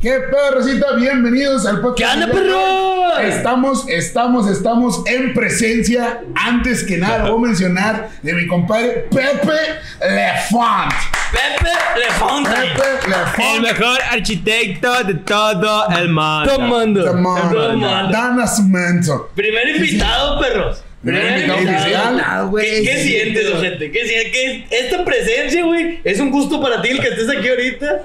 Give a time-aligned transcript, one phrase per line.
[0.00, 0.94] ¿Qué pedo, Rosita?
[0.96, 2.14] Bienvenidos al podcast.
[2.16, 3.18] ¿Qué onda, de- perro?
[3.20, 6.22] Estamos, estamos, estamos en presencia.
[6.34, 9.52] Antes que nada, voy a mencionar de mi compadre Pepe
[10.00, 10.92] Lefont.
[11.32, 11.70] Pepe
[12.00, 12.50] Lefonte.
[12.50, 13.60] Pepe El Lefont.
[13.62, 16.44] mejor arquitecto de todo el mundo.
[16.54, 17.04] Tomando.
[17.04, 17.70] Tomando.
[17.72, 18.10] Tomando.
[18.12, 19.30] Dan Cemento.
[19.34, 20.82] Primer invitado, perros.
[21.02, 22.82] Primer invitado güey.
[22.84, 23.92] ¿Qué, sientes, gente?
[23.92, 24.32] ¿Qué sientes?
[24.32, 28.02] ¿Qué- esta presencia, güey, es un gusto para ti el que estés aquí ahorita.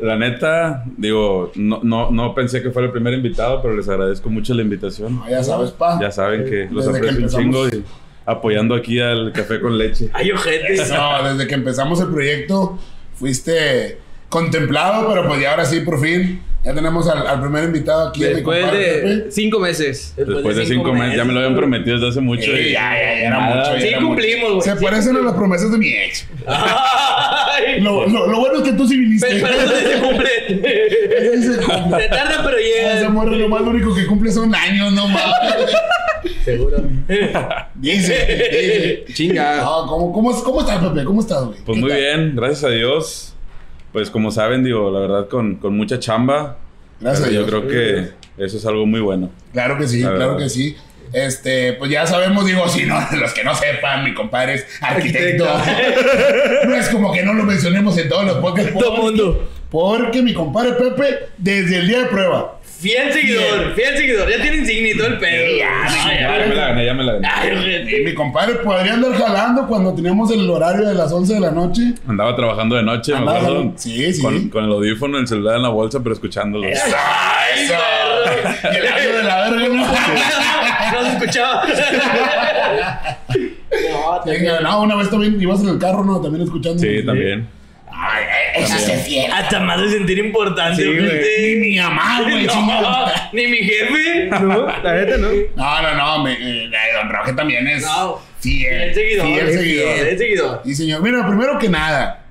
[0.00, 4.30] La neta, digo, no, no, no pensé que fuera el primer invitado, pero les agradezco
[4.30, 5.16] mucho la invitación.
[5.16, 5.98] No, ya sabes, pa.
[6.00, 7.70] Ya saben que los Desde que aprecio un empezamos.
[7.70, 7.84] chingo y
[8.24, 10.08] apoyando aquí al café con leche.
[10.12, 10.76] Ay, ojete.
[10.94, 12.78] No, desde que empezamos el proyecto
[13.14, 18.08] fuiste contemplado, pero pues ya ahora sí, por fin, ya tenemos al, al primer invitado
[18.08, 18.20] aquí.
[18.20, 20.14] mi Después de cinco meses.
[20.16, 22.42] Después de cinco meses, ya me lo habían prometido desde hace mucho.
[22.42, 23.56] Sí, y- ya, ya, ya era nada.
[23.56, 24.62] mucho, ya Sí era cumplimos, güey.
[24.62, 24.84] Se Sí.
[24.84, 26.26] parecen a las promesas de mi ex.
[27.80, 29.26] Lo, lo, lo bueno es que tú sí viniste.
[29.30, 30.30] Pero, pero eso sí se cumple.
[31.34, 32.02] Ese se cumple.
[32.02, 33.08] Se tarda, pero Ese llega.
[33.10, 35.70] morro lo más lo único que cumple son años, no mames.
[36.44, 36.78] Seguro.
[37.74, 39.04] Dice, dice.
[39.12, 39.56] Chinga.
[39.58, 41.04] No, ¿cómo, cómo, ¿Cómo estás, Pepe?
[41.04, 41.58] ¿Cómo estás, güey?
[41.64, 42.00] Pues ¿Qué muy tal?
[42.00, 43.31] bien, gracias a Dios.
[43.92, 46.56] Pues como saben, digo, la verdad, con, con mucha chamba.
[47.00, 47.50] Gracias a Pero Dios.
[47.50, 49.30] Yo creo que eso es algo muy bueno.
[49.52, 50.38] Claro que sí, La claro verdad.
[50.44, 50.76] que sí.
[51.12, 55.44] Este, pues ya sabemos, digo, si no, los que no sepan, mi compadre es arquitecto.
[56.66, 58.72] no es como que no lo mencionemos en todos los podcasts.
[58.72, 59.48] Todo porque- mundo.
[59.70, 64.28] Porque mi compadre Pepe, desde el día de prueba, Fiel seguidor, fiel seguidor.
[64.28, 65.56] Ya tiene insignia y todo el pedo.
[65.56, 67.28] Ya, Ay, Ya, ya me la gané, ya me la gané.
[67.30, 71.52] Ay, mi compadre podría andar jalando cuando teníamos el horario de las 11 de la
[71.52, 71.94] noche.
[72.08, 73.72] Andaba trabajando de noche, me acuerdo.
[73.76, 74.20] Sí, sí.
[74.20, 76.66] Con, con el audífono, el celular en la bolsa, pero escuchándolo.
[76.66, 78.72] Ay, perro.
[78.72, 79.86] Y el audio de la verga, ¿no?
[80.92, 81.62] No se escuchaba.
[84.24, 86.20] No, no, una vez también ibas en el carro, ¿no?
[86.20, 86.78] También escuchando.
[86.78, 87.48] Sí, también.
[88.04, 88.24] Ay,
[88.64, 89.26] esa se.
[89.28, 91.06] Hasta más de sentir importante, Sí, güey.
[91.06, 91.54] ojete.
[91.54, 94.28] Ni mi mamá, güey, No, ni mi jefe.
[94.40, 95.28] No, la neta no.
[95.54, 98.18] No, no, no, me, eh, Don Roque también es No.
[98.40, 99.26] fiel, Fiel seguidor.
[99.26, 99.94] fiel seguidor.
[99.94, 100.62] Fiel seguidor.
[100.64, 102.24] Y señor, mira, primero que nada,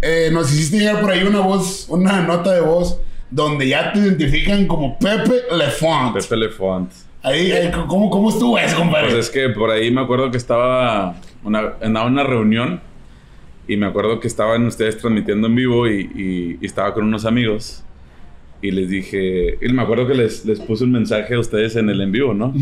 [0.00, 2.98] eh, nos hiciste llegar por ahí una voz, una nota de voz
[3.30, 6.14] donde ya te identifican como Pepe Lefont.
[6.16, 6.90] Pepe Lefont.
[7.22, 9.10] Ahí, ahí, ¿cómo, ¿cómo estuvo eso, compadre?
[9.10, 11.14] Pues es que por ahí me acuerdo que estaba
[11.44, 12.80] una, en una reunión
[13.72, 17.24] y me acuerdo que estaban ustedes transmitiendo en vivo y, y- y estaba con unos
[17.24, 17.84] amigos
[18.60, 21.88] y les dije, y me acuerdo que les, les puse un mensaje a ustedes en
[21.90, 22.52] el en vivo, ¿no?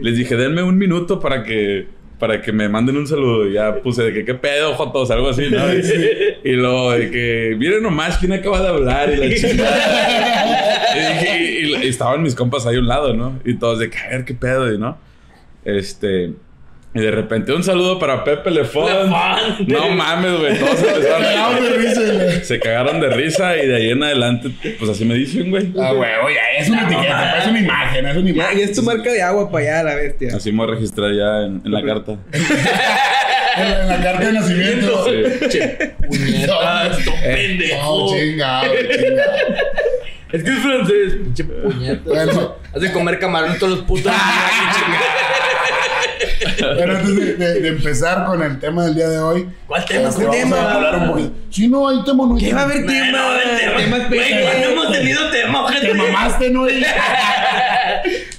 [0.00, 1.86] Les dije, denme un minuto para que,
[2.18, 5.28] para que me manden un saludo y ya puse de que qué pedo, jotos, algo
[5.30, 5.64] así, ¿no?
[5.74, 5.82] Y,
[6.50, 10.88] y luego de que, miren nomás quién acaba de hablar y la chingada.
[10.94, 13.40] y, dije, y- y estaban mis compas ahí a un lado, ¿no?
[13.44, 14.96] Y todos de que, a ver qué pedo, y ¿no?
[15.64, 16.32] Este.
[16.98, 18.50] Y de repente un saludo para Pepe.
[18.50, 18.90] Lefont.
[19.68, 20.58] No mames, güey.
[20.58, 22.44] Todos empezaron Cagado de risa, güey.
[22.44, 25.72] Se cagaron de risa y de ahí en adelante, pues así me dicen, güey.
[25.78, 28.58] Ah, huevo, ya, es una etiqueta, pues, es una imagen, es una imagen.
[28.58, 30.36] ya es tu marca de agua para allá, la bestia.
[30.36, 32.16] Así me voy a registrar ya en, en la carta.
[33.58, 35.04] En la, carta de nacimiento.
[35.50, 35.58] Sí.
[36.06, 38.14] Puñetas, tu No, pendejo.
[38.16, 39.36] chingado, chingado.
[40.30, 41.14] Es que es francés.
[41.24, 42.02] Pinche puñeta.
[42.04, 44.12] Bueno, Has de comer camarón todos los putos.
[46.58, 50.08] pero antes de, de- de empezar con el tema del día de hoy, ¿Cuál tema?
[50.08, 50.70] este, ¿Cuál vamos tema?
[50.70, 51.30] a hablar un poquito.
[51.50, 52.74] Si no hay tema, no hay ¿Qué va a tema.
[52.74, 53.18] haber tema?
[53.18, 53.76] No, no, el tema.
[53.78, 54.42] Temas Güey.
[54.42, 56.66] ¿cuándo hemos tenido tema, Te mamaste, ¿no?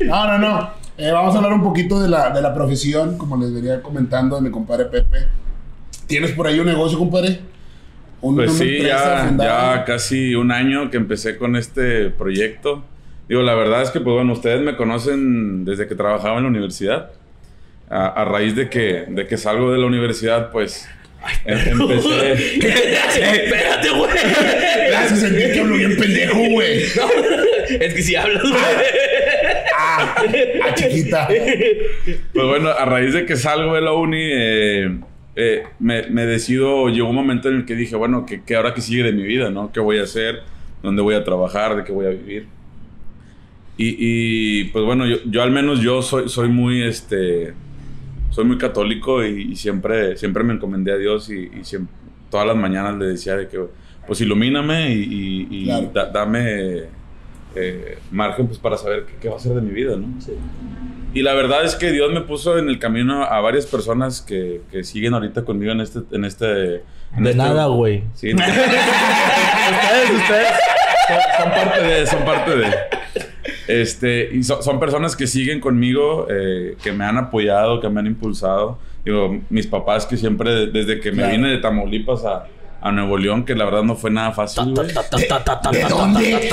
[0.05, 0.69] No, no, no.
[0.97, 4.35] Eh, vamos a hablar un poquito de la, de la profesión, como les venía comentando
[4.35, 5.27] de mi compadre Pepe.
[6.07, 7.39] ¿Tienes por ahí un negocio, compadre?
[8.21, 12.83] Un- Pues sí, ya, ya casi un año que empecé con este proyecto.
[13.29, 16.49] Digo, la verdad es que, pues bueno, ustedes me conocen desde que trabajaba en la
[16.49, 17.11] universidad.
[17.89, 20.87] A, a raíz de que, de que salgo de la universidad, pues
[21.45, 22.33] em- empecé.
[22.59, 24.11] Espérate, güey.
[24.89, 26.81] Gracias, sentí que hablo bien pendejo, güey.
[26.95, 27.07] No,
[27.79, 28.53] es que si hablas, güey.
[29.75, 31.27] Ah, ah, chiquita.
[31.27, 34.99] Pues bueno, a raíz de que salgo de la uni, eh,
[35.35, 38.73] eh, me, me decido, llegó un momento en el que dije, bueno, ¿qué, qué ahora
[38.73, 39.71] que sigue de mi vida, no?
[39.71, 40.41] ¿Qué voy a hacer?
[40.83, 41.75] ¿Dónde voy a trabajar?
[41.75, 42.45] ¿De qué voy a vivir?
[43.77, 47.53] Y, y, pues bueno, yo, yo al menos yo soy, soy muy, este,
[48.29, 51.93] soy muy católico y, y siempre, siempre me encomendé a Dios y, y siempre,
[52.29, 53.59] todas las mañanas le decía de que,
[54.07, 55.91] pues ilumíname y, y- y Claro.
[55.93, 56.83] da- dame
[57.55, 60.07] eh, margen pues para saber qué, qué va a ser de mi vida, ¿no?
[61.13, 64.61] Y la verdad es que Dios me puso en el camino a varias personas que,
[64.71, 65.99] que siguen ahorita conmigo en este...
[66.11, 66.75] En este
[67.15, 68.03] en De este- nada, güey.
[68.13, 68.31] Sí.
[68.35, 68.45] ustedes,
[70.11, 70.47] ustedes
[71.07, 72.67] son, son parte de, son parte de.
[73.67, 77.99] Este, y so- son personas que siguen conmigo, eh, que me han apoyado, que me
[77.99, 78.77] han impulsado.
[79.05, 81.31] Digo, mis papás que siempre, desde que me Claro.
[81.31, 82.47] vine de Tamaulipas a,
[82.81, 84.73] a Nuevo León, que la verdad no fue nada fácil.
[84.73, 86.49] ¿De dónde?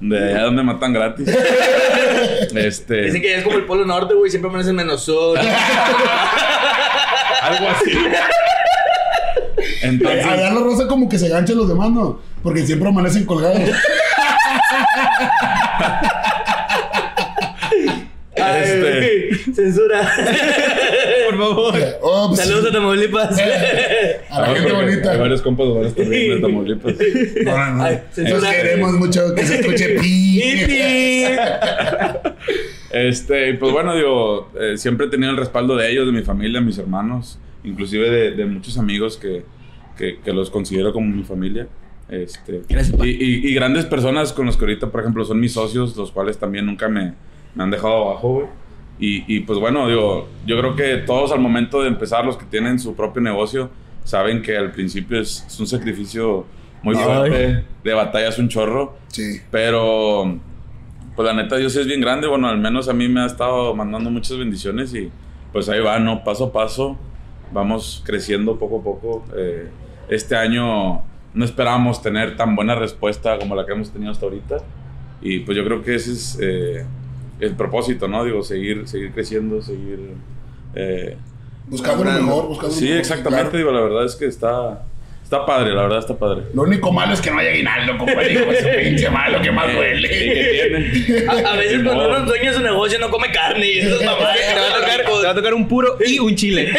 [0.00, 1.28] De allá donde matan gratis.
[2.54, 3.02] este.
[3.02, 4.30] Dicen que ya es como el Polo Norte, güey.
[4.30, 5.36] Siempre amanece en menos sol.
[7.42, 7.92] Algo así.
[9.82, 10.24] Entonces.
[10.26, 12.20] Allá la rosa como que se ganchan los demás, ¿no?
[12.42, 13.58] Porque siempre amanecen colgados.
[18.38, 19.52] Ay, Este.
[19.54, 20.02] Censura.
[21.30, 21.74] Por favor.
[22.02, 23.38] Oh, pues, Saludos a Tamaulipas.
[24.30, 25.16] a la gente Hay bonita.
[25.16, 26.94] varios compas de también de Tamaulipas.
[27.44, 27.82] No, no, no.
[27.84, 28.50] Ay, Los censura.
[28.52, 30.42] queremos mucho que se escuche pi.
[32.92, 36.60] Este, pues bueno, digo, eh, siempre he tenido el respaldo de ellos, de mi familia,
[36.60, 39.44] mis hermanos, inclusive de, de muchos amigos que,
[39.98, 41.66] que, que los considero como mi familia.
[42.08, 45.96] Este, y, y- y grandes personas con los que ahorita, por ejemplo, son mis socios,
[45.96, 47.14] los cuales también nunca me,
[47.54, 48.46] me han dejado abajo, güey.
[48.98, 52.46] Y, y pues bueno, digo, yo creo que todos al momento de empezar, los que
[52.46, 53.70] tienen su propio negocio,
[54.04, 56.46] saben que al principio es, es un sacrificio
[56.82, 57.02] muy Ay.
[57.04, 58.96] fuerte, de batallas un chorro.
[59.08, 59.40] Sí.
[59.50, 60.38] Pero,
[61.16, 62.26] pues la neta, Dios es bien grande.
[62.28, 65.10] Bueno, al menos a mí me ha estado mandando muchas bendiciones y
[65.52, 66.22] pues ahí va, ¿no?
[66.24, 66.96] Paso a paso.
[67.52, 69.24] Vamos creciendo poco a poco.
[69.36, 69.68] Eh,
[70.08, 71.02] este año
[71.36, 74.56] no esperábamos tener tan buena respuesta como la que hemos tenido hasta ahorita.
[75.20, 76.84] Y pues yo creo que ese es eh,
[77.40, 78.24] el propósito, ¿no?
[78.24, 80.14] Digo, seguir, seguir creciendo, seguir...
[80.74, 81.16] eh,
[81.68, 83.50] Buscando lo mejor, buscando sí, mejor, exactamente.
[83.50, 83.58] claro.
[83.58, 84.84] Digo, la verdad es que está,
[85.26, 86.42] está padre, la verdad está padre.
[86.54, 88.32] Lo único malo es que no haya aguinaldo, compadre.
[88.32, 90.08] Hijo de su pinche malo, que más Eh, ¿qué duele.
[90.08, 91.26] tiene?
[91.28, 93.80] A, a veces cuando uno dueña su negocio no come carne y.
[93.98, 94.16] Te va, a
[94.80, 96.72] tocar, te va a tocar un puro y un chile.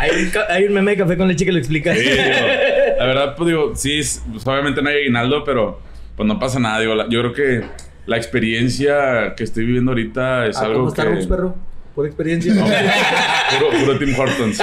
[0.00, 1.94] Hay un, hay un meme de café con leche que lo explica.
[1.94, 2.16] Sí, digo,
[2.98, 5.80] la verdad, pues digo, sí, es- pues, obviamente no hay aguinaldo, pero
[6.16, 6.80] pues no pasa nada.
[6.80, 7.62] Digo, la- yo creo que
[8.06, 11.08] la experiencia que estoy viviendo ahorita es Ah, algo ¿Cómo está que...
[11.10, 11.54] Rux, perro?
[11.94, 12.54] Por experiencia.
[12.54, 14.58] No, puro, puro Tim Hortons.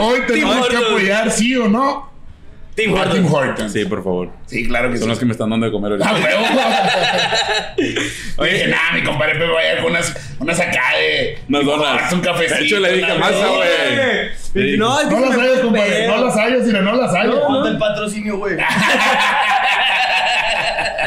[0.00, 0.90] Hoy, tenemos que Hortons.
[0.92, 2.10] apoyar, sí o no,
[2.74, 3.32] Tim a Tim Hortons.
[3.32, 3.72] Hortons.
[3.72, 4.30] Sí, por favor.
[4.46, 5.08] Sí, claro que Son sí.
[5.10, 6.28] los que me están dando de comer ¡Ah, ahorita.
[6.28, 6.46] huevo!
[8.38, 11.38] Oye, nada, mi compadre Pepe vaya con unas, unas acá de.
[11.48, 12.12] Unas donas.
[12.12, 12.58] un cafecito.
[12.58, 14.76] De hecho, le dije a Masa, güey.
[14.78, 16.06] No, es que No las hayas, compadre.
[16.08, 17.34] No las hayas, sino no las hayas.
[17.34, 18.56] Ponte el patrocinio, güey.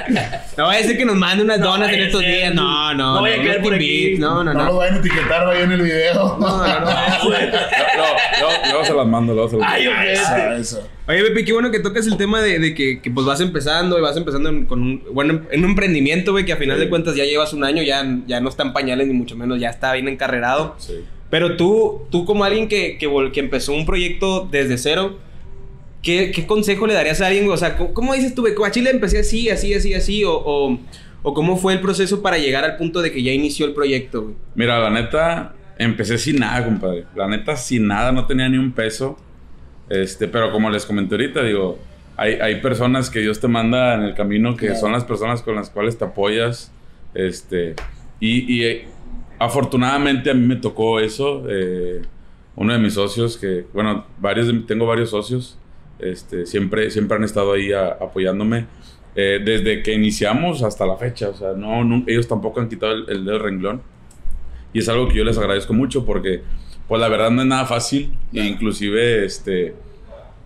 [0.57, 2.53] No vaya a ser que nos mande unas donas en estos días.
[2.53, 3.15] No, no.
[3.15, 3.85] No vaya a no caer por aquí.
[4.03, 4.19] invites.
[4.19, 4.75] No, no, No lo no.
[4.77, 6.37] vayan a etiquetar ahí en el video.
[6.39, 6.85] No, no, no.
[7.23, 8.07] Luego,
[8.39, 10.01] luego- luego se las mando, luego se las Ay, mando.
[10.11, 10.61] Eso, ojete.
[10.61, 10.87] eso.
[11.07, 13.97] Oye, Pepe, qué bueno que tocas el tema de, de que, que, pues vas empezando
[13.97, 16.89] y vas empezando en- con un, bueno, en un emprendimiento, güey, que a final de
[16.89, 19.69] cuentas ya llevas un año, ya, ya no está en pañales ni mucho menos, ya
[19.69, 20.75] está bien encarrerado.
[20.77, 20.93] Sí.
[21.29, 25.17] Pero tú, tú como alguien que, que, vol- que empezó un proyecto desde cero,
[26.03, 27.49] ¿qué, qué consejo le darías a alguien?
[27.49, 28.45] O sea, ¿cómo, cómo dices tú?
[28.63, 30.23] ¿A Chile empecé así, así, así, así?
[30.23, 30.77] O, o,
[31.23, 34.21] o cómo fue el proceso para llegar al punto de que ya inició el proyecto,
[34.23, 34.35] güey?
[34.53, 37.05] Mira, la neta, empecé sin nada, compadre.
[37.15, 39.17] La neta, sin nada, no tenía ni un peso.
[39.89, 41.79] Este, pero como les comenté ahorita, digo,
[42.17, 44.79] hay, hay personas que Dios te manda en el camino que Claro.
[44.81, 46.71] son las personas con las cuales te apoyas.
[47.15, 47.75] Este,
[48.19, 48.85] y, y, eh,
[49.39, 51.43] afortunadamente a mí me tocó eso.
[51.49, 52.01] eh,
[52.55, 55.57] uno de mis socios, que, bueno, varios de- tengo varios socios,
[55.99, 58.65] este, siempre, siempre han estado ahí a- apoyándome.
[59.15, 62.93] eh, desde que iniciamos hasta la fecha, o sea, no, no- ellos tampoco han quitado
[62.93, 63.81] el, el dedo renglón.
[64.73, 66.41] Y es algo que yo les agradezco mucho porque,
[66.87, 68.11] pues la verdad no es nada fácil.
[68.33, 69.75] E inclusive, este,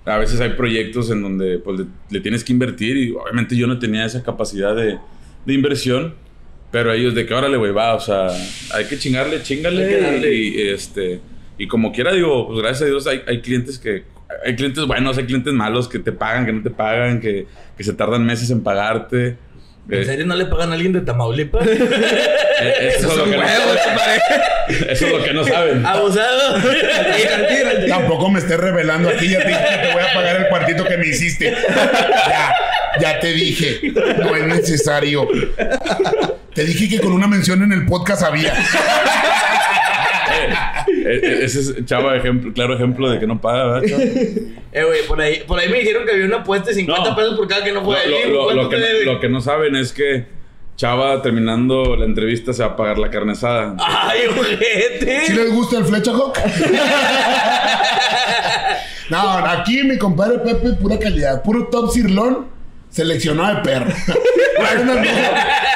[0.04, 3.68] a veces hay proyectos en donde pues, le, le tienes que invertir y obviamente yo
[3.68, 4.98] no tenía esa capacidad de,
[5.46, 6.16] de inversión.
[6.70, 8.28] Pero ellos de que ahora le güey, va, o sea,
[8.74, 9.82] hay que chingarle, chingale.
[9.84, 10.36] Hay que darle.
[10.36, 11.22] Y, este,
[11.58, 14.04] y como quiera, digo, pues gracias a Dios hay, hay clientes que,
[14.46, 17.84] hay clientes buenos, hay clientes malos que te pagan, que no te pagan, que, que
[17.84, 19.38] se tardan meses en pagarte.
[19.90, 21.66] ¿En Eh, serio no le pagan a alguien de Tamaulipas?
[21.68, 23.44] eh, eso, es lo que no,
[24.90, 25.86] eso es lo que no saben.
[25.86, 26.62] Abusado.
[27.88, 29.30] Tampoco me estés revelando aquí.
[29.30, 31.56] Ya te dije que te voy a pagar el cuartito que me hiciste.
[32.28, 32.54] Ya,
[33.00, 33.94] ya te dije.
[34.20, 35.26] No es necesario.
[36.54, 38.54] Te dije que con una mención en el podcast había.
[41.10, 43.88] Eh, eh, ese es chava ejemplo, claro ejemplo de que no paga, ¿verdad?
[43.90, 44.04] chava?
[44.04, 47.16] Eh, güey, por ahí, por ahí me dijeron que había una apuesta de 50 No.
[47.16, 49.06] pesos por cada que no fue lo- lo- ¿Cuánto lo que, te debe?
[49.06, 50.26] lo que no saben es que
[50.76, 53.76] Chava terminando la entrevista se va a pagar la carne asada.
[53.80, 55.22] Ay, ojete.
[55.26, 56.38] ¿Sí les gusta el flecha hawk?
[59.10, 61.42] No, aquí mi compadre Pepe, pura calidad.
[61.42, 62.48] Puro top sirlón,
[62.90, 63.92] seleccionado de perro.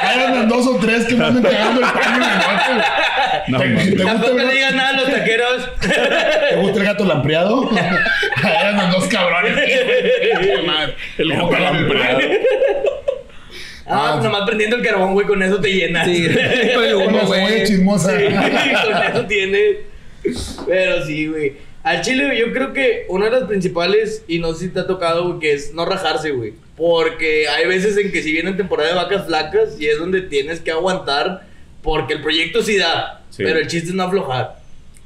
[0.02, 2.86] Hay unas dos, o tres que me andan cagando el pan en la noche.
[3.48, 5.68] No, ¿Te, te gusta Tampoco el le digan nada a los taqueros.
[5.80, 7.60] ¿Te gusta el gato lampreado?
[7.70, 9.56] Unos dos cabrones.
[11.18, 12.20] El ¿Cómo gato lampreado.
[13.84, 16.06] Ah, Ah, pues nomás prendiendo el carbón, güey, con eso te llenas.
[16.06, 16.26] Sí,
[16.74, 17.64] con el humo, güey.
[17.64, 18.12] chismosa.
[18.12, 19.76] con eso tienes.
[20.66, 21.54] Pero sí, güey.
[21.82, 24.86] Al Chile, yo creo que una de las principales, y no sé si te ha
[24.86, 26.54] tocado, güey, que es no rajarse, güey.
[26.76, 30.60] Porque hay veces en que si vienen temporada de vacas flacas y es donde tienes
[30.60, 31.42] que aguantar,
[31.82, 33.42] porque el proyecto sí da, Sí.
[33.44, 34.56] pero el chiste es no aflojar.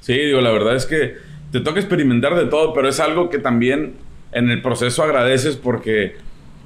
[0.01, 1.17] Sí, digo, la verdad es que
[1.53, 3.95] te toca experimentar de todo, pero es algo que también
[4.33, 6.17] en el proceso agradeces porque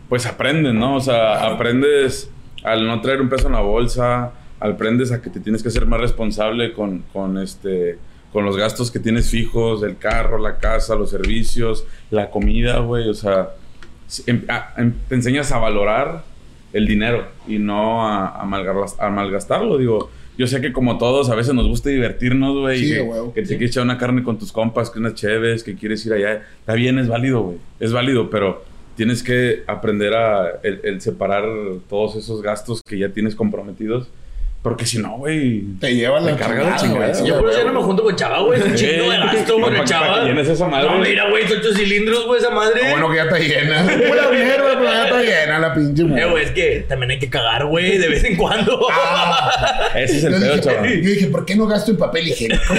[0.09, 0.97] pues aprendes, ¿no?
[0.97, 2.29] O sea, aprendes
[2.65, 5.87] al no traer un peso en la bolsa, aprendes a que te tienes que ser
[5.87, 7.99] más responsable con, con este
[8.33, 13.09] con los gastos que tienes fijos, el carro, la casa, los servicios, la comida, güey,
[13.09, 13.51] o sea,
[15.09, 16.25] te enseñas a valorar
[16.73, 20.11] el dinero y no a, a, malgar- a malgastarlo, digo.
[20.39, 23.35] Yo sé que como todos a veces nos gusta divertirnos, güey, Sí, que, huevo.
[23.35, 26.15] que te quieres echar una carne con tus compas, que unas cheves, que quieres ir
[26.15, 26.43] allá.
[26.61, 27.59] Está bien, es válido, güey.
[27.79, 28.65] Es válido, pero
[28.97, 31.45] tienes que aprender a el, el separar
[31.91, 34.09] todos esos gastos que ya tienes comprometidos.
[34.63, 35.63] Porque si no, güey.
[35.81, 38.41] Te lleva la carga la chingada, Yo por eso ya no me junto con Chava,
[38.43, 38.61] güey.
[38.61, 40.21] Es un chingo de gasto, güey, Chava.
[40.21, 40.87] que llenes esa madre.
[40.91, 42.91] No, mira, güey, ocho cilindros, güey, esa madre.
[42.91, 43.83] Bueno que ya está llena.
[44.09, 46.29] Pura mierda, pero ya está llena la pinche Eh, mujer.
[46.29, 48.87] güey, es que también hay que cagar, güey, de vez en cuando.
[49.95, 50.91] Ese es el Yo pedo, dije, chaval.
[51.03, 52.75] yo dije, ¿por qué no gasto en papel higiénico?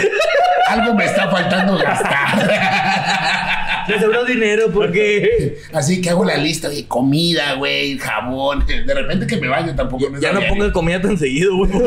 [0.67, 3.47] Algo me está faltando gastar.
[3.87, 8.65] Me sobra dinero porque Así que hago la lista de comida, güey, jabón.
[8.67, 10.09] De repente que me baño tampoco.
[10.09, 10.49] me ya no sabía.
[10.49, 11.71] ponga comida tan seguido, güey.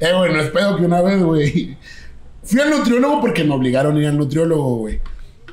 [0.00, 1.76] Eh, güey, no es pedo que una vez, güey.
[2.42, 5.00] Fui al nutriólogo porque me obligaron a ir al nutriólogo, güey.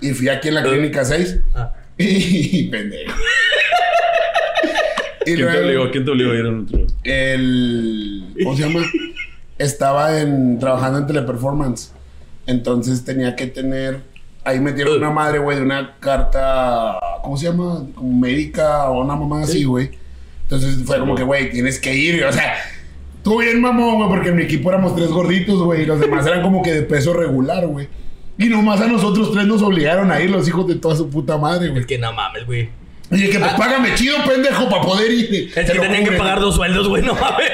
[0.02, 1.38] Y fui aquí en la clínica 6.
[1.54, 1.72] Ah.
[2.00, 3.14] Y pendejo.
[5.28, 5.92] y ¿Quién te obligó?
[5.92, 6.80] ¿Quién te obligó a ir a un otro?
[7.04, 8.24] el.
[8.44, 8.84] ¿Cómo se llama?
[9.60, 11.94] Estaba en, trabajando en teleperformance.
[12.50, 14.02] Entonces tenía que tener.
[14.44, 17.00] Ahí metieron una madre, güey, de una carta.
[17.22, 17.86] ¿Cómo se llama?
[17.94, 19.92] Como médica o una mamá así, güey.
[20.44, 22.24] Entonces fue como que, güey, tienes que ir.
[22.24, 22.56] O sea,
[23.24, 25.84] tú bien mamón, güey, porque en mi equipo éramos tres gorditos, güey.
[25.84, 27.88] Y los demás eran como que de peso regular, güey.
[28.40, 31.38] Y nomás a nosotros tres nos obligaron a ir, los hijos de toda su puta
[31.38, 31.82] madre, güey.
[31.82, 32.70] Es que no mames, güey.
[33.12, 35.52] Y dije, pues págame chido, pendejo, para poder ir.
[35.56, 37.50] Es Te que tenían que pagar dos sueldos, güey, no mames.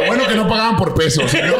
[0.00, 1.54] Lo bueno que no pagaban por pesos, si no,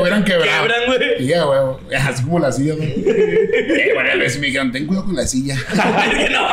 [0.00, 0.62] hubieran quebrado.
[0.62, 1.22] Quebran, güey.
[1.22, 1.60] Y ya, güey,
[1.96, 2.88] así como la silla, güey.
[3.06, 5.54] Eh, bueno, a veces me dijeron, ten cuidado con la silla.
[5.66, 6.48] Es que no.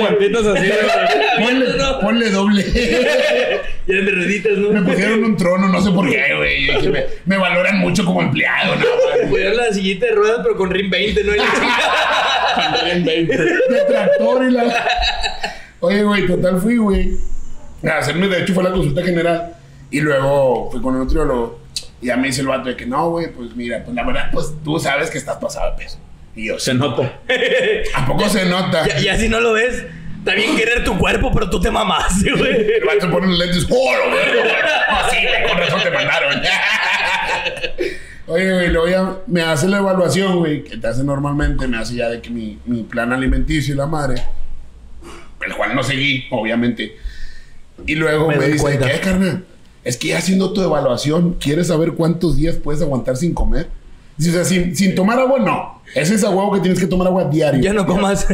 [0.00, 1.44] Guantitos así, güey.
[1.46, 1.66] Ponle,
[2.00, 2.64] ponle doble.
[3.86, 4.86] Y eran de rueditas, Me ¿no?
[4.86, 6.88] pusieron un trono, no sé por qué, güey.
[6.90, 9.28] Me, me valoran mucho como empleado, ¿no?
[9.28, 11.34] Pusieron la sillita de ruedas, pero con RIM 20, ¿no?
[11.34, 12.84] Y la chingada.
[12.94, 14.62] De tractor y la...
[15.80, 17.16] Oye, güey, total fui, güey.
[17.84, 19.54] A hacerme, de hecho, fue la consulta general.
[19.90, 21.60] Y luego fui con el nutriólogo.
[22.00, 24.30] Y ya me dice el vato de que no, güey, pues mira, pues la verdad,
[24.32, 25.98] pues tú sabes que estás pasado de peso.
[26.34, 27.20] Y yo, Se nota.
[27.94, 28.86] ¿a poco se nota?
[29.00, 29.84] Ya si no lo ves,
[30.18, 32.72] está bien querer tu cuerpo, pero tú te mamaste, güey.
[32.74, 33.66] El vato pone los lentes.
[33.70, 34.52] ¡Oh, lo vergo, güey!
[34.90, 36.42] No, sí, güey, con razón te mandaron.
[38.26, 41.66] Oye, güey, luego ya me hace la evaluación, güey, que te hace normalmente.
[41.66, 44.22] Me hace ya de que mi, mi plan alimenticio y la madre.
[45.46, 46.96] El cual no seguí, obviamente.
[47.86, 48.90] Y luego Me me, dice, cuenta.
[48.90, 49.44] ¿qué, carnal?
[49.84, 53.68] Es que ya haciendo tu evaluación, ¿quieres saber cuántos días puedes aguantar sin comer?
[54.16, 55.80] Dice, o sea, sin, sin tomar agua, no.
[55.94, 57.60] Es esa huevo que tienes que tomar agua diario.
[57.60, 58.26] Ya no comas.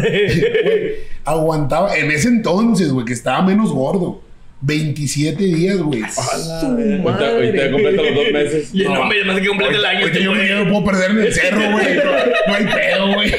[1.25, 4.21] Aguantaba, en ese entonces, güey, que estaba menos gordo.
[4.67, 6.03] 27 días, güey.
[6.03, 8.71] Ahorita, ahorita completa los dos meses.
[8.73, 10.07] Y no, me más que complete el año.
[10.07, 11.85] Este yo no puedo perder en el cerro, güey.
[12.47, 13.33] No, hay pedo, güey.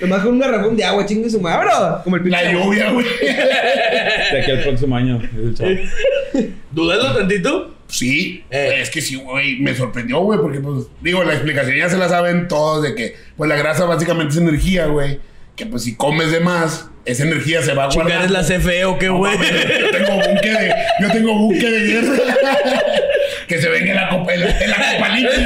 [0.00, 1.68] Nomás con un garrafón de agua, chingue su madre.
[2.04, 3.06] Como el La lluvia, güey.
[4.32, 5.20] De aquí al próximo año.
[6.70, 7.74] ¿Dudalo tantito?
[7.88, 8.78] Sí, Eh.
[8.80, 12.08] es que sí, güey, me sorprendió, güey, porque, pues, digo, la explicación ya se la
[12.08, 15.20] saben todos de que, pues, la grasa básicamente es energía, güey.
[15.56, 18.22] Que, pues, si comes de más, esa energía se va a guardar.
[18.22, 19.36] ¿Chingar es la CFE o qué, güey?
[19.36, 22.16] Yo tengo buque de, yo tengo buque de guerra.
[23.48, 25.42] que se venga en la copa, en la, en la copalixi.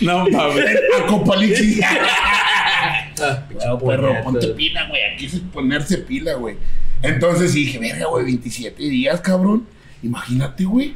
[0.00, 0.64] No mames.
[0.98, 1.80] A copalixi.
[1.82, 5.02] Ah, Perro, ponte pila, güey.
[5.12, 6.56] Aquí es ponerse pila, güey.
[7.02, 9.66] Entonces dije, verga, güey, 27 días, cabrón.
[10.02, 10.94] Imagínate, güey.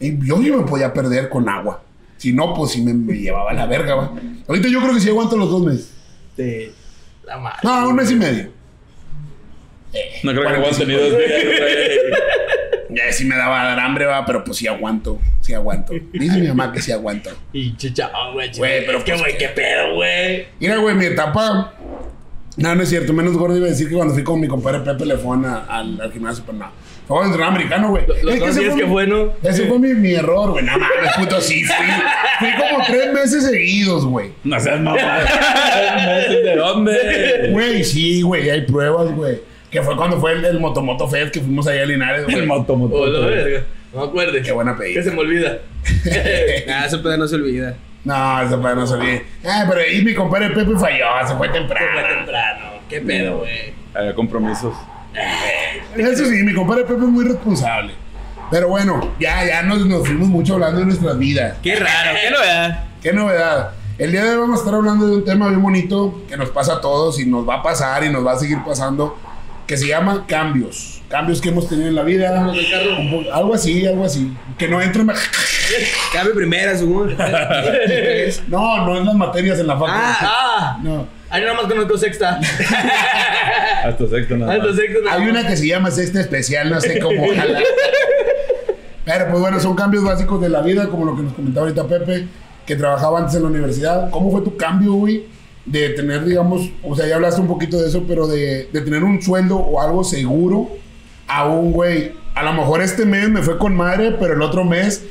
[0.00, 1.82] Yo yo me podía perder con agua.
[2.16, 4.12] Si no, pues si me, me llevaba a la verga, va.
[4.46, 5.90] Ahorita yo creo que sí aguanto los dos meses.
[7.26, 7.58] La madre.
[7.62, 8.50] No, un mes y medio.
[10.24, 12.14] No creo que 45 aguanten ni dos días, güey.
[12.90, 15.18] Ya sí me daba a dar hambre, va, pero pues sí aguanto.
[15.40, 15.92] Sí aguanto.
[16.12, 17.30] Dice mi mamá que sí aguanto.
[17.52, 18.52] Y chicha, güey.
[18.56, 20.46] Güey, pero es que, pues güey, qué pedo, güey.
[20.60, 21.74] Mira, güey, mi etapa.
[22.56, 23.12] No, no es cierto.
[23.12, 25.64] Menos gordo iba a decir que cuando fui con mi compadre Pepe le fue a-
[25.68, 26.70] al, al gimnasio, pero no.
[27.06, 28.04] Fue a entrenar americano, güey.
[28.04, 29.32] Es que ese fue que mi- fue, ¿no?
[29.42, 30.64] Ese fue mi, mi error, güey.
[30.64, 31.62] No mames, puto, sí.
[31.64, 31.86] Fui,
[32.38, 34.30] fui como tres meses seguidos, güey.
[34.42, 34.96] No seas mamá.
[36.44, 37.48] ¿De dónde?
[37.52, 38.48] Güey, sí, güey.
[38.50, 39.38] Hay pruebas, güey.
[39.70, 42.36] Que fue cuando fue el, el Motomoto Fest que fuimos allá a Linares, güey.
[42.38, 42.94] El moto, moto.
[42.94, 43.64] Oh, la verga.
[43.92, 44.44] No me acuerdes.
[44.46, 44.94] Qué buena pedida.
[44.94, 45.58] Que se me olvida.
[46.72, 47.76] Ah, ese pedo no se olvida.
[48.04, 49.22] No, eso para no salir.
[49.44, 51.86] Ah, pero ahí mi compadre Pepe falló, se fue Se temprano.
[51.92, 52.64] fue temprano.
[52.88, 53.72] ¿Qué pedo, güey?
[53.94, 54.74] Había compromisos.
[55.96, 57.94] Eso sí, mi compadre Pepe es muy responsable.
[58.50, 61.56] Pero bueno, ya, ya nos, nos fuimos mucho hablando de nuestras vidas.
[61.62, 62.84] Qué raro, qué novedad.
[63.02, 63.70] Qué novedad.
[63.96, 66.50] El día de hoy vamos a estar hablando de un tema bien bonito que nos
[66.50, 69.16] pasa a todos y nos va a pasar y nos va a seguir pasando,
[69.66, 71.00] que se llama cambios.
[71.08, 72.40] Cambios que hemos tenido en la vida.
[72.48, 74.36] Un Algo así, algo así.
[74.58, 75.08] Que no entren.
[76.12, 77.14] Cambio primera, segundo.
[78.48, 80.16] No, no en las materias en la facultad.
[80.22, 81.06] Ah, No.
[81.34, 82.38] Ahí nada más conozco sexta.
[83.84, 84.76] Hasta sexto nada Hasta más.
[84.76, 84.98] sexta.
[85.04, 87.24] nada Hay una que se llama sexta especial, no sé cómo.
[87.30, 87.60] ojalá.
[89.04, 91.86] Pero pues bueno, son cambios básicos de la vida, como lo que nos comentaba ahorita
[91.86, 92.26] Pepe,
[92.64, 94.10] que trabajaba antes en la universidad.
[94.10, 95.26] ¿Cómo fue tu cambio, güey?
[95.66, 99.02] De tener, digamos, o sea, ya hablaste un poquito de eso, pero de, de tener
[99.04, 100.70] un sueldo o algo seguro
[101.26, 102.12] a un güey.
[102.34, 105.04] A lo mejor este mes me fue con madre, pero el otro mes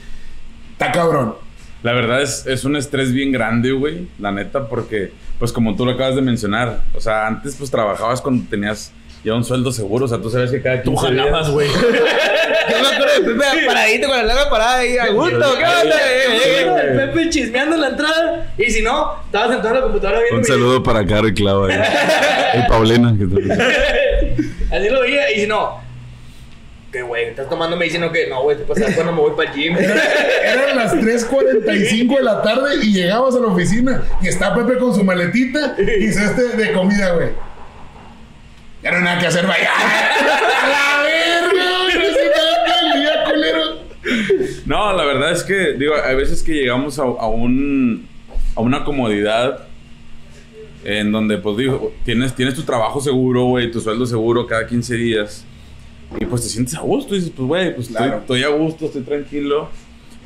[0.71, 1.35] está cabrón.
[1.83, 4.07] La verdad es, es un estrés bien grande, güey.
[4.19, 8.21] La neta, porque, pues como tú lo acabas de mencionar, o sea, antes pues trabajabas
[8.21, 8.91] cuando tenías
[9.23, 11.67] ya un sueldo seguro, o sea, tú sabes que cada 15 días- güey.
[12.69, 16.81] Yo me acuerdo de Pepe paradito con la larga parada ahí, a gusto, ¿qué onda?
[16.81, 18.53] El Pepe chismeando en la entrada.
[18.57, 20.37] Y si no, estaba sentado en la computadora viendo.
[20.39, 21.75] Un saludo para Caro y Clau ahí.
[22.59, 23.15] y Paulina.
[23.17, 23.25] Que
[24.75, 25.31] Así lo veía.
[25.31, 25.79] Y si no,
[26.93, 27.25] ¿qué güey?
[27.25, 28.27] ¿Estás tomando medicina o qué?
[28.27, 29.75] No, güey, te pasa cuando me voy para el gym.
[30.43, 34.93] Eran las 3.45 de la tarde y llegabas a la oficina y está Pepe con
[34.93, 37.29] su maletita y se este de comida, güey.
[38.83, 39.71] Ya no hay nada que hacer, vaya.
[40.63, 41.63] ¡A la verga!
[41.95, 43.63] No se día, culero.
[44.67, 48.07] No, la verdad es que, digo, hay veces que llegamos a, a un,
[48.55, 49.67] a una comodidad
[50.83, 54.95] en donde, pues, digo, tienes, tienes tu trabajo seguro, güey, tu sueldo seguro cada 15
[54.95, 55.45] días.
[56.19, 57.13] Y pues te sientes a gusto.
[57.15, 58.19] Y dices, pues, güey, pues estoy- Claro.
[58.21, 59.69] estoy, a gusto, estoy tranquilo.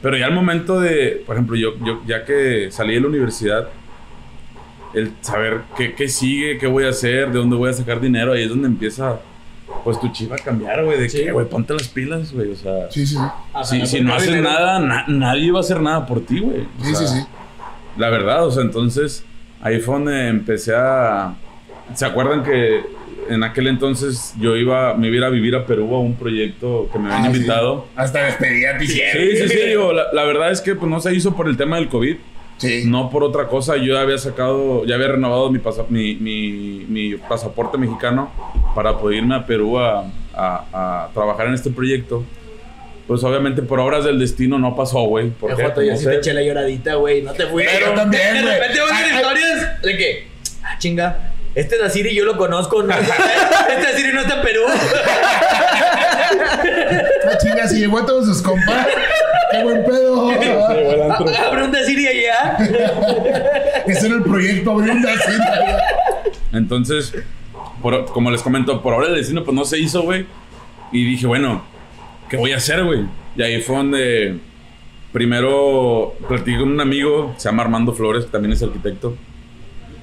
[0.02, 3.68] Pero ya al momento de, por ejemplo, yo, yo ya que salí de la universidad,
[4.94, 8.34] el saber qué, qué sigue, qué voy a hacer, de dónde voy a sacar dinero,
[8.34, 9.20] ahí es donde empieza,
[9.84, 11.00] pues, tu chiva a cambiar, güey.
[11.00, 11.24] De Sí.
[11.26, 12.92] que, güey, ponte las pilas, güey, o sea...
[12.92, 13.22] Sí, sí, sí.
[13.54, 16.40] Ajá, Si, si no haces dinero- nada, na- nadie va a hacer nada por ti,
[16.40, 16.66] güey.
[16.84, 17.26] Sí, sea, sí, sí.
[17.98, 19.26] La verdad, o sea, entonces
[19.62, 21.34] ahí fue donde empecé a...
[21.96, 22.82] ¿Se acuerdan que
[23.30, 26.16] en aquel entonces yo iba, me iba a ir a vivir a Perú a un
[26.16, 27.38] proyecto que me habían Ah, sí.
[27.38, 27.86] invitado?
[27.96, 29.24] Hasta despedida te hicieron.
[29.24, 31.58] Sí, sí, sí, digo, la, la verdad es que pues, no se hizo por el
[31.58, 32.16] tema del COVID,
[32.58, 32.84] Sí.
[32.88, 33.78] no por otra cosa.
[33.78, 38.32] Yo ya había sacado, ya había renovado mi, pasa- mi, mi- mi pasaporte mexicano
[38.74, 42.24] para poder irme a Perú a, a- a trabajar en este proyecto.
[43.06, 45.30] Pues obviamente por obras del destino no pasó, güey.
[45.30, 46.10] Porque Joto, yo no sí sé.
[46.10, 47.22] te eché la lloradita, güey.
[47.22, 47.64] No te fui.
[47.64, 50.28] Yo también, De repente van a historias de que,
[50.64, 52.84] ah, chinga, este Dasiri yo lo conozco.
[52.84, 52.94] ¿no?
[53.70, 54.62] este Dasiri no está en Perú.
[57.26, 58.88] La chinga, si llegó a todos sus compas.
[59.52, 60.30] ¡Qué buen pedo!
[60.30, 62.58] Abre un Dasiri allá.
[63.86, 65.40] Ese era el proyecto, abrir un Dacin.
[66.54, 67.14] Entonces,
[67.82, 70.26] por- como les comento, por ahora el destino pues no se hizo, güey.
[70.92, 71.64] Y dije, bueno,
[72.30, 73.06] ¿qué voy a hacer, güey?
[73.36, 74.38] Y ahí fue donde
[75.12, 79.16] primero platiqué con un amigo, se llama Armando Flores, que también es arquitecto.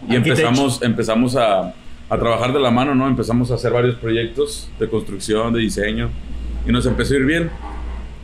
[0.09, 1.75] Y empezamos, empezamos a,
[2.09, 3.07] a trabajar de la mano, ¿no?
[3.09, 6.11] Empezamos a hacer varios proyectos de construcción, de diseño.
[6.67, 7.51] Y nos empezó a ir bien.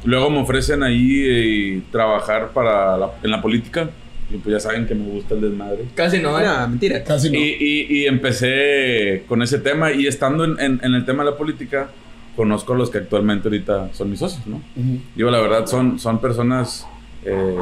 [0.05, 3.91] Luego me ofrecen ahí eh, trabajar para la- en la política.
[4.33, 5.87] Y pues ya saben que me gusta el desmadre.
[5.95, 6.47] Casi no, ¿eh?
[6.47, 7.03] No, mentira.
[7.03, 7.37] Casi no.
[7.37, 11.33] Y, y- y empecé con ese tema y estando en, en- en el tema de
[11.33, 11.89] la política,
[12.37, 14.57] conozco a los que actualmente ahorita son mis socios, ¿no?
[14.77, 15.01] Ujú.
[15.17, 16.87] Digo, la verdad, son, son personas
[17.25, 17.57] eh,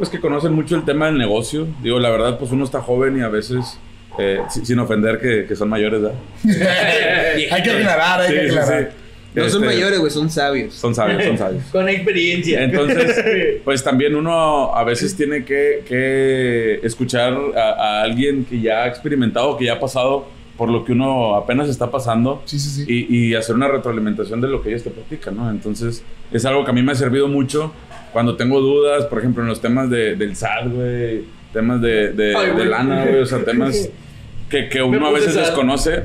[0.00, 1.68] pues que conocen mucho el tema del negocio.
[1.82, 3.78] Digo, la verdad, pues uno está joven y a veces,
[4.18, 6.16] eh, si- sin ofender que, que son mayores, ¿verdad?
[7.52, 8.82] hay que aclarar, hay Sí, que sí, aclarar.
[8.90, 8.96] sí.
[9.34, 10.72] No son Este, mayores, güey, son sabios.
[10.74, 11.62] Son sabios, son sabios.
[11.70, 12.64] Con experiencia.
[12.64, 18.84] Entonces, pues también uno a veces tiene que, que escuchar a, a alguien que ya
[18.84, 22.84] ha experimentado, que ya ha pasado por lo que uno apenas está pasando Sí, sí,
[22.84, 23.06] sí.
[23.08, 25.48] y, y hacer una retroalimentación de lo que ellos te platican, ¿no?
[25.50, 27.72] Entonces, es algo que a mí me ha servido mucho
[28.12, 32.36] cuando tengo dudas, por ejemplo, en los temas de, del SAT, güey, temas de, de,
[32.36, 33.88] Ay, de lana, güey, o sea, temas
[34.48, 36.04] que, que uno a veces desconoce.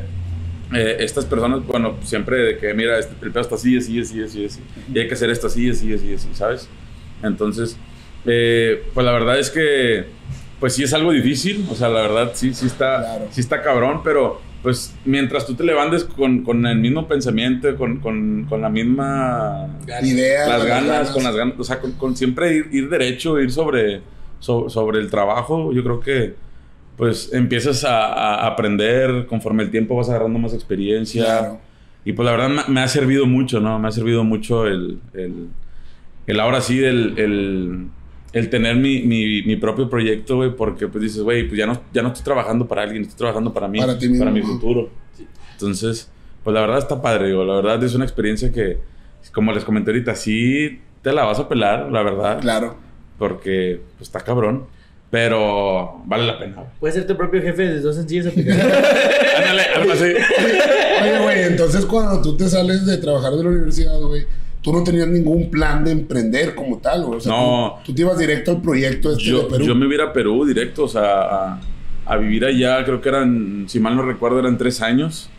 [0.73, 4.21] Eh, estas personas, bueno, siempre de que, mira, este, el pedo está así, así, así,
[4.23, 4.59] así, así,
[4.91, 6.67] y hay que hacer esto así, así, así, así, ¿sabes?
[7.21, 7.77] Entonces,
[8.25, 10.05] eh, pues la verdad es que,
[10.59, 13.27] pues sí es algo difícil, o sea, la verdad sí, sí está, Claro.
[13.29, 17.97] sí está cabrón, pero pues mientras tú te levantes con, con el mismo pensamiento, con,
[17.99, 19.67] con, con la misma...
[20.03, 23.51] Idea, Las ganas, con las ganas, o sea, con, con siempre ir, ir derecho, ir
[23.51, 24.01] sobre,
[24.39, 26.33] so- sobre el trabajo, yo creo que
[26.97, 31.25] pues empiezas a, a aprender, conforme el tiempo vas agarrando más experiencia.
[31.25, 31.59] Claro.
[32.03, 33.77] Y pues la verdad me, me ha servido mucho, ¿no?
[33.77, 35.49] Me ha servido mucho el, el,
[36.25, 37.87] el ahora sí, el, el,
[38.35, 41.81] el tener mi, mi, mi propio proyecto, güey, porque pues dices, güey, pues ya no,
[41.93, 44.29] ya no estoy trabajando para alguien, estoy trabajando para mí, Para ti mismo.
[44.29, 44.89] mi futuro.
[45.53, 46.09] Entonces,
[46.43, 48.77] pues la verdad está padre, digo, la verdad es una experiencia que,
[49.33, 52.75] como les comenté ahorita, sí te la vas a pelar, la verdad, Claro.
[53.17, 54.65] porque pues está cabrón,
[55.09, 56.57] pero vale la pena.
[56.79, 58.65] Puedes ser tu propio jefe de dos sencillas aplicaciones.
[59.37, 60.03] Ándale, algo así.
[61.01, 64.25] Oye, güey, entonces cuando tú te sales de trabajar de la universidad, güey,
[64.65, 67.03] tú no tenías ningún plan de emprender como tal.
[67.05, 67.75] O sea, No.
[67.85, 69.63] Tú, tú te ibas directo al proyecto este de Yo, Perú.
[69.63, 71.61] yo me iba a Perú directo, o sea, a,
[72.05, 75.29] a vivir allá, creo que eran, si mal no recuerdo, eran tres años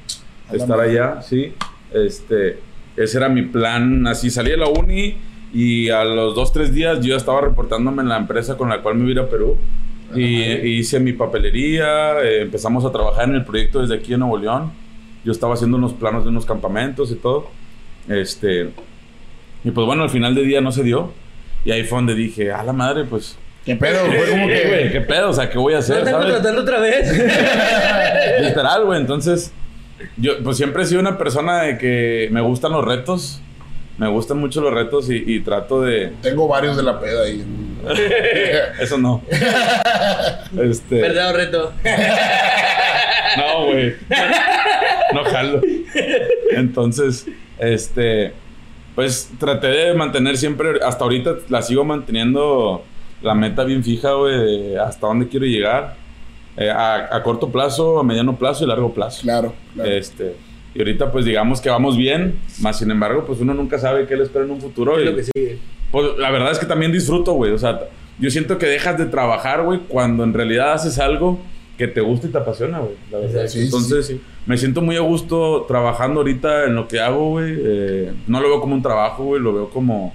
[0.51, 0.93] de estar madre.
[0.93, 1.53] allá, sí.
[1.93, 2.61] Este,
[2.97, 5.17] ese era mi plan, así salí de la uni
[5.53, 8.81] y a los dos, tres días yo ya estaba reportándome en la empresa con la
[8.81, 9.57] cual me iba a Perú.
[10.15, 14.21] Y, y hice mi papelería, eh, empezamos a trabajar en el proyecto desde aquí en
[14.21, 14.71] Nuevo León.
[15.25, 17.49] Yo estaba haciendo unos planos de unos campamentos y todo.
[18.09, 18.71] Este,
[19.67, 21.13] y pues bueno, al final del día no se dio.
[21.65, 24.07] Y ahí fue donde dije, a la madre, pues ¿Qué pedo?
[24.07, 24.83] Fue como ¿Qué, güey?
[24.85, 24.93] que...
[24.93, 25.31] ¿Qué pedo?
[25.31, 25.99] O sea, ¿qué voy a ¿No hacer?
[25.99, 26.27] están ¿sabes?
[26.27, 27.13] contratando otra vez?
[28.43, 29.01] Literal, güey.
[29.01, 29.53] Entonces,
[30.17, 33.41] yo pues siempre he sido una persona de que me gustan los retos.
[33.99, 36.13] Me gustan mucho los retos y, y trato de...
[36.23, 37.45] Tengo varios de la peda ahí.
[38.81, 39.23] Eso no.
[40.63, 41.01] Este...
[41.01, 41.73] Verdad o reto.
[43.37, 43.97] No, güey.
[45.13, 45.61] No jalo.
[46.53, 47.27] Entonces,
[47.59, 48.33] este...
[48.97, 50.81] Pues traté de mantener siempre...
[50.85, 52.83] Hasta ahorita la sigo manteniendo
[53.23, 55.95] la meta bien fija, güey, de hasta dónde quiero llegar.
[56.57, 59.23] Eh, a, a corto plazo, a mediano plazo y largo plazo.
[59.23, 59.91] Claro, claro.
[59.91, 60.35] Este,
[60.75, 64.17] y ahorita pues digamos que vamos bien, más sin embargo pues uno nunca sabe qué
[64.17, 65.01] le espera en un futuro.
[65.01, 65.59] Y, lo que sigue.
[65.93, 67.53] pues la verdad es que también disfruto, güey.
[67.53, 71.39] O sea, yo siento que dejas de trabajar, güey, cuando en realidad haces algo
[71.77, 72.95] que te gusta y te apasiona, güey.
[73.11, 73.47] La verdad.
[73.47, 74.21] Sí, sí, Entonces, sí.
[74.47, 77.55] me siento muy a gusto trabajando ahorita en lo que hago, güey.
[77.59, 80.15] Eh, no lo veo como un trabajo, güey, lo veo como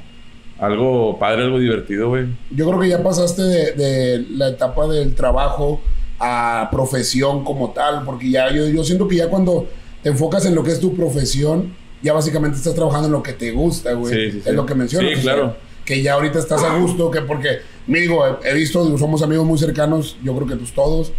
[0.60, 2.26] algo padre, algo divertido, güey.
[2.52, 5.82] Yo creo que ya pasaste de, de la etapa del trabajo
[6.20, 9.68] a profesión como tal, porque ya yo, yo siento que ya cuando
[10.04, 13.34] te enfocas en lo que es tu profesión, ya básicamente estás trabajando en lo que
[13.34, 14.14] te gusta, güey.
[14.14, 15.12] Sí, sí, Es lo que mencionas.
[15.14, 15.56] Sí, o sea, claro.
[15.86, 19.46] que ya ahorita estás a gusto, que porque, me digo, he, he visto, somos amigos
[19.46, 21.12] muy cercanos, yo creo que pues todos,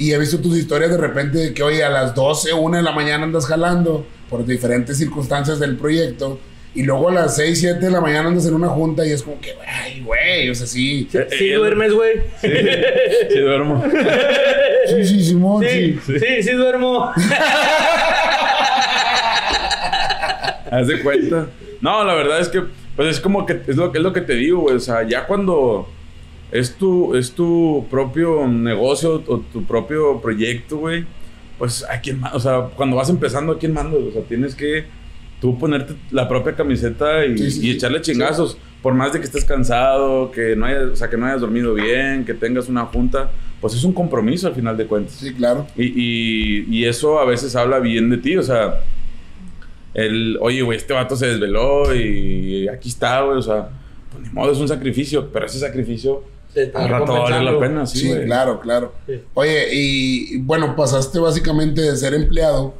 [0.00, 2.82] y he visto tus historias de repente de que, oye, a las 12, 1 de
[2.82, 6.40] la mañana andas jalando por diferentes circunstancias del proyecto,
[6.74, 9.22] y luego a las 6, 7 de la mañana andas en una junta y es
[9.22, 11.06] como que, ay, güey, o sea, sí.
[11.10, 12.12] Sí, Eh, sí eh, duermes, güey.
[12.40, 12.48] Sí,
[13.30, 13.84] sí duermo.
[14.86, 15.98] Sí, sí, Simón, sí.
[16.06, 17.12] Sí, sí, sí duermo.
[20.70, 21.48] Haz de cuenta.
[21.82, 22.62] No, la verdad es que,
[22.96, 24.76] pues es como que, es lo, es lo que te digo, güey.
[24.76, 25.88] O sea, ya cuando
[26.52, 31.04] es tu, es tu propio negocio o tu propio proyecto, güey,
[31.58, 34.00] pues a quién más, o sea, cuando vas empezando, ¿a quién mandas?
[34.00, 34.84] O sea, tienes que
[35.40, 37.70] tú ponerte la propia camiseta y, Sí, sí, y sí.
[37.70, 38.58] echarle chingazos.
[38.82, 41.74] Por más de que estés cansado, que no hayas, o sea, que no hayas dormido
[41.74, 45.16] bien, que tengas una junta, pues es un compromiso al final de cuentas.
[45.16, 45.66] Sí, claro.
[45.76, 48.80] Y, y, y eso a veces habla bien de ti, o sea,
[49.92, 53.68] el, oye, güey, este vato se desveló y aquí está, güey, o sea,
[54.10, 56.22] pues ni modo, es un sacrificio, pero ese sacrificio
[56.74, 58.24] al rato vale la pena, sí, Sí, güey.
[58.26, 58.92] claro, claro.
[59.06, 59.20] Sí.
[59.34, 62.74] Oye, y bueno, pasaste básicamente de ser empleado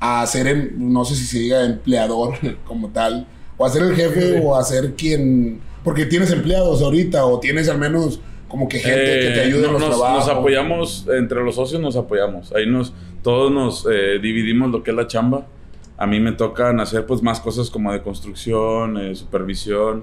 [0.00, 2.34] a ser, em- no sé si se diga empleador
[2.66, 7.24] como tal, o a ser el jefe o a ser quien, porque tienes empleados ahorita
[7.26, 9.90] o tienes al menos como que gente que te Eh, ayude en no- los nos,
[9.90, 10.26] trabajos.
[10.26, 14.90] nos apoyamos, entre los socios nos apoyamos, ahí nos, todos nos eh, dividimos lo que
[14.90, 15.46] es la chamba.
[15.96, 20.02] A mí me tocan hacer pues más cosas como de construcción, eh, supervisión,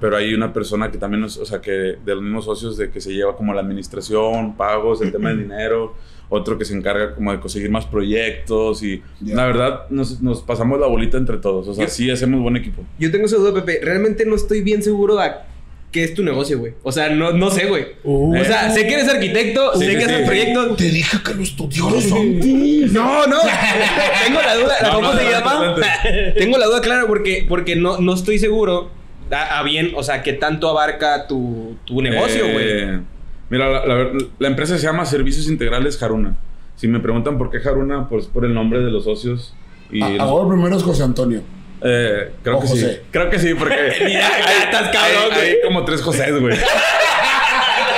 [0.00, 2.90] pero hay una persona que también, nos, o sea, que de los mismos socios de
[2.90, 5.94] que se lleva como la administración, pagos, el tema del dinero,
[6.28, 9.34] otro que se encarga como de conseguir más proyectos y Ya.
[9.34, 12.56] la verdad nos, nos pasamos la bolita entre todos, o sea, Yo- sí hacemos buen
[12.56, 12.82] equipo.
[12.98, 13.80] Yo tengo esa duda, Pepe.
[13.82, 15.42] Realmente no estoy bien seguro a
[15.90, 16.74] qué es tu negocio, güey.
[16.84, 17.84] O sea, no, no sé, güey.
[18.04, 18.38] Uh.
[18.40, 20.10] O sea, sé que eres arquitecto, Sí, sé sí, que sí.
[20.12, 20.76] haces proyectos.
[20.76, 22.92] Te dije que lo estudios antes.
[22.92, 23.38] No, no.
[24.24, 24.74] Tengo la duda.
[24.84, 26.34] No, ¿Cómo no, se adelante, llama?
[26.38, 28.88] Tengo la duda clara porque, porque no, no estoy seguro
[29.32, 32.64] a, a bien, o sea, qué tanto abarca tu, tu negocio, güey.
[32.68, 33.00] Eh,
[33.48, 36.36] Mira, la, la- la empresa se llama Servicios Integrales Haruna.
[36.76, 39.54] Si me preguntan por qué Haruna, pues por el nombre de los socios.
[39.90, 41.42] Y A- los- Ahora primero es José Antonio.
[41.82, 42.92] eh, creo o que José.
[42.94, 42.98] sí.
[43.10, 45.62] Creo que sí, porque Mira, ya estás cabrón, hay, hay güey.
[45.64, 46.56] como tres José, güey.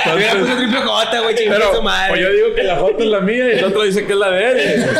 [0.03, 2.09] Triple J, güey, Pero chingada su madre.
[2.09, 4.19] pues yo digo que la foto es la mía y el otro dice que es
[4.19, 4.85] la de él.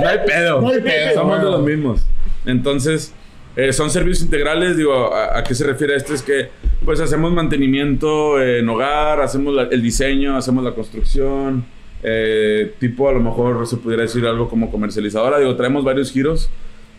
[0.00, 0.60] No hay pedo.
[0.60, 2.00] No hay pedo, Somos de los mismos.
[2.46, 3.14] Entonces,
[3.56, 4.76] eh, son servicios integrales.
[4.76, 6.14] Digo, ¿a, a qué se refiere esto?
[6.14, 6.48] Es que,
[6.84, 11.64] pues, hacemos mantenimiento en hogar, hacemos la- el diseño, hacemos la construcción.
[12.04, 15.38] eh, tipo, a lo mejor se pudiera decir algo como comercializadora.
[15.38, 16.50] Digo, traemos varios giros.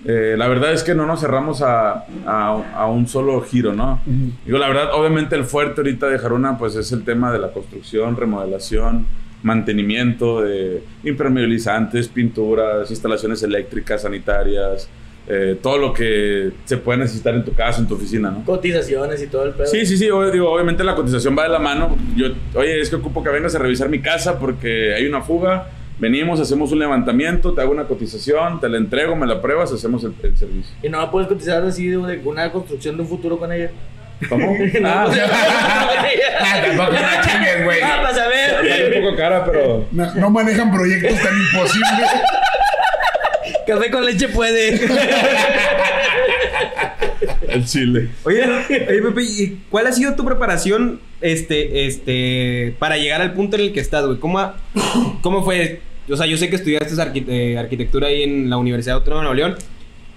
[0.06, 4.02] eh, la verdad es que no nos cerramos a, a- a un solo giro, ¿no?
[4.46, 7.52] Digo, la verdad, obviamente el fuerte ahorita de Jaruna, pues es el tema de la
[7.52, 9.06] construcción, remodelación,
[9.44, 14.90] mantenimiento de impermeabilizantes, pinturas, instalaciones eléctricas, sanitarias,
[15.28, 18.44] eh, todo lo que se puede necesitar en tu casa, en tu oficina, ¿no?
[18.44, 19.68] Cotizaciones y todo el pedo.
[19.68, 21.96] Sí, sí, sí, digo, obviamente la cotización va de la mano.
[22.16, 25.70] Yo, oye, es que ocupo que vengas a revisar mi casa porque hay una fuga.
[26.00, 30.04] Venimos, hacemos un levantamiento, te hago una cotización, te la entrego, me la pruebas, hacemos
[30.04, 30.76] el, el servicio.
[30.82, 33.70] Y no me puedes cotizar así de una construcción de un futuro con ella.
[34.28, 34.56] ¿Cómo?
[34.84, 35.08] Ah,
[36.40, 37.82] Ah, tampoco no chingues, güey.
[37.82, 38.98] Ah, para sale saber.
[38.98, 39.86] un poco cara, pero...
[39.92, 42.10] No, no manejan proyectos tan imposibles.
[43.68, 44.80] Café con leche puede.
[47.48, 48.10] El chile.
[48.24, 53.56] Oye, oye, Pepe, ¿y ¿cuál ha sido tu preparación este, este, para llegar al punto
[53.56, 54.18] en el que estás, güey?
[54.20, 54.56] ¿Cómo, ha-
[55.22, 55.82] ¿Cómo fue?
[56.10, 56.96] O sea, yo sé que estudiaste
[57.28, 59.56] eh, arquitectura ahí en la Universidad Autónoma de Nuevo León,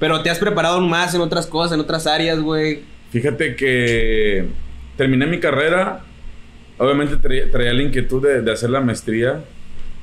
[0.00, 2.80] pero te has preparado más en otras cosas, en otras áreas, güey.
[3.12, 4.46] Fíjate que
[4.96, 6.00] terminé mi carrera.
[6.78, 9.44] Obviamente traía, traía la inquietud de, de hacer la maestría.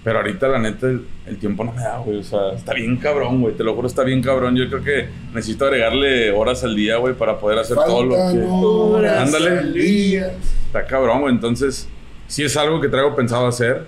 [0.04, 2.18] Pero ahorita, la neta, el, el tiempo no me da, güey.
[2.18, 3.56] O sea, está bien cabrón, güey.
[3.56, 4.56] Te lo juro, está bien cabrón.
[4.56, 8.46] Yo creo que necesito agregarle horas al día, güey, para poder hacer todo lo que.
[8.46, 9.60] horas Ándale.
[9.60, 10.34] al día.
[10.68, 11.34] Está cabrón, güey.
[11.34, 11.88] Entonces,
[12.28, 13.86] sí es algo que traigo pensado hacer.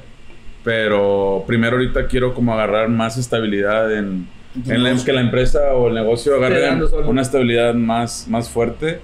[0.64, 4.28] Pero primero ahorita quiero como agarrar más estabilidad en,
[4.68, 6.72] en la- que la empresa o el negocio agarre
[7.06, 9.00] una estabilidad más, más fuerte.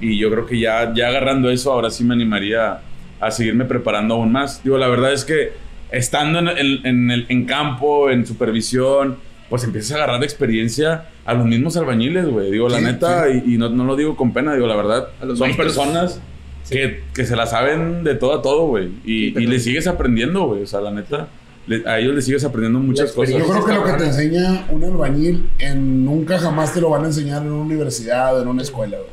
[0.00, 2.80] Y yo creo que ya, ya agarrando eso, ahora sí me animaría
[3.20, 4.62] a seguirme preparando aún más.
[4.64, 5.52] Digo, la verdad es que
[5.90, 9.16] estando en, en- en el, en campo, en supervisión,
[9.48, 12.50] pues empiezas a agarrar de experiencia a los mismos albañiles, güey.
[12.50, 15.08] Digo, la Sí, neta, y, y no, no lo digo con pena, digo, la verdad,
[15.20, 15.74] A los son maestros.
[15.76, 16.20] personas
[16.68, 18.88] que, que se la saben de todo a todo, güey.
[19.04, 20.62] Y, y le sigues aprendiendo, güey.
[20.62, 21.28] O sea, la neta,
[21.68, 23.36] le- a ellos les sigues aprendiendo muchas cosas.
[23.36, 27.04] Yo creo que lo que te enseña un albañil en nunca jamás te lo van
[27.04, 29.10] a enseñar en una universidad o en una escuela, güey.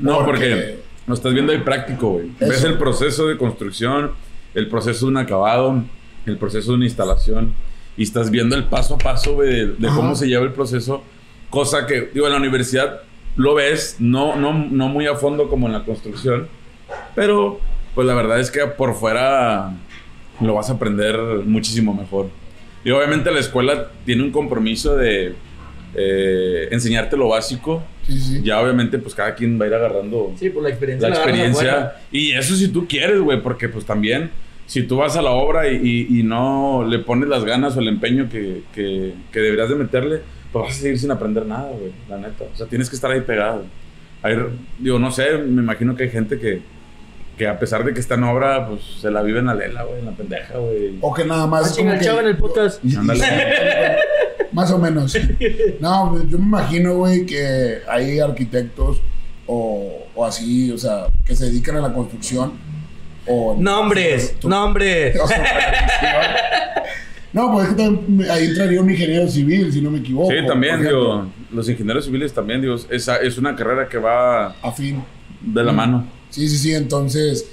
[0.00, 2.30] No, porque, Porque- lo estás viendo ahí práctico, güey.
[2.40, 4.10] Ves el proceso de construcción,
[4.54, 5.82] el proceso de un acabado,
[6.28, 7.54] el proceso de una instalación.
[7.96, 11.02] Y estás viendo el paso a paso, güey, de, cómo se lleva el proceso.
[11.50, 13.00] Cosa que, digo, en la universidad
[13.36, 16.48] lo ves, no, no, no muy a fondo como en la construcción.
[17.14, 17.60] Pero,
[17.94, 19.72] pues la verdad es que por fuera
[20.40, 22.28] lo vas a aprender muchísimo mejor.
[22.84, 25.34] Y obviamente la escuela tiene un compromiso de
[25.94, 27.82] eh, enseñarte lo básico.
[28.06, 28.40] Sí, sí.
[28.42, 31.08] Ya obviamente pues cada quien va a ir agarrando Sí, por la experiencia.
[31.08, 31.92] la experiencia.
[32.10, 34.30] Y eso si tú quieres, güey, porque pues también
[34.68, 37.80] si tú vas a la obra y, y- y no le pones las ganas o
[37.80, 40.20] el empeño que, que- que deberías de meterle,
[40.52, 42.44] pues vas a seguir sin aprender nada, güey, la neta.
[42.52, 43.64] O sea, tienes que estar ahí pegado.
[44.22, 44.36] Hay,
[44.78, 46.60] digo, no sé, me imagino que hay gente que,
[47.36, 49.84] que a pesar de que está en obra, pues se la vive en la lela,
[49.84, 50.98] güey, en la pendeja, güey.
[51.00, 51.72] O que nada más.
[51.72, 52.84] Ah, como el que- chavo en el podcast.
[52.96, 53.24] Ándale.
[54.52, 55.16] Más o menos.
[55.80, 59.00] No, yo me imagino, güey, que hay arquitectos
[59.46, 62.52] o, o así, o sea, que se dedican a la construcción.
[63.28, 65.18] O Nombres, nombres.
[65.20, 65.26] o
[67.32, 70.30] No, pues es que también ahí entraría un ingeniero civil, si no me equivoco.
[70.30, 75.04] Sí, también, digo, los ingenieros civiles también, digo, esa es una carrera que va Afín.
[75.42, 76.06] de la mano.
[76.30, 77.46] Sí, sí, sí, entonces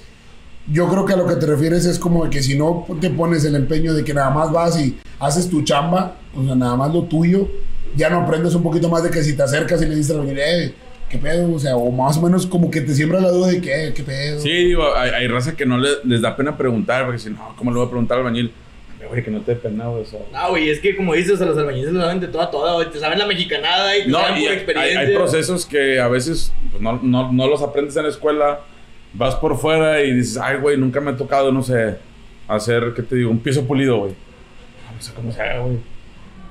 [0.72, 3.44] yo creo que a lo que te refieres es como que si no te pones
[3.46, 6.94] el empeño de que nada más vas y haces tu chamba, o sea, nada más
[6.94, 7.48] lo tuyo,
[7.96, 10.28] ya no aprendes un poquito más de que si te acercas y le dices al
[10.30, 10.74] eh,
[11.16, 13.58] qué pedo, o sea, o más o menos como que te siembra la duda de
[13.58, 14.40] eh, qué pedo.
[14.40, 17.54] Sí, digo, hay, hay raza que no le- les da pena preguntar, porque dicen, no,
[17.58, 18.52] ¿cómo le voy a preguntar al albañil?
[19.08, 20.20] Güey, que no te dé pena, güey, o sea.
[20.34, 22.90] Ah, güey, es que como dices, a los albañiles lo saben de toda toda, güey.
[22.90, 25.00] Te saben la mexicanada y te No, saben y por hay, experiencia.
[25.02, 28.62] hay procesos que a veces pues, no, no, no los aprendes en la escuela,
[29.14, 31.98] vas por fuera y dices, ay, güey, nunca me ha tocado, no sé,
[32.48, 33.30] hacer, ¿qué te digo?
[33.30, 34.14] Un piso pulido, güey.
[34.96, 35.78] No sé cómo se haga, güey.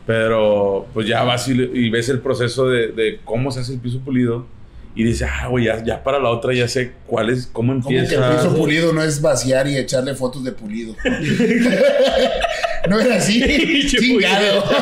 [0.06, 3.80] Pero pues ya vas y, y ves el proceso de, de cómo se hace el
[3.80, 4.46] piso pulido
[4.94, 7.88] y dices, ah, güey, ya, ya para la otra ya sé cuál es, cómo Como
[7.88, 8.36] que el empieza.
[8.36, 10.94] piso pulido no es vaciar y echarle fotos de pulido.
[12.88, 13.86] no era así.
[13.88, 14.64] Chingado.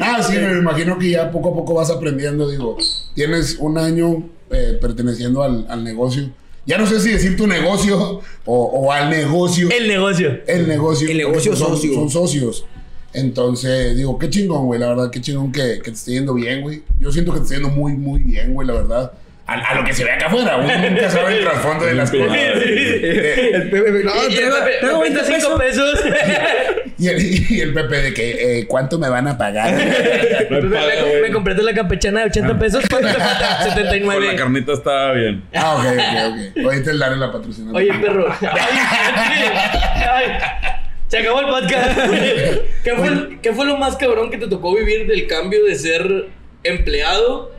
[0.00, 2.50] Ah, sí, me imagino que ya poco a poco vas aprendiendo.
[2.50, 2.76] Digo,
[3.14, 6.30] tienes un año eh, perteneciendo al, al negocio.
[6.66, 9.68] Ya no sé si decir tu negocio o, o al negocio.
[9.70, 10.40] El negocio.
[10.46, 11.08] El negocio.
[11.08, 11.94] El negocio son, socio.
[11.94, 12.64] Son socios.
[13.14, 14.80] Entonces, digo, qué chingón, güey.
[14.80, 16.82] La verdad, qué chingón que, que te esté yendo bien, güey.
[16.98, 19.12] Yo siento que te está yendo muy, muy bien, güey, la verdad.
[19.44, 20.56] A, a lo que se ve acá afuera.
[20.56, 22.36] Uno nunca sabe el trasfondo de las Sí, cosas.
[22.36, 26.00] sí, Eh, El Pepe, no, Y el traigo, Pepe, traigo me 20 presta cinco pesos.
[26.00, 26.14] pesos.
[26.98, 29.74] y, el, y el Pepe de que, eh, ¿cuánto me van a pagar?
[30.50, 32.84] Me, me- la campechana de 80 pesos.
[32.88, 33.58] ¿Cuánto te falta?
[33.64, 34.36] Con la 79.
[34.36, 35.42] carnita está bien.
[35.54, 36.64] ah, ok, ok, ok.
[36.64, 37.78] Ahorita el Dare la patrocinadora.
[37.78, 38.26] Oye, perro.
[38.42, 38.48] Ay,
[40.08, 40.24] ay,
[41.12, 41.98] Se acabó el podcast.
[42.84, 46.28] ¿Qué fue, ¿Qué fue lo más cabrón que te tocó vivir del cambio de ser
[46.64, 47.50] empleado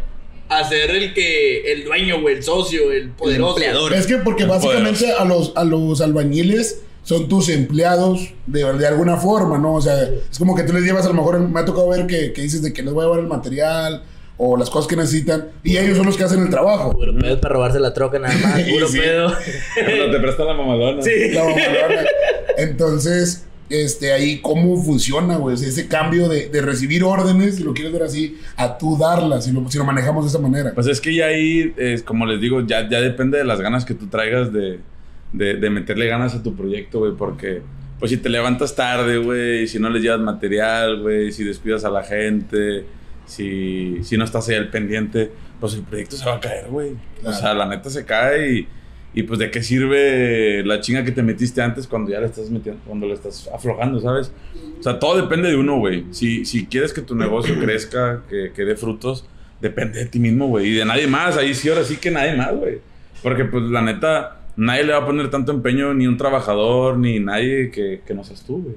[0.50, 3.58] a ser el que el dueño, güey, el socio, el poderoso?
[3.58, 3.94] empleador.
[3.94, 9.18] Es que porque básicamente a los, a los albañiles son tus empleados de, de alguna
[9.18, 9.76] forma, ¿no?
[9.76, 12.08] O sea, es como que tú les llevas, a lo mejor me ha tocado ver
[12.08, 14.02] que, que dices de que les voy a llevar el material
[14.38, 16.92] o las cosas que necesitan y ellos son los que hacen el trabajo.
[16.94, 18.98] Puro pedo para robarse la troca nada más, puro Sí.
[18.98, 19.32] pedo.
[19.76, 21.04] Cuando te prestan la mamadona.
[21.04, 21.12] Sí.
[21.32, 22.04] La mamalona.
[22.58, 27.64] Entonces, este, ahí cómo funciona, güey, O sea, ese cambio de, de recibir órdenes, si
[27.64, 30.74] lo quieres ver así, a tú darlas, si lo, si lo manejamos de esa manera.
[30.74, 33.86] Pues es que ya ahí, es, como les digo, ya, ya depende de las ganas
[33.86, 34.80] que tú traigas de,
[35.32, 37.62] de, de meterle ganas a tu proyecto, güey, porque
[38.00, 41.90] pues si te levantas tarde, güey, si no les llevas material, güey, si descuidas a
[41.90, 42.86] la gente,
[43.26, 46.92] si, si no estás ahí al pendiente, pues el proyecto se va a caer, güey.
[47.24, 48.68] O sea, la neta se cae y,
[49.14, 52.50] y pues de qué sirve la chinga que te metiste antes cuando ya le estás
[52.50, 54.32] metiendo, cuando le estás aflojando, ¿sabes?
[54.80, 56.06] O sea, todo depende de uno, güey.
[56.12, 59.26] Si, si quieres que tu negocio crezca, que, que dé frutos,
[59.62, 60.68] depende de ti mismo, güey.
[60.68, 61.38] Y de nadie más.
[61.38, 62.80] Ahí sí, ahora sí que nadie más, güey.
[63.22, 67.20] Porque, pues, la neta, nadie le va a poner tanto empeño, ni un trabajador, ni
[67.20, 68.76] nadie que, que no seas tú, güey.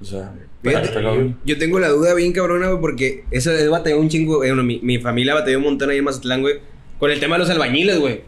[0.00, 0.32] O sea,
[0.62, 1.36] Fíjate, cabrón.
[1.44, 4.44] Yo tengo la duda bien cabrona, güey, porque eso es batalló un chingo.
[4.44, 6.56] eh, bueno, mi, mi familia batalló un montón ahí en Mazatlán, güey,
[6.98, 8.20] con el tema de los albañiles, güey.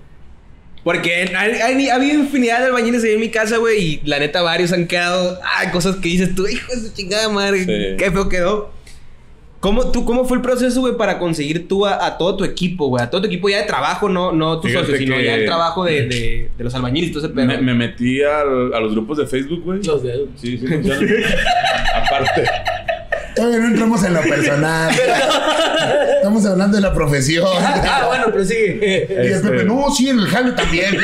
[0.85, 4.19] Porque hay, hay- ha habido infinidad de albañiles ahí en mi casa, güey, y la
[4.19, 7.97] neta varios han quedado, ay, cosas que dices tú, hijo de su chingada madre, Sí.
[7.97, 8.71] qué feo quedó.
[9.61, 12.89] ¿Cómo, tú, ¿Cómo fue el proceso, güey, para conseguir tú a, a todo tu equipo,
[12.89, 13.03] güey?
[13.03, 15.35] A todo tu equipo ya de trabajo, no, no tu Fíjate socio, sino que- ya
[15.37, 17.47] el trabajo de, de, de los albañiles y todo ese pedo.
[17.47, 19.83] Me, me metí al- a los grupos de Facebook, güey.
[19.83, 20.29] Los dedos.
[20.37, 21.01] Sí, sí, funciona.
[21.95, 22.43] Aparte.
[23.35, 24.95] Todavía no entramos en lo personal.
[26.17, 27.47] Estamos hablando de la profesión.
[27.61, 29.07] Ah, bueno, pero sigue.
[29.09, 30.97] Y el Este- Pepe, no, sí, en el jale también.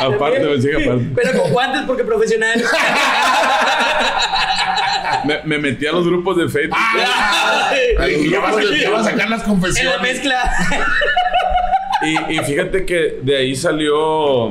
[0.00, 1.06] Aparte, güey, sí, aparte.
[1.14, 2.62] Pero con guantes porque profesional.
[5.24, 6.78] Me, me metí a los grupos de Facebook.
[7.98, 10.00] Ay, ya, vas a, ya vas a sacar las En la confesiones.
[10.02, 10.52] mezcla.
[12.02, 14.50] Y, y fíjate que de ahí salió.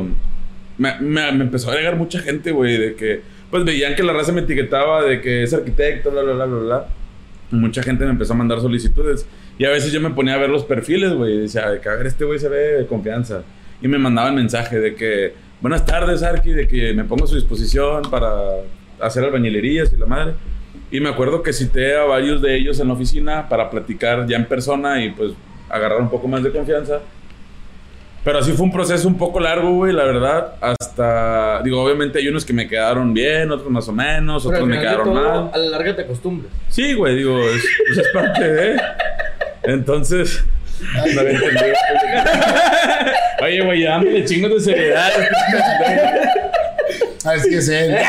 [0.77, 3.21] Me, me- me empezó a agregar mucha gente, güey, de que.
[3.49, 6.59] Pues veían que la raza me etiquetaba de que es arquitecto, bla, bla, bla, bla,
[6.59, 6.87] bla.
[7.51, 9.25] Mucha gente me empezó a mandar solicitudes.
[9.57, 11.33] Y a veces yo me ponía a ver los perfiles, güey.
[11.33, 13.43] Y decía, de a ver, este güey se ve de confianza.
[13.81, 17.35] Y me mandaban mensaje de que, buenas tardes, Arqui, de que me pongo a su
[17.35, 18.31] disposición para
[18.99, 20.33] hacer albañilerías y la madre.
[20.91, 24.37] Y me acuerdo que cité a varios de ellos en la oficina para platicar ya
[24.37, 25.33] en persona y pues
[25.69, 27.01] agarrar un poco más de confianza.
[28.23, 30.55] Pero así fue un proceso un poco largo, güey, la verdad.
[30.59, 34.67] Hasta, digo, obviamente hay unos que me quedaron bien, otros más o menos, Pero otros
[34.69, 35.51] me quedaron todo, mal.
[35.53, 36.51] A la larga te acostumbras.
[36.69, 38.81] Sí, güey, digo, es, pues es parte de.
[39.63, 40.43] Entonces,
[41.13, 41.73] no había entendido.
[43.43, 45.11] Oye, güey, ya dándole chingos de seriedad.
[47.25, 47.97] Así es él.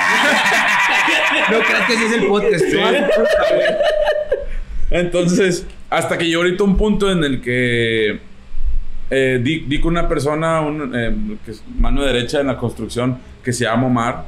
[1.51, 2.65] No creas que así es el podcast.
[2.65, 2.79] Sí.
[4.91, 8.21] Entonces, hasta que llegó ahorita un punto en el que
[9.11, 13.19] eh, di, di con una persona, un, eh, que es mano derecha en la construcción,
[13.43, 14.25] que se llama Omar.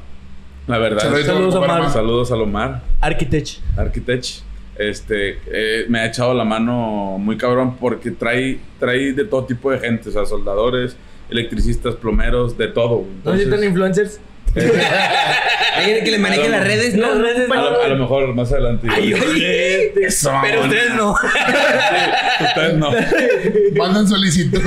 [0.67, 1.01] La verdad.
[1.03, 1.81] Saludos, Saludos, Omar.
[1.81, 1.91] Omar.
[1.91, 2.83] Saludos al Omar.
[3.01, 3.49] Architect.
[3.77, 4.27] Architect,
[4.79, 9.71] este, eh, me ha echado la mano muy cabrón porque trae, trae de todo tipo
[9.71, 10.97] de gente, o sea, soldadores,
[11.29, 12.99] electricistas, plomeros, de todo.
[12.99, 13.11] güey.
[13.25, 14.21] ¿No necesitan Entonces, influencers?
[15.77, 17.15] Alguien que le maneje las redes, ¿no?
[17.15, 18.89] Las redes, a, lo, a lo mejor más adelante.
[18.91, 19.93] Ay, oye.
[20.07, 21.15] Eso, Pero ustedes no.
[21.17, 22.91] Sí, ustedes no.
[23.77, 24.61] Mandan solicitud.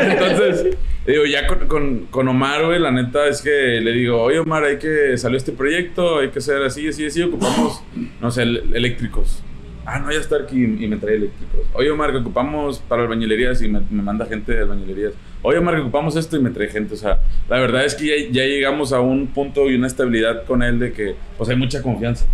[0.00, 4.38] Entonces, digo, ya con, con, con Omar, güey, la neta es que le digo, oye
[4.38, 7.82] Omar, hay que salió este proyecto, hay que hacer así, así, así, ocupamos,
[8.20, 9.42] no sé, el- eléctricos.
[9.86, 11.60] Ah, no, ya está aquí y me trae eléctricos.
[11.72, 15.14] Oye Omar, que ocupamos para albañilerías y me, me manda gente de albañilerías.
[15.42, 16.94] Oye que ocupamos esto y me trae gente.
[16.94, 20.44] O sea, la verdad es que ya, ya llegamos a un punto y una estabilidad
[20.44, 22.26] con él de que, pues hay mucha confianza.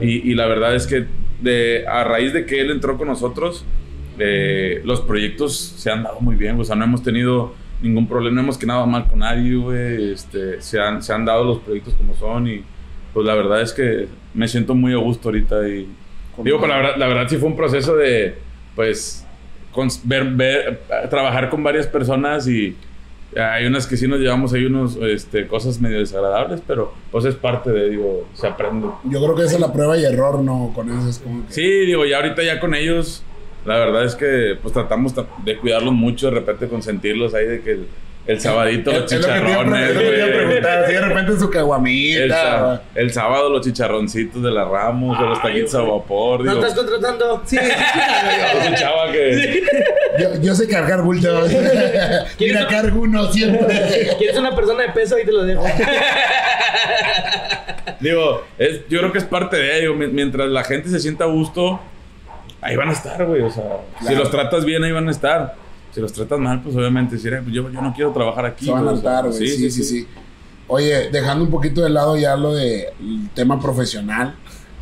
[0.00, 1.06] Y, y la verdad es que
[1.40, 3.64] de, a raíz de que él entró con nosotros,
[4.18, 6.60] eh, los proyectos se han dado muy bien.
[6.60, 10.12] O sea, no hemos tenido ningún problema, no hemos quedado mal con nadie, güey.
[10.12, 12.62] Este, se, han, se han dado los proyectos como son y
[13.12, 15.68] pues la verdad es que me siento muy a gusto ahorita.
[15.68, 15.88] Y
[16.38, 18.36] digo, pero la verdad, la verdad sí fue un proceso de,
[18.74, 19.21] pues,
[20.04, 22.76] ver, ver, trabajar con varias personas y
[23.34, 27.34] hay unas que sí nos llevamos, hay unos, este, cosas medio desagradables, pero pues es
[27.34, 28.88] parte de, digo, se aprende.
[29.04, 30.70] Yo creo que esa es la prueba y error, ¿no?
[30.74, 31.52] Con eso es como que...
[31.52, 33.22] Sí, digo, ya ahorita ya con ellos,
[33.64, 37.62] la verdad es que pues tratamos ta- de cuidarlos mucho, de repente consentirlos ahí de
[37.62, 37.78] que
[38.26, 40.44] el, sabadito los chicharrones, es lo que te iba a
[40.80, 40.92] güey.
[40.92, 42.28] de repente su El, caguamita.
[42.28, 46.54] sa- el sábado los chicharroncitos de la Ramos, o los Ay, taquitos a vapor, ¿No
[46.54, 46.64] digo.
[46.66, 47.42] estás contratando?
[47.44, 47.56] Sí.
[48.76, 49.62] Chava que...
[50.20, 51.50] Yo, yo sé cargar bultos.
[52.38, 54.14] Mira, cargo uno siempre.
[54.18, 55.16] ¿Quieres una persona de peso?
[55.16, 55.64] Ahí te lo dejo.
[58.00, 59.94] Digo, es, yo creo que es parte de ello.
[59.94, 61.80] Mi- Mientras la gente se sienta a gusto,
[62.60, 63.42] ahí van a estar, güey.
[63.42, 63.64] O sea,
[64.06, 65.54] si los tratas bien, ahí van a estar.
[65.94, 68.64] Si los tratas mal, pues obviamente decir, "Eh, pues yo, yo no quiero trabajar aquí.
[68.66, 68.94] Se van a güey".
[68.96, 69.48] O sea, hartar, güey.
[69.48, 70.08] Sí, sí, sí,
[70.68, 72.86] Oye, dejando un poquito de lado ya lo del
[73.34, 74.34] tema profesional.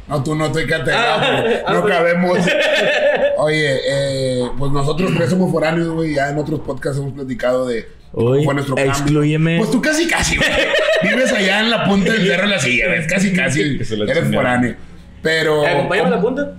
[0.07, 1.95] No, tú no estoy catedral, Ah, no pues.
[1.95, 2.39] cabemos.
[3.39, 6.15] Oye, eh, pues nosotros tres somos foráneos, güey.
[6.15, 8.93] Ya en otros podcasts hemos platicado de cómo Uy, fue nuestro cambio.
[8.93, 9.59] exclúyeme.
[9.59, 10.49] Pues tú casi, casi, güey.
[11.03, 13.07] Vives allá en la punta del cerro de la silla, ves.
[13.07, 13.61] Casi, casi.
[14.09, 14.75] Eres foráneo.
[15.23, 15.63] Pero.
[15.63, 16.55] ¿Te acompañamos a la punta?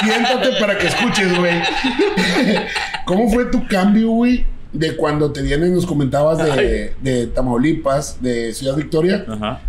[0.00, 1.54] Siéntate para que escuches, güey.
[3.04, 4.44] ¿Cómo fue tu cambio, güey?
[4.72, 9.60] De cuando te vienen, nos comentabas de, de Tamaulipas, de Ciudad Victoria, Ajá.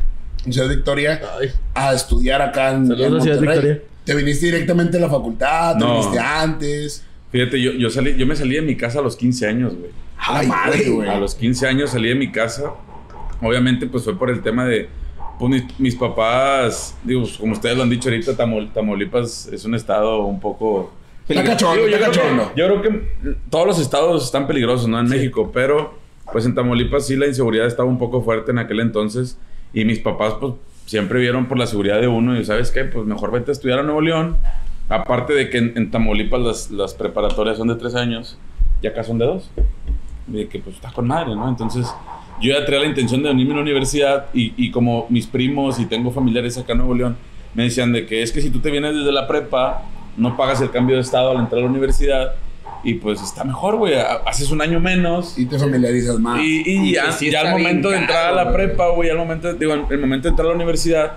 [0.50, 1.50] Ciudad Victoria, Ay.
[1.74, 3.40] a estudiar acá en, en a Ciudad Monterrey.
[3.42, 3.82] Victoria.
[4.06, 5.74] ¿Te viniste directamente a la facultad?
[5.74, 6.00] ¿Te No.
[6.00, 7.04] viniste antes?
[7.32, 9.92] Fíjate, yo, yo, salí, yo me salí de mi casa a los 15 años, güey.
[10.18, 11.10] A la madre, güey.
[11.10, 12.72] A los 15 años salí de mi casa.
[13.42, 14.88] Obviamente, pues fue por el tema de.
[15.40, 19.66] Pues mis, mis papás, digo, pues, como ustedes lo han dicho ahorita, Tamau- Tamaulipas es
[19.66, 20.92] un estado un poco.
[21.28, 21.42] Digo,
[22.12, 22.22] yo,
[22.56, 25.00] yo creo que todos los estados están peligrosos, ¿no?
[25.00, 25.94] En México, pero
[26.32, 29.38] pues en Tamaulipas sí la inseguridad estaba un poco fuerte en aquel entonces.
[29.74, 30.54] Y mis papás, pues
[30.86, 32.40] siempre vieron por la seguridad de uno.
[32.40, 32.84] Y ¿sabes qué?
[32.84, 34.38] Pues mejor vete a estudiar a Nuevo León.
[34.90, 38.38] Aparte de que en, en Tamaulipas las, las preparatorias son de tres años,
[38.82, 39.50] y acá son de dos.
[40.28, 41.48] Y de que pues está con madre, ¿no?
[41.50, 41.88] Entonces
[42.42, 45.80] yo ya traía la intención de venirme a la universidad y, y como mis primos
[45.80, 47.18] y tengo familiares acá en Nuevo León,
[47.54, 49.84] me decían de que es que si tú te vienes desde la prepa,
[50.18, 52.34] no pagas el cambio de estado al entrar a la universidad
[52.84, 55.38] y pues está mejor, güey, ha- haces un año menos.
[55.40, 56.42] Y te familiarizas más.
[56.42, 59.18] Y, y Y ya, sí ya al momento de entrar a la prepa, güey, al
[59.18, 61.14] momento, digo, el momento de entrar a la universidad,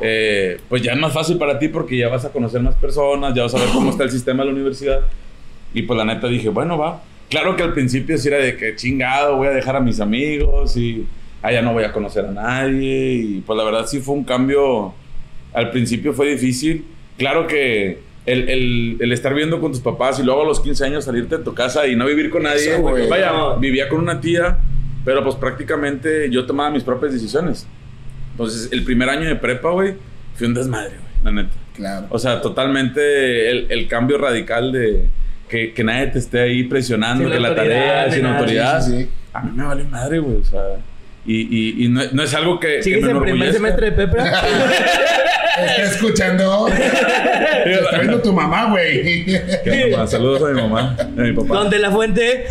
[0.00, 3.34] eh, pues ya es más fácil para ti porque ya vas a conocer más personas,
[3.34, 5.00] ya vas a ver cómo está el sistema de la universidad.
[5.72, 7.02] Y pues la neta dije, bueno, va.
[7.28, 10.76] Claro que al principio sí era de que chingado, voy a dejar a mis amigos
[10.76, 11.06] y
[11.42, 13.14] allá no voy a conocer a nadie.
[13.14, 14.94] Y pues la verdad sí fue un cambio.
[15.52, 16.84] Al principio fue difícil.
[17.18, 20.84] Claro que el, el- el estar viviendo con tus papás y luego a los 15
[20.84, 22.74] años salirte de tu casa y no vivir con nadie.
[22.74, 22.82] Eso.
[23.08, 23.56] Vaya, No.
[23.58, 24.58] vivía con una tía,
[25.04, 27.66] pero pues prácticamente yo tomaba mis propias decisiones.
[28.32, 29.94] Entonces, el primer año de prepa, güey,
[30.34, 31.54] fue un desmadre, güey, la neta.
[31.74, 32.06] Claro.
[32.10, 35.06] O sea, totalmente el, el cambio radical de
[35.48, 38.38] que, que nadie te esté ahí presionando, Sin que la autoridad, tarea, sin nada.
[38.38, 38.80] autoridad.
[38.82, 39.08] Sí, sí, sí.
[39.32, 40.60] A mí me vale madre, güey, o sea.
[41.26, 41.40] Y,
[41.80, 42.76] y, y no, no es algo que.
[42.76, 44.24] que ¿Sigues me en primer semestre de Pepra?
[45.56, 46.66] Está escuchando.
[47.64, 49.24] Te está viendo tu mamá, güey.
[50.06, 51.54] Saludos a mi mamá, a mi papá.
[51.54, 52.44] ¿Dónde la fuente?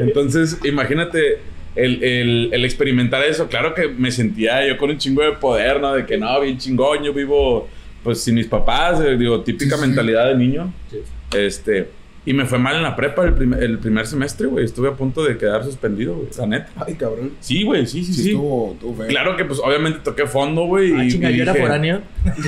[0.00, 1.38] Entonces, imagínate
[1.76, 3.46] el, el- el experimentar eso.
[3.48, 5.94] Claro que me sentía yo con un chingo de poder, ¿no?
[5.94, 7.68] De que no, bien chingón, yo vivo
[8.02, 9.86] pues sin mis papás, eh, digo, típica Sí, sí.
[9.86, 10.72] mentalidad de niño.
[10.90, 10.98] Sí.
[11.34, 11.88] Este,
[12.24, 14.64] y me fue mal en la prepa el, primer- el primer semestre, güey.
[14.64, 16.68] Estuve a punto de quedar suspendido, güey, la neta.
[16.86, 17.32] Ay, cabrón.
[17.40, 18.30] Sí, güey, sí, sí, Sí, sí.
[18.30, 19.06] estuvo, estuvo feo.
[19.08, 20.92] Claro que pues obviamente toqué fondo, güey.
[20.92, 22.00] Ah, y- chinga, y yo era foráneo.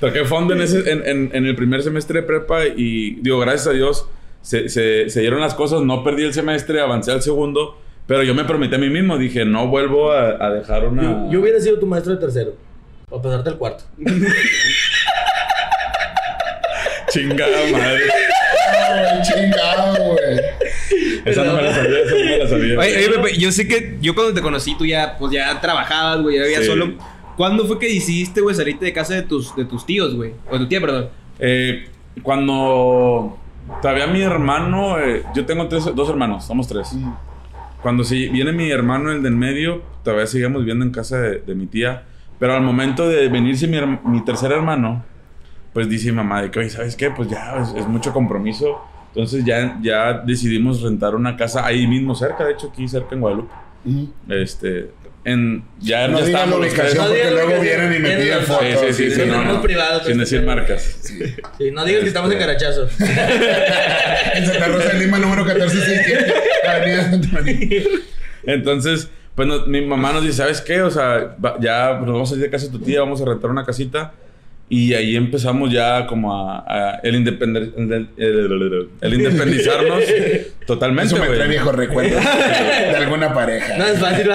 [0.00, 3.66] Toqué fondo en, ese, en, en- en el primer semestre de prepa y digo, gracias
[3.66, 4.06] a Dios
[4.42, 7.76] se, se- se dieron las cosas, no perdí el semestre, avancé al segundo,
[8.06, 11.02] pero yo me prometí a mí mismo, dije, no vuelvo a, a dejar una...
[11.02, 12.54] Yo, yo hubiera sido tu maestro de tercero.
[13.10, 13.84] O pasarte al cuarto.
[17.10, 18.00] Chingada madre.
[18.72, 20.40] Ay, chingado, güey.
[21.24, 22.78] Esa no me la sabía, esa no me la sabía.
[22.78, 26.22] Oye, oye, Pepe, yo sé que yo cuando te conocí, tú ya, pues ya trabajabas,
[26.22, 26.66] güey, ya vivías Sí.
[26.68, 26.92] solo.
[27.36, 30.32] ¿Cuándo fue que decidiste, güey, salirte de casa de tus, de tus tíos, güey?
[30.50, 31.08] O de tu tía, perdón.
[31.38, 31.88] Eh,
[32.22, 33.38] cuando
[33.80, 36.88] todavía mi hermano, eh, yo tengo tres- dos hermanos, somos tres.
[37.82, 41.54] Cuando se viene mi hermano, el del medio, todavía seguíamos viviendo en casa de, de
[41.54, 42.02] mi tía.
[42.40, 45.04] Pero al momento de venirse mi, mi tercer hermano,
[45.72, 47.10] pues dice mi mamá de que, oye, ¿sabes qué?
[47.10, 48.80] Pues ya es, es mucho compromiso.
[49.14, 53.20] Entonces ya, ya decidimos rentar una casa ahí mismo cerca, de hecho aquí cerca en
[53.20, 53.52] Guadalupe.
[53.84, 54.12] Ujú.
[54.28, 54.90] Este,
[55.24, 57.06] en, ya, No ya la ubicación.
[57.08, 57.26] tres.
[57.26, 58.66] porque luego vienen y me piden fotos.
[58.66, 59.62] Sí, sí, sí, sí, no, no, no.
[59.62, 60.82] privados, Sin decir este, marcas.
[61.02, 62.88] Sí, no digas que estamos en Carachazo.
[64.34, 66.34] En Santa Rosa de Lima, número 1467.
[66.68, 67.82] Avenida Santa María.
[68.44, 70.82] Entonces, pues no- mi mamá nos dice, ¿sabes qué?
[70.82, 73.24] O sea, va- ya nos vamos a ir de casa de tu tía, vamos a
[73.24, 74.12] rentar una casita.
[74.70, 80.02] Y ahí empezamos ya como a, a el, independer- el, el- el independizarnos
[80.66, 83.78] totalmente, Eso me trae viejos recuerdos de alguna pareja.
[83.78, 84.28] No es fácil.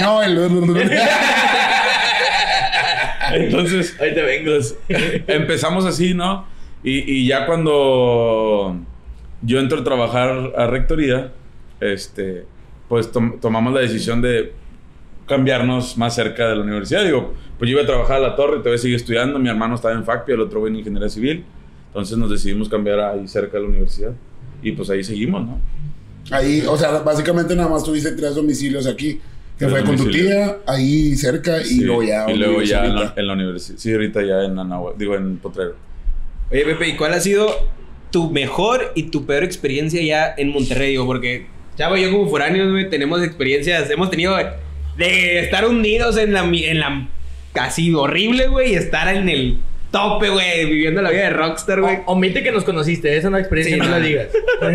[0.00, 0.36] No, el.
[3.32, 4.52] Entonces, Ahí te vengo.
[5.28, 6.46] empezamos así, ¿no?
[6.82, 8.76] Y, y ya cuando
[9.42, 11.32] yo entro a trabajar a rectoría,
[11.80, 12.44] este,
[12.88, 14.52] pues tom- tomamos la decisión de
[15.26, 17.04] cambiarnos más cerca de la universidad.
[17.04, 17.32] Digo,
[17.62, 20.02] pues yo iba a trabajar a la torre, todavía sigue estudiando, mi hermano estaba en
[20.04, 21.44] FACPI, el otro güey en ingeniería civil.
[21.86, 24.10] Entonces nos decidimos cambiar ahí cerca de la universidad.
[24.64, 25.60] Y pues ahí seguimos, ¿no?
[26.32, 29.20] Ahí, o sea, básicamente nada más tuviste tres domicilios aquí.
[29.58, 32.28] Que Tres fue con tu tía, ahí cerca, y Sí, luego ya.
[32.28, 33.20] y luego ya en la, ahorita.
[33.20, 33.78] en la universidad.
[33.78, 35.76] Sí, ahorita ya en Anahuac, digo en Potrero.
[36.50, 37.46] Oye, Pepe, ¿y cuál ha sido
[38.10, 40.90] tu mejor y tu peor experiencia ya en Monterrey?
[40.90, 41.46] Digo, porque,
[41.78, 44.36] chavo, yo como foráneos, güey, tenemos experiencias, hemos tenido
[44.96, 47.08] de estar hundidos en la, mi- en la
[47.52, 49.58] casi horrible, güey, y estar en el
[49.90, 51.96] tope, güey, viviendo la vida de rockstar, güey.
[52.06, 53.90] O- Omite que nos conociste, esa no experiencia, Sí, no no.
[53.98, 54.28] la digas.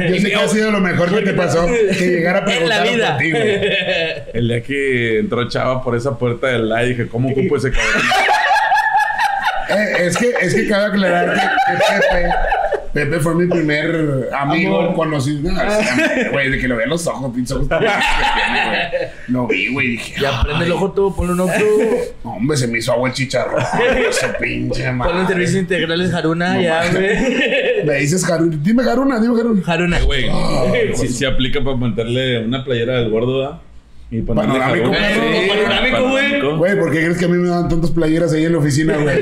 [0.09, 1.65] Yo sé que ha sido lo mejor que te pasó.
[1.65, 3.17] Que llegara a en la preguntar vida.
[3.17, 4.31] ti.
[4.37, 8.01] El día que entró Chava por esa puerta del la dije, ¿cómo ocupo ese cabrón?
[9.69, 12.29] Eh, es que, es que cabe aclarar que, que Pepe,
[12.93, 14.95] Pepe fue mi primer amigo Amor.
[14.95, 15.51] conocido.
[15.51, 15.87] No, sí,
[16.31, 17.67] Güey, de que lo vean los ojos, pinche ojos.
[17.69, 17.89] güey.
[19.27, 20.21] Lo vi, güey, y dije.
[20.21, 21.51] Ya prende el ojo tú, ponle un ojo.
[22.23, 23.61] No, hombre, se me hizo agua el chicharrón.
[24.09, 25.27] Ese pinche Ponle madre.
[25.27, 26.93] servicios integrales Haruna, No ya, mames.
[26.93, 27.85] güey.
[27.85, 28.57] Me dices Haruna.
[28.61, 29.61] Dime Haruna, dime Haruna.
[29.65, 29.99] Haruna.
[30.01, 33.61] Güey, Ay, sí, sí aplica para meterle una playera del gordo, ¿da?
[34.09, 35.21] Y ponerle Panorámico, perro.
[35.21, 36.57] Sí, Panorámico, güey.
[36.57, 38.95] Güey, ¿por qué crees que a mí me dan tantas playeras ahí en la oficina,
[38.97, 39.17] güey?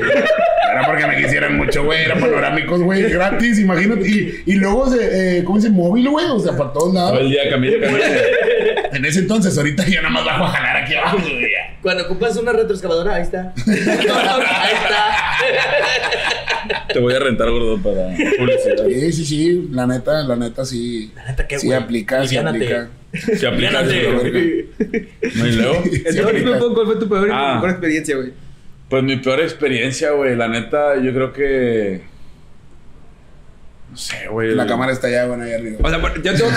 [0.86, 2.04] Era porque me quisieran mucho, güey.
[2.04, 4.08] Eran panorámicos, güey, gratis, imagínate.
[4.08, 5.76] Y, y luego, se, eh, ¿cómo se dice?
[5.78, 6.26] Móvil, güey.
[6.26, 7.20] O sea, para todos Todo lados.
[7.20, 7.76] el día camina.
[8.92, 11.40] En ese entonces, ahorita yo nada más bajo a jalar aquí abajo, güey.
[11.42, 11.76] ya.
[11.82, 13.52] Cuando ocupas una retroexcavadora, ahí está.
[13.66, 15.16] ahí está.
[16.92, 18.08] Te voy a rentar, gordo, para
[18.38, 18.86] publicidad.
[18.88, 19.68] Sí, sí, sí.
[19.72, 21.12] La neta, la neta, sí.
[21.14, 22.76] La neta, ¿qué, Sí aplica, sí Aliviánate.
[22.76, 23.36] aplica.
[23.36, 23.84] Se aplica.
[23.84, 24.40] Sí, verga.
[25.36, 25.82] No, y luego.
[25.84, 26.42] Sí Entonces,
[26.74, 27.54] ¿cuál fue tu peor y tu Ah.
[27.54, 28.32] mejor experiencia, güey?
[28.88, 30.36] Pues mi peor experiencia, güey.
[30.36, 32.02] La neta, yo creo que.
[33.90, 34.54] No sé, güey.
[34.54, 35.78] La cámara está allá, bueno, ahí arriba.
[35.82, 36.52] O sea, yo te voy-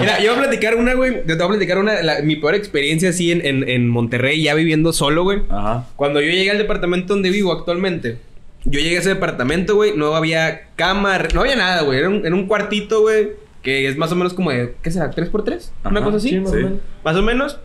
[0.00, 1.16] Mira, yo voy a platicar una, güey.
[1.26, 4.42] Yo te voy a platicar una, la- mi peor experiencia así en, en, en Monterrey,
[4.42, 5.42] ya viviendo solo, güey.
[5.50, 5.86] Ajá.
[5.96, 8.18] Cuando yo llegué al departamento donde vivo actualmente,
[8.64, 11.98] yo llegué a ese departamento, güey, no había cama, no había nada, güey.
[11.98, 15.10] Era un, era un cuartito, güey, que es más o menos como de, ¿qué será?
[15.10, 15.70] ¿3x3?
[15.84, 16.30] Una cosa así.
[16.30, 16.72] sí, más o menos.
[17.04, 17.60] Más o menos.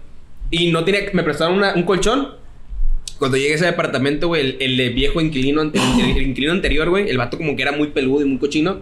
[0.51, 2.37] Y no tenía, me prestaron una- un colchón.
[3.19, 7.09] Cuando llegué a ese departamento, güey, el, el viejo inquilino, el, el inquilino anterior, güey,
[7.09, 8.79] el vato como que era muy peludo y muy cochino.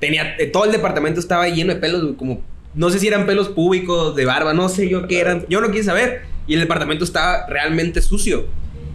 [0.00, 2.42] Tenía, eh, todo el departamento estaba lleno de pelos, güey, como,
[2.74, 5.44] no sé si eran pelos públicos, de barba, no sé yo qué eran.
[5.48, 6.22] Yo no quise saber.
[6.46, 8.46] Y el departamento estaba realmente sucio.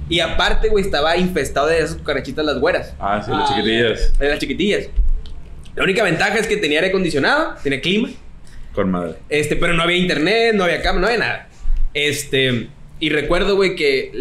[0.10, 2.94] Y aparte, güey, estaba infestado de esas cucarachitas las güeras.
[3.00, 4.20] Ah, sí, las chiquitillas.
[4.20, 4.90] De las chiquitillas.
[5.76, 8.10] La única ventaja es que tenía aire acondicionado, tenía clima.
[8.74, 9.16] Con madre.
[9.30, 11.50] Este, pero no había internet, no había cámara, no había nada.
[11.94, 12.68] Este,
[13.02, 14.12] y recuerdo, güey, que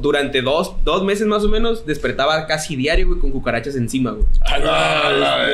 [0.00, 4.24] durante dos, dos meses más o menos despertaba casi diario, güey, con cucarachas encima, güey.
[4.46, 5.46] Ah.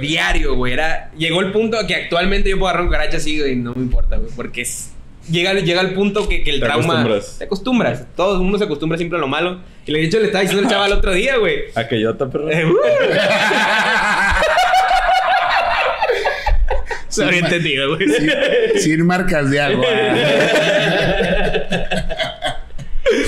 [0.00, 0.74] Diario, güey.
[0.74, 4.16] Era, llegó el punto que actualmente yo puedo agarrar cucarachas así, güey, no me importa,
[4.16, 4.90] güey, porque es,
[5.30, 7.00] llega, llega el punto que, que el Te trauma.
[7.00, 7.38] acostumbras.
[7.38, 8.06] Te acostumbras.
[8.14, 9.60] Todo el mundo se acostumbra siempre a lo malo.
[9.86, 11.64] Y de hecho le estaba diciendo al chaval el otro día, güey.
[11.74, 12.50] Aquellota, perro.
[12.50, 12.76] Eh, uh.
[17.08, 18.08] Se había entendido, güey.
[18.08, 18.30] Sin,
[18.82, 19.84] sin marcas de agua.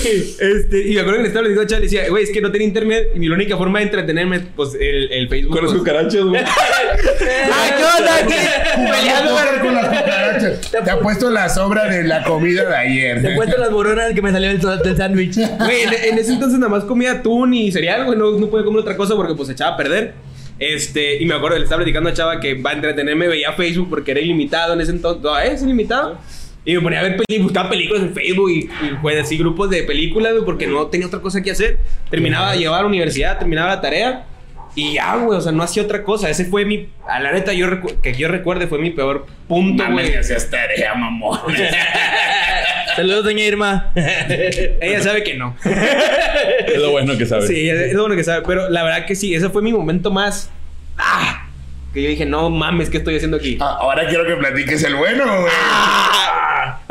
[0.09, 2.31] Este, y me acuerdo que le estaba le digo a Chale, le decía, güey, es
[2.31, 5.53] que no tenía internet y mi única forma de entretenerme, pues el, el Facebook.
[5.53, 6.43] Con las pues, cucarachas, güey.
[6.43, 8.27] ¡Ay, qué onda!
[8.27, 8.91] ¿Qué?
[8.91, 10.71] Peleando con las cucarachas.
[10.71, 13.37] Te ha puesto la sobra de la comida de Te ayer.
[13.37, 15.37] cuento las boronas que me salió del, sándwich.
[15.59, 18.65] Güey, en, en ese entonces nada más comía atún y cereal, güey, no, no podía
[18.65, 20.15] comer otra cosa porque pues se echaba a perder.
[20.59, 23.89] Este, y me acuerdo, le estaba platicando a Chava que va a entretenerme, veía Facebook
[23.91, 25.29] porque era ilimitado en ese entonces.
[25.45, 26.19] Es ilimitado.
[26.65, 29.69] Y me ponía a ver películas, buscaba películas en Facebook y, y pues así grupos
[29.71, 31.79] de películas, güey, porque no tenía otra cosa que hacer.
[32.09, 34.27] Terminaba, llegaba a la universidad, terminaba la tarea
[34.75, 36.31] y ya, güey, o sea, no hacía otra cosa.
[36.31, 37.67] Ese fue mi, a la neta, yo
[38.01, 40.13] que yo recuerde, fue mi peor punto, güey.
[40.13, 41.39] ya seas tarea, mamón.
[42.97, 43.91] Saludos, doña Irma.
[43.95, 45.57] Ella sabe que no.
[45.65, 47.49] Es lo bueno que sabes.
[47.49, 48.43] Sí, es lo bueno que sabe.
[48.47, 50.51] Pero la verdad que sí, ese fue mi momento más.
[50.99, 51.49] ¡Ah!
[51.93, 53.59] Que yo dije, no mames, ¿qué estoy haciendo aquí?
[53.61, 55.53] Ah, Ahora quiero que platiques el bueno, güey.
[55.55, 56.32] Ah.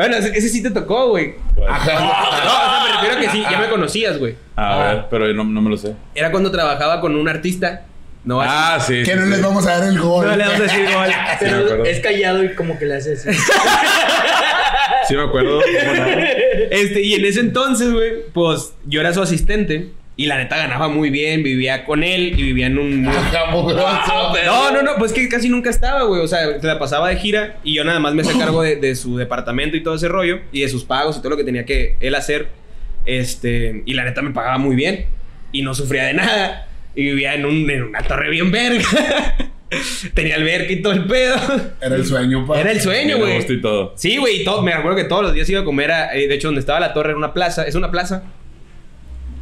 [0.02, 1.36] Bueno, ese, ese sí te tocó, güey.
[1.70, 1.92] Ajá.
[2.02, 4.36] No, o sea, me refiero a que sí, ya me conocías, güey.
[4.56, 5.94] A ver, pero no, no me lo sé.
[6.16, 7.84] Era cuando trabajaba con un artista.
[8.24, 9.02] No, Ah, sí.
[9.04, 9.30] Que sí, no sí.
[9.32, 10.26] les vamos a dar el gol.
[10.28, 11.08] no le vamos a decir gol.
[11.40, 13.30] Pero es callado y como que le hace así.
[15.08, 15.60] Sí, me acuerdo.
[16.72, 19.90] Este, y en ese entonces, güey, pues yo era su asistente.
[20.22, 23.02] Y la neta ganaba muy bien, vivía con él y vivía en un...
[24.46, 26.22] No, no, no, pues que casi nunca estaba, güey.
[26.22, 28.76] O sea, se la pasaba de gira y yo nada más me hacía cargo de,
[28.76, 31.44] de su departamento y todo ese rollo y de sus pagos y todo lo que
[31.44, 32.50] tenía que él hacer.
[33.08, 35.08] Este, y la neta me pagaba muy bien
[35.52, 36.68] y no sufría de nada.
[36.94, 38.86] Y vivía en, un, en una torre bien verga.
[40.14, 41.36] tenía alberca y todo el pedo.
[41.82, 42.62] Era el sueño, pa.
[42.62, 43.36] Era el sueño, Me güey.
[43.38, 43.94] gusta y todo.
[43.98, 46.50] Sí, güey, me acuerdo que todos los días iba a comer a, eh, de hecho,
[46.50, 48.24] donde estaba la torre era una plaza, es una plaza.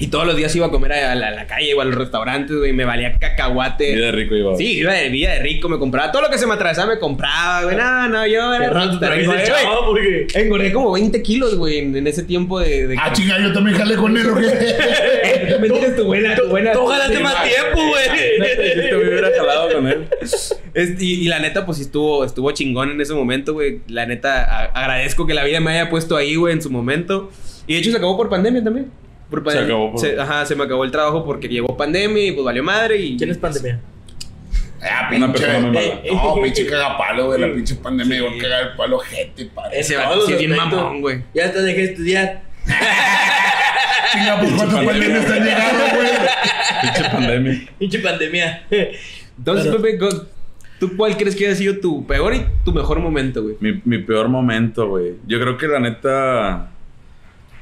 [0.01, 1.93] Y todos los días iba a comer a la, a la calle o a los
[1.93, 2.71] restaurantes, güey.
[2.71, 3.93] Me valía cacahuate.
[3.95, 4.55] Vida de rico iba.
[4.55, 6.99] Sí, iba de vida de rico, me compraba todo lo que se me atravesaba, me
[6.99, 7.75] compraba, güey.
[7.75, 8.67] No, no, yo era.
[8.69, 10.27] habías engordé, echado, porque...
[10.33, 10.43] güey.
[10.45, 12.87] Engordé como 20 kilos, güey, en, en ese tiempo de.
[12.87, 14.25] de Ah, chinga, yo también jalé con él.
[14.25, 16.71] Eh, tú también tienes tu buena, tu buena.
[16.71, 18.05] Tú jalaste más tiempo, güey.
[18.79, 20.07] Si te hubiera jalado con él.
[20.21, 23.81] Es- y, y la neta, pues sí estuvo, estuvo chingón en ese momento, güey.
[23.87, 27.29] La neta, a- agradezco que la vida me haya puesto ahí, güey, en su momento.
[27.67, 28.87] Y de hecho se acabó por pandemia también.
[29.30, 32.32] Por Se acabó por- Se- ajá, se me acabó el trabajo porque llegó pandemia y
[32.32, 33.15] pues valió madre y...
[33.17, 33.80] ¿Quién es pandemia?
[34.82, 35.39] Ah, Una pinche.
[35.47, 35.88] persona muy mala.
[36.03, 37.41] Eh, No, pinche cagapalo, güey.
[37.41, 38.23] La pinche pandemia Sí.
[38.23, 39.80] iba a cagar el palo, gente, padre.
[39.80, 41.21] Ese sí los es bien mamón, güey.
[41.34, 42.41] Ya te dejé estudiar.
[44.11, 46.09] Chinga, pues cuántas pandemias te han llegado, güey.
[46.82, 47.61] Pinche pandemia.
[47.77, 48.63] Pinche pandemia.
[49.38, 49.99] Entonces, Pero- Pepe,
[50.80, 53.55] ¿tú cuál crees que haya sido tu peor y tu mejor momento, güey?
[53.59, 55.13] Mi, mi peor momento, güey.
[55.27, 56.71] Yo creo que la neta.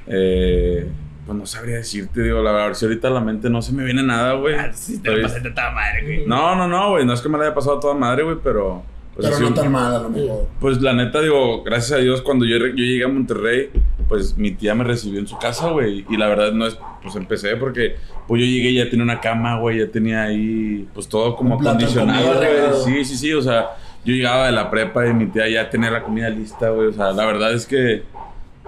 [0.08, 0.88] Eh,
[1.28, 3.84] pues no sabría decirte, digo, la verdad, si ahorita a la mente no se me
[3.84, 4.56] viene nada, güey.
[4.56, 6.26] Ah, sí, te lo pasaste toda madre, güey.
[6.26, 7.06] No, no, no, güey.
[7.06, 8.82] No es que me la haya pasado a toda madre, güey, pero.
[9.14, 10.48] pues, Pero así no tan mal, a lo mejor.
[10.62, 13.70] Pues la neta, digo, gracias a Dios, cuando yo, yo llegué a Monterrey,
[14.08, 16.06] pues mi tía me recibió en su casa, güey.
[16.10, 19.20] Y la verdad no es, pues empecé porque, pues yo llegué y ya tenía una
[19.20, 22.50] cama, güey, ya tenía ahí, pues todo como acondicionado, güey.
[22.86, 23.72] Sí, sí, sí, o sea,
[24.06, 26.88] yo llegaba de la prepa y mi tía ya tenía la comida lista, güey.
[26.88, 28.04] O sea, la verdad es que,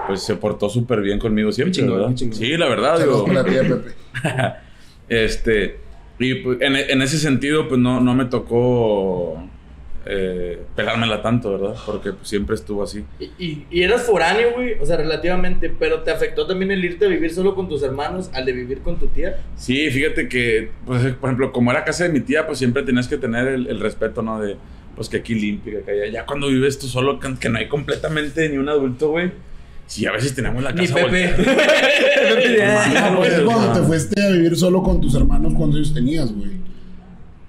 [0.07, 2.09] pues se portó súper bien conmigo siempre, Qué chingón, ¿verdad?
[2.09, 2.37] qué chingón.
[2.37, 3.25] Sí, la verdad, digo.
[3.31, 3.91] la tía Pepe.
[5.09, 5.77] Este,
[6.19, 9.43] y pues, en, en ese sentido, pues no, no me tocó
[10.05, 11.75] eh, pelármela tanto, ¿verdad?
[11.85, 13.03] Porque pues, siempre estuvo así.
[13.19, 14.73] Y, y, y eras foráneo, güey.
[14.79, 15.73] O sea, relativamente.
[15.79, 18.81] Pero te afectó también el irte a vivir solo con tus hermanos al de vivir
[18.81, 19.39] con tu tía.
[19.55, 23.07] Sí, fíjate que, pues, por ejemplo, como era casa de mi tía, pues siempre tenías
[23.07, 24.39] que tener el, el respeto, ¿no?
[24.39, 24.57] De,
[24.95, 26.05] pues que aquí limpia, que allá.
[26.07, 29.31] Ya cuando vives tú solo, que que no hay completamente ni un adulto, güey.
[29.89, 31.33] Sí, a veces tenemos la casa Pepe.
[32.29, 33.43] Pues, volteada.
[33.43, 36.51] cuando te fuiste a vivir solo con tus hermanos, ¿cuántos años tenías, güey?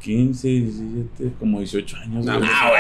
[0.01, 2.25] 15, 17, como 18 años.
[2.25, 2.49] No, güey.
[2.51, 2.71] Ah,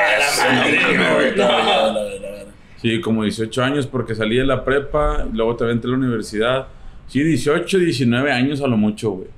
[1.36, 2.46] la madre.
[2.80, 5.98] Sí, como 18 años porque salí de la prepa, y luego te entré a la
[5.98, 6.68] universidad.
[7.06, 9.28] Sí, 18, 19 años a lo mucho, güey.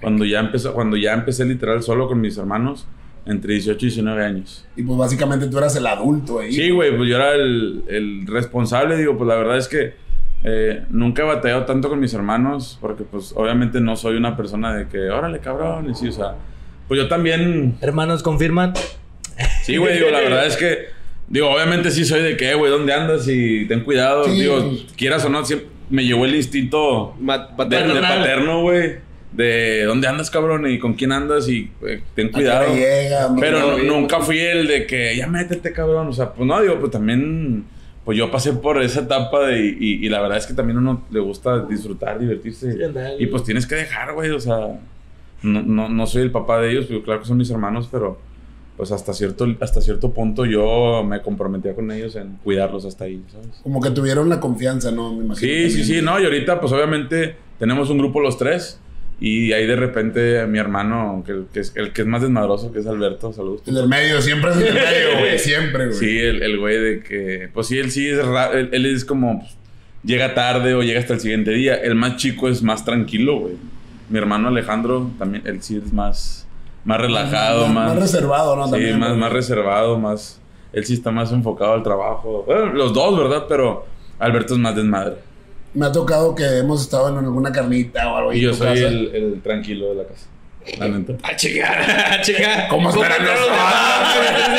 [0.00, 2.88] Cuando ya empezó, cuando ya empecé literal solo con mis hermanos,
[3.26, 4.66] entre 18 y 19 años.
[4.76, 6.52] Y pues básicamente tú eras el adulto ahí.
[6.52, 9.94] Sí, güey, pues yo era el, el responsable, digo, pues la verdad es que
[10.44, 14.74] eh, nunca he batallado tanto con mis hermanos, porque pues obviamente no soy una persona
[14.74, 16.34] de que, órale, cabrón, y sí, o sea,
[16.88, 18.72] pues yo también Hermanos, confirman.
[19.64, 20.86] Sí, güey, digo, la verdad es que,
[21.28, 23.28] digo, obviamente sí soy de que, "Eh, güey, ¿dónde andas?
[23.28, 24.40] Y ten cuidado, Sí.
[24.40, 28.00] digo, quieras o no, siempre me llevó el instinto Ma- de, de paterno.
[28.00, 28.96] paterno, güey,
[29.32, 30.68] de ¿dónde andas, cabrón?
[30.68, 32.74] Y con quién andas y eh, ten ¿A qué cuidado.
[32.74, 33.28] llega?
[33.28, 36.08] No, Pero no, nu- nunca fui el de que ya métete, cabrón.
[36.08, 37.64] O sea, pues no, digo, pues también,
[38.04, 40.78] pues yo pasé por esa etapa de, y, y- y la verdad es que también
[40.78, 42.72] a uno le gusta disfrutar, divertirse.
[42.72, 42.78] Sí,
[43.18, 44.80] y pues tienes que dejar, güey, o sea,
[45.42, 48.18] no, no, no soy el papá de ellos, pero claro que son mis hermanos, pero
[48.76, 53.22] pues hasta cierto, hasta cierto punto yo me comprometía con ellos en cuidarlos hasta ahí,
[53.30, 53.60] ¿sabes?
[53.62, 55.10] Como que tuvieron la confianza, ¿no?
[55.12, 55.36] Me imagino.
[55.36, 58.80] Sí, sí, sí, no, y ahorita pues obviamente tenemos un grupo los tres
[59.20, 62.72] y ahí de repente mi hermano, que, el que es, el que es más desmadroso,
[62.72, 63.60] que es Alberto, saludos.
[63.66, 65.38] El del medio, siempre es el del medio, güey.
[65.38, 65.98] Siempre, güey.
[65.98, 68.18] Sí, el, el güey de que, pues sí, él sí es,
[68.54, 69.56] él, él es como, pues,
[70.02, 71.74] llega tarde o llega hasta el siguiente día.
[71.74, 73.54] El más chico es más tranquilo, güey.
[74.08, 76.48] Mi hermano Alejandro también, él sí es más,
[76.84, 78.64] más relajado, más, más, más reservado, ¿no?
[78.64, 79.20] sí, También, más, güey.
[79.20, 80.40] más reservado, más,
[80.72, 82.44] él sí está más enfocado al trabajo.
[82.46, 83.44] Bueno, los dos, ¿verdad?
[83.48, 83.86] Pero
[84.18, 85.16] Alberto es más desmadre.
[85.74, 88.32] Me ha tocado que hemos estado en alguna carnita o algo.
[88.32, 88.88] Y yo soy casa.
[88.88, 90.26] el, el tranquilo de la casa.
[90.78, 91.14] La neta.
[91.22, 91.80] A chingar,
[92.12, 92.68] a chingar.
[92.68, 93.34] ¿Cómo estarán los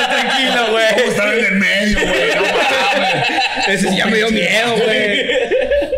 [0.09, 0.85] Tranquilo, güey.
[0.95, 2.35] ¿Cómo estar en el medio, güey?
[2.35, 2.41] No
[2.95, 3.67] mames.
[3.67, 5.21] Ese sí ya me dio miedo, güey.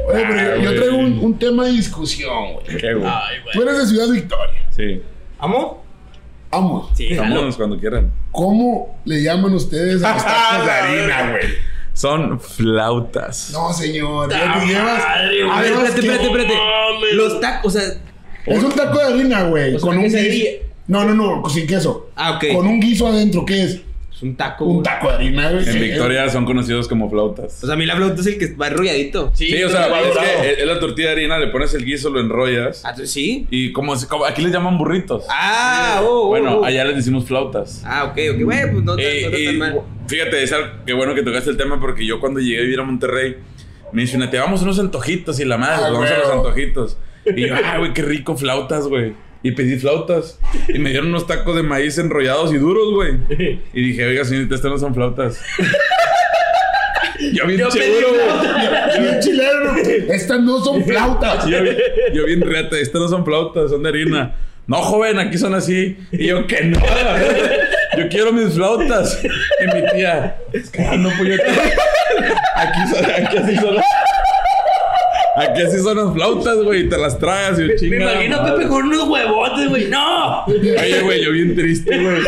[0.05, 0.76] Oye, pero Ah, yo güey.
[0.78, 2.66] traigo un, un tema de discusión, güey.
[2.78, 3.07] ¿Qué, güey?
[3.11, 3.53] Ay, güey.
[3.53, 4.68] Tú eres de Ciudad Victoria.
[4.76, 5.01] Sí.
[5.39, 5.84] ¿Amo?
[6.51, 6.91] Vamos.
[6.95, 7.16] Sí.
[7.16, 8.11] Vámonos cuando quieran.
[8.32, 11.72] ¿Cómo le llaman ustedes a los tacos de harina, güey?
[11.93, 13.51] Son flautas.
[13.51, 14.31] No, señor.
[14.31, 15.03] Ya ¡Ta te llevas.
[15.05, 16.53] A ver, espérate, espérate, espérate.
[17.13, 17.89] Los tacos, o sea.
[18.45, 19.77] Es un taco de harina, güey.
[19.79, 20.47] Con un guiso.
[20.87, 22.09] No, no, no, sin queso.
[22.15, 22.55] Ah, ok.
[22.55, 23.81] Con un guiso adentro, ¿qué es?
[24.16, 24.66] Es un taco.
[24.66, 25.68] Un taco de harina, güey.
[25.68, 27.64] En Victoria son conocidos como flautas.
[27.64, 29.32] O sea, a mí la flauta es el que va enrolladito.
[29.34, 30.41] Sí, o sea, es valorado.
[30.41, 32.84] que es la tortilla de harina, le pones el guiso, lo enrollas.
[32.86, 33.47] Ah, sí.
[33.49, 35.26] Y como, como- aquí les llaman burritos.
[35.30, 36.64] Ah, oh, oh, bueno, oh.
[36.66, 37.82] allá les decimos flautas.
[37.86, 38.43] Ah, ok, ok.
[38.43, 39.82] Bueno, pues no, no y tan mal.
[40.07, 42.80] fíjate, es algo- qué bueno que tocaste el tema porque yo cuando llegué a vivir
[42.80, 43.38] a Monterrey,
[43.91, 46.97] me dicen, te vamos a unos antojitos y la madre, Ah, vamos a los antojitos.
[47.26, 49.14] Y yo, ah, güey, qué rico flautas, güey.
[49.43, 50.39] Y pedí flautas.
[50.69, 53.17] Y me dieron unos tacos de maíz enrollados y duros, güey.
[53.73, 55.39] Y dije, oiga, señorita, estas no son flautas.
[57.33, 58.99] Yo bien Yo seguro, flauta.
[58.99, 59.75] Bien chileno.
[60.09, 61.45] Estas no son flautas.
[61.45, 61.57] Yo,
[62.13, 64.35] yo bien reata, estas no son flautas, son de harina.
[64.65, 65.97] No, joven, aquí son así.
[66.11, 66.79] Y yo, que no.
[67.97, 69.19] Yo quiero mis flautas.
[69.23, 71.43] Y mi tía, es que no puñeta.
[72.55, 73.75] Aquí, son, aquí así son.
[75.36, 76.81] Aquí así son las flautas, güey.
[76.86, 77.97] y Te las tragas y Me chinga.
[78.13, 78.45] imagino.
[78.45, 79.89] Pepe con unos huevotes, güey.
[79.89, 80.45] ¡No!
[80.45, 82.21] Oye, güey, yo bien triste, güey.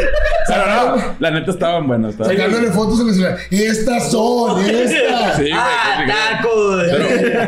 [0.47, 2.11] Pero no, la neta estaban buenas.
[2.13, 3.37] Estaban Sacándole fotos en el celular.
[3.51, 5.35] Estas son, estas.
[5.37, 5.51] Sí, güey.
[5.53, 6.83] ¡Ah, tacos!
[6.89, 7.05] Pero,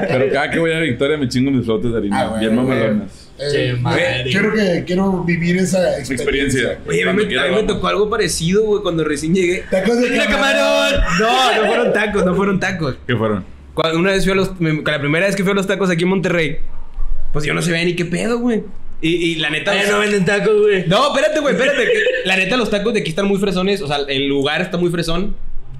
[0.07, 2.19] pero cada que voy a Victoria me chingo mis flautas de harina.
[2.21, 3.23] Ah, bueno, bien mamalonas.
[3.39, 4.23] Eh, madre.
[4.29, 6.13] quiero que quiero vivir esa experiencia.
[6.15, 6.79] Experiencia.
[6.87, 7.75] Oye, a mí, me- quiera, a mí me vamos.
[7.75, 9.63] tocó algo parecido, güey, cuando recién llegué.
[9.69, 10.59] Tacos de ¡Mira, camarón.
[10.91, 11.01] camarón!
[11.19, 12.95] No, no fueron tacos, no fueron tacos.
[13.05, 13.56] ¿Qué fueron?
[13.77, 14.53] Cuando una vez fui a los.
[14.59, 16.57] la primera vez que fui a los tacos aquí en Monterrey,
[17.31, 18.63] pues yo no sabía ni qué pedo, güey.
[19.01, 19.69] Y, y la neta.
[19.71, 20.87] Ay, no venden tacos, güey.
[20.87, 21.87] No, espérate, güey, espérate.
[22.25, 23.83] la neta, los tacos de aquí están muy fresones.
[23.83, 25.35] O sea, el lugar está muy fresón.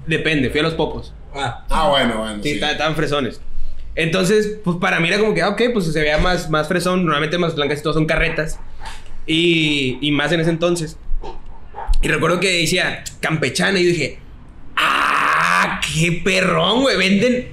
[0.06, 1.12] Depende, fui a los popos.
[1.34, 1.66] Ah.
[1.70, 2.40] Ah, bueno, bueno.
[2.40, 2.54] Sí, sí.
[2.54, 3.40] está- estaban fresones.
[3.96, 7.00] Entonces, pues para mí era como que, ah, ok, pues se veía más, más fresón.
[7.02, 8.60] Normalmente más blancas y todos son carretas.
[9.26, 10.96] Y, y más en ese entonces.
[12.00, 14.20] Y recuerdo que decía campechana y yo dije,
[14.76, 16.96] ah, qué perrón, güey.
[16.96, 17.48] Venden,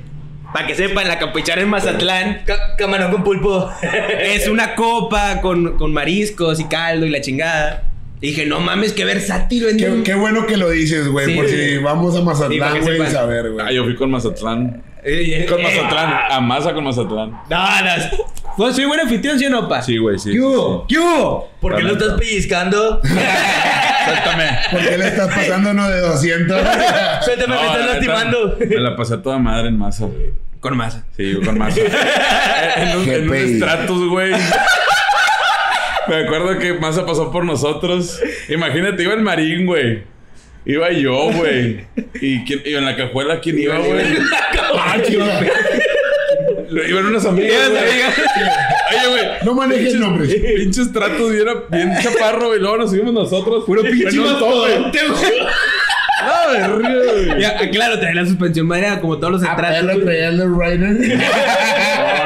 [0.55, 2.43] para que sepan, la campechana en Mazatlán.
[2.45, 3.69] Ca- camarón con pulpo.
[4.21, 7.83] Es una copa con, con mariscos y caldo y la chingada.
[8.21, 11.25] Y dije, no mames, qué versátil Qué, qué bueno que lo dices, güey.
[11.25, 11.55] Sí, por sí.
[11.57, 13.11] si vamos a Sí, Mazatlán, güey, sepan.
[13.11, 13.65] saber, güey.
[13.67, 14.81] Ah, yo fui con Mazatlán.
[15.03, 16.13] Eh, eh, Con eh, Mazatlán.
[16.31, 17.31] A masa con Mazatlán.
[17.49, 18.25] No, no.
[18.57, 19.81] Pues soy buen anfitrión, ¿sí o no, pa?
[19.81, 20.31] Sí, güey, sí.
[20.31, 20.85] ¿Qué hubo?
[20.87, 21.49] ¿Qué hubo?
[21.59, 23.01] ¿Por qué lo estás pellizcando?
[24.05, 24.49] Suéltame.
[24.71, 26.61] ¿Por qué le estás pasando uno de 200?
[27.25, 28.57] Suéltame, me No, estás lastimando.
[28.59, 30.07] Me la pasé a toda madre en masa.
[30.59, 31.05] Con masa.
[31.15, 31.79] Sí, con masa.
[32.77, 34.33] en un, en un estratus, güey.
[36.07, 38.19] Me acuerdo que Masa pasó por nosotros.
[38.49, 40.03] Imagínate, iba el marín, güey.
[40.65, 41.85] Iba yo, güey.
[42.21, 44.17] ¿Y, quién, y en la cajuela quién iba, güey?
[44.79, 44.97] Ah,
[46.75, 46.89] chica.
[46.89, 47.69] Iban unas amigas.
[47.69, 49.25] Oye, güey.
[49.43, 50.33] No manejes nombres.
[50.35, 52.59] Pinches tratos bien, bien chaparro, güey.
[52.59, 53.63] Luego nos subimos nosotros.
[53.65, 54.99] Puro pinche mastodonte,
[56.25, 57.41] No, río, güey.
[57.41, 61.19] Ya, claro, trae la suspensión madera como todos los Ah, él lo traía el Rider.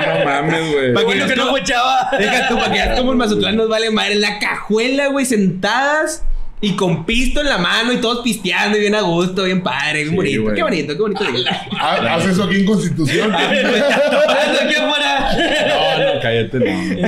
[0.10, 0.94] No, no mames, güey.
[0.94, 2.10] Pa' que no que no, chava.
[2.18, 4.14] Deja tú, para que veas cómo el Mazatlán nos vale madre.
[4.14, 6.24] En la cajuela, güey, sentadas
[6.62, 10.04] y con pisto en la mano y todos pisteando y bien a gusto, bien padre,
[10.04, 10.54] bien Sí, bonito.
[10.56, 11.24] Qué bonito, qué bonito.
[11.32, 11.68] día.
[11.80, 13.34] Ah, Haz eso aquí en Constitución.
[13.34, 15.32] Aquí afuera.
[15.68, 17.08] No, no, cállate, no.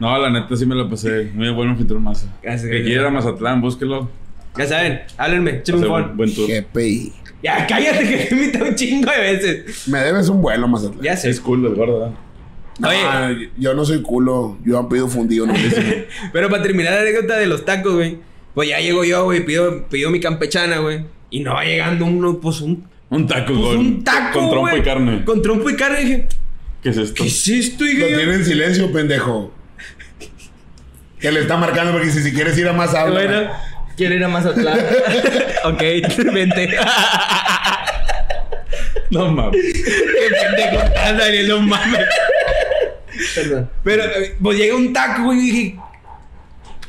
[0.00, 1.30] No, la neta sí me la pasé.
[1.34, 2.26] Muy bueno anfitrión Masa.
[2.42, 4.10] Gracias, Que quiera Mazatlán, búsquelo.
[4.56, 6.16] Ya saben, háblenme, Hace un buen, phone.
[6.16, 6.48] buen tour.
[6.48, 7.12] GPI.
[7.42, 9.88] Ya, cállate que me invita un chingo de veces.
[9.88, 11.02] Me debes un vuelo, Mazatlán.
[11.02, 11.30] Ya sé.
[11.30, 12.12] Es cool, el gordo.
[12.78, 13.50] No, Oye.
[13.56, 14.58] yo no soy culo.
[14.64, 15.54] Yo han pedido fundido, no
[16.32, 18.18] Pero para terminar la anécdota de los tacos, güey.
[18.54, 21.04] Pues ya llego yo, güey, pido, pido mi campechana, güey.
[21.30, 24.38] Y no va llegando uno, pues un, Un taco pues con, un taco.
[24.38, 25.24] con trompo y carne.
[25.24, 26.00] Con trompo y carne.
[26.00, 26.28] Dije,
[26.82, 27.14] ¿Qué es esto?
[27.22, 27.84] ¿qué es esto?
[27.84, 29.52] Y Lo tiene en silencio, pendejo.
[31.18, 33.14] Que le está marcando porque dice, si quieres ir a más habla.
[33.24, 33.50] bueno,
[33.96, 34.78] Quiero ir a Mazatlán.
[35.64, 35.82] ok,
[36.32, 36.76] vente.
[39.10, 39.60] No mames.
[39.62, 42.00] Qué pendejo estás, Daniel, no mames.
[43.34, 43.70] Perdón.
[43.84, 44.04] Pero,
[44.42, 45.76] pues llega un taco, güey, y dije,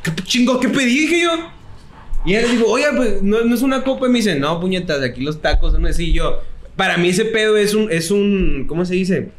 [0.03, 1.01] ¿qué chingo, qué pedí?
[1.01, 1.51] Dije yo.
[2.25, 4.07] Y él dijo, oye, pues no, no es una copa.
[4.07, 6.09] Y me dice, no, puñetas, aquí los tacos son así.
[6.09, 6.41] Y yo,
[6.75, 9.29] para mí ese pedo es un, es un, ¿cómo se dice?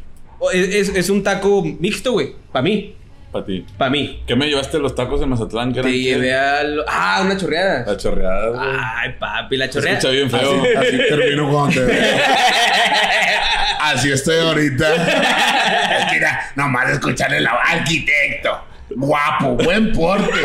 [0.52, 2.34] Es, es- es un taco mixto, güey.
[2.52, 2.94] Para mí,
[3.32, 3.64] Para ti.
[3.76, 4.22] para mí.
[4.26, 5.72] ¿Qué me llevaste los tacos de Mazatlán?
[5.72, 6.00] ¿Qué Te eran?
[6.00, 7.84] llevé a lo- Ah, una chorreada.
[7.86, 8.60] La chorreada, güey.
[8.80, 9.98] Ay, papi, la Se chorreada.
[9.98, 10.52] escucha bien feo.
[10.62, 11.96] Así, así termino cuando te veo.
[13.80, 14.86] Así estoy ahorita.
[16.12, 18.58] Mira, nomás escuchar el arquitecto.
[18.90, 20.40] Guapo, buen porte.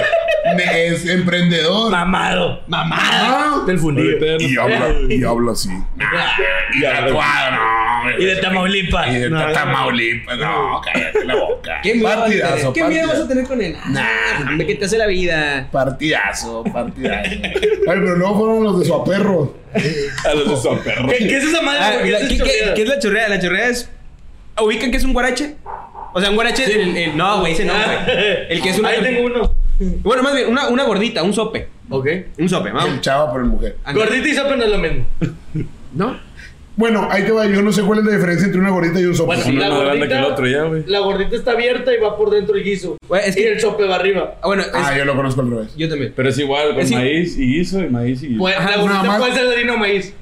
[0.56, 1.92] Me- Es emprendedor.
[1.92, 2.62] Mamado.
[2.72, 4.18] Ah, Del fundido.
[4.20, 5.70] No- Y yo hablo, y yo hablo así.
[6.74, 8.20] Y tatuado, no.
[8.20, 9.08] Y de Tamaulipas.
[9.10, 10.38] Y de No, Tamaulipas.
[10.38, 11.80] No, cállate la boca.
[11.84, 12.10] ¿Qué miedo?
[12.10, 13.76] Partidazo, ¿Qué miedo vas a tener con él?
[13.90, 15.68] Nah, hombre, ¿qué te hace la vida?
[15.72, 17.30] Partidazo, partidazo.
[17.30, 19.56] Ay, pero luego fueron los de su aperro.
[20.26, 21.08] A los de su perro.
[21.10, 21.80] ¿Qué, qué es esa madre?
[21.82, 22.74] Ah, ¿Por qué la- es ¿qué, qué- chorreada?
[22.74, 23.30] qué es la chorreada?
[23.30, 23.90] La chorreada es.
[24.60, 25.56] ¿Ubican que es un guarache?
[26.14, 26.64] O sea, un guarache.
[26.66, 28.16] el- el- no, güey, ese no, güey.
[28.50, 28.90] El que es una.
[28.90, 29.54] Ahí tengo uno.
[30.04, 31.68] Bueno, más bien, una, una gordita, un sope.
[31.90, 32.08] Ok.
[32.40, 32.94] Un sope, vamos.
[32.94, 33.78] El chavo por el mujer.
[33.94, 35.06] Gordita y sopa no es lo mismo.
[35.94, 36.32] ¿No?
[36.78, 37.46] Bueno, ahí te va.
[37.48, 39.18] Yo no sé cuál es la diferencia entre una gordita y un.
[39.26, 40.84] Bueno, Uno la es más grande gordita, que el otro ya, güey.
[40.88, 42.98] la gordita está abierta y va por dentro el guiso.
[43.10, 43.52] Güey, es Y que.
[43.52, 44.36] el sope va arriba.
[44.42, 45.76] Ah, bueno, es- Ah, yo lo conozco al revés.
[45.76, 46.14] yo también.
[46.16, 48.40] Pero es igual, con Es i- maíz y guiso y maíz y guiso.
[48.40, 49.20] Pues, Ajá, la nada gordita más.
[49.20, 50.14] puede ser de harina o maíz.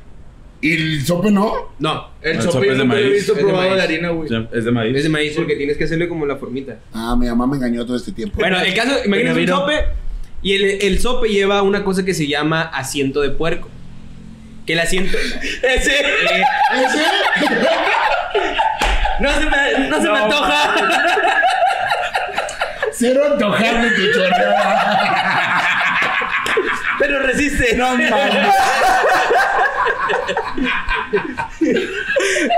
[0.61, 1.73] ¿Y el sope no?
[1.79, 2.09] No.
[2.21, 3.13] El, El sope, es de nunca lo he maíz.
[3.15, 3.83] visto Es de probado de maíz.
[3.83, 4.29] harina, güey.
[4.29, 4.95] Ya, Es de maíz.
[4.97, 6.79] Es de maíz porque tienes que hacerle como la formita.
[6.93, 8.35] Ah, mi mamá me engañó todo este tiempo.
[8.39, 9.85] Bueno, el caso, imagínate un sope.
[10.41, 13.69] Y el, el sope lleva una cosa que se llama asiento de puerco.
[14.65, 15.17] Que el asiento.
[15.63, 15.91] Ese.
[15.91, 17.03] ¿Ese?
[19.19, 20.75] No se me, no se me No, antoja.
[22.93, 25.59] Cero antojarme tu chorreada.
[26.99, 27.75] Pero resiste.
[27.75, 28.09] No mames.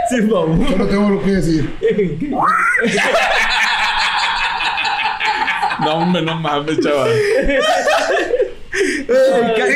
[0.10, 0.68] Sí, mamá.
[0.70, 1.70] Solo tengo lo que decir.
[5.82, 7.10] No, hombre, no mames, chaval.
[7.10, 7.60] Eh,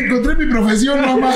[0.06, 1.34] encontré mi profesión, mamá.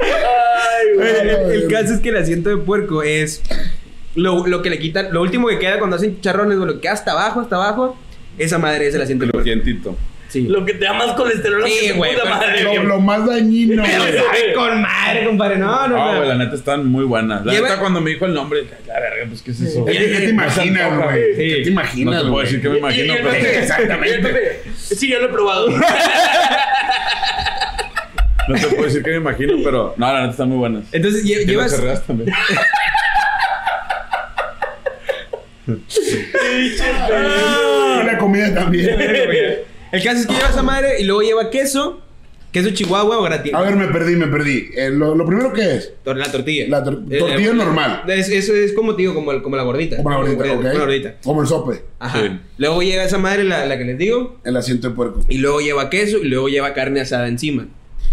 [0.00, 1.08] Ay, güey.
[1.20, 3.42] El, el- el caso es que el asiento de puerco es
[4.14, 6.80] lo, lo que le quitan, lo último que queda cuando hacen chicharrones, güey, lo que
[6.82, 7.96] queda hasta abajo, hasta abajo,
[8.38, 9.44] esa madre es el asiento de puerco.
[10.36, 10.48] Sí.
[10.48, 12.62] Lo que te da más colesterol Sí, güey, madre.
[12.62, 14.12] Lo, lo más dañino, Pero güey.
[14.18, 15.56] sabe con madre, compadre.
[15.56, 16.16] No, no, Ah, no.
[16.18, 17.44] güey, la neta están muy buenas.
[17.46, 19.84] La neta, cuando me dijo el nombre, la verga, pues, ¿qué es eso?
[19.84, 21.36] ¿Qué, qué te imaginas, güey?
[21.36, 23.46] ¿Qué te No imaginas, te puedo decir que me imagino, Y- y el pero.
[23.60, 24.62] Exactamente.
[24.76, 25.68] Sí, yo lo he probado.
[28.48, 29.94] No te puedo decir que me imagino, pero.
[29.96, 30.84] No, la neta están muy buenas.
[30.92, 31.70] Entonces lle- Y las llevas.
[31.72, 32.30] cerradas también.
[35.66, 36.76] Y
[38.06, 38.96] la comida también.
[39.96, 42.00] El caso es que lleva esa madre y luego lleva queso,
[42.52, 43.58] queso chihuahua o gratina.
[43.58, 44.68] A ver, me perdí, me perdí.
[44.76, 46.64] Eh, lo, lo primero que es, La tortilla.
[46.68, 48.02] La tor- Eh, tortilla eh, normal.
[48.08, 49.96] Es, eso es como te digo, como, el- como la gordita.
[49.98, 50.64] como la gordita, Como ¿ok?
[50.64, 51.14] la gordita.
[51.22, 52.20] Como el sope, Ajá.
[52.20, 52.38] Sí.
[52.58, 55.20] Luego lleva esa madre, la, la que les digo, el asiento de puerco.
[55.28, 57.66] y luego lleva queso y luego lleva carne asada encima.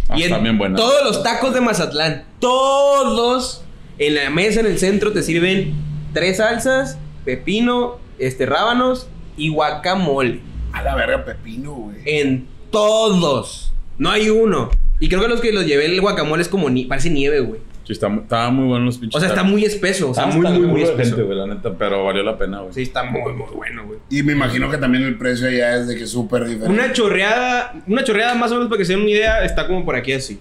[0.10, 0.80] Ah, y en buenas.
[0.80, 3.64] todos los tacos de Mazatlán, todos
[4.00, 5.74] en la mesa en el centro te sirven
[6.14, 9.08] tres salsas, pepino, este rábanos
[9.38, 10.40] y guacamole.
[10.74, 11.98] A la verga, pepino, güey.
[12.06, 13.72] En todos.
[13.98, 14.70] No hay uno.
[15.00, 17.62] Y creo que los que los llevé el guacamole es como ni parece nieve, güey.
[17.86, 19.16] Sí, está, estaban muy buenos los pinches.
[19.16, 21.18] O sea, está muy espeso, o sea, Hasta muy muy muy espeso.
[21.18, 22.74] gente, güey, la neta, pero valió la pena, güey.
[22.74, 24.00] Sí, está muy muy bueno, güey.
[24.10, 26.70] Y me imagino que también el precio allá es de que es súper diferente.
[26.70, 29.84] Una chorreada, una chorreada más o menos para que se den una idea, está como
[29.84, 30.40] por aquí así.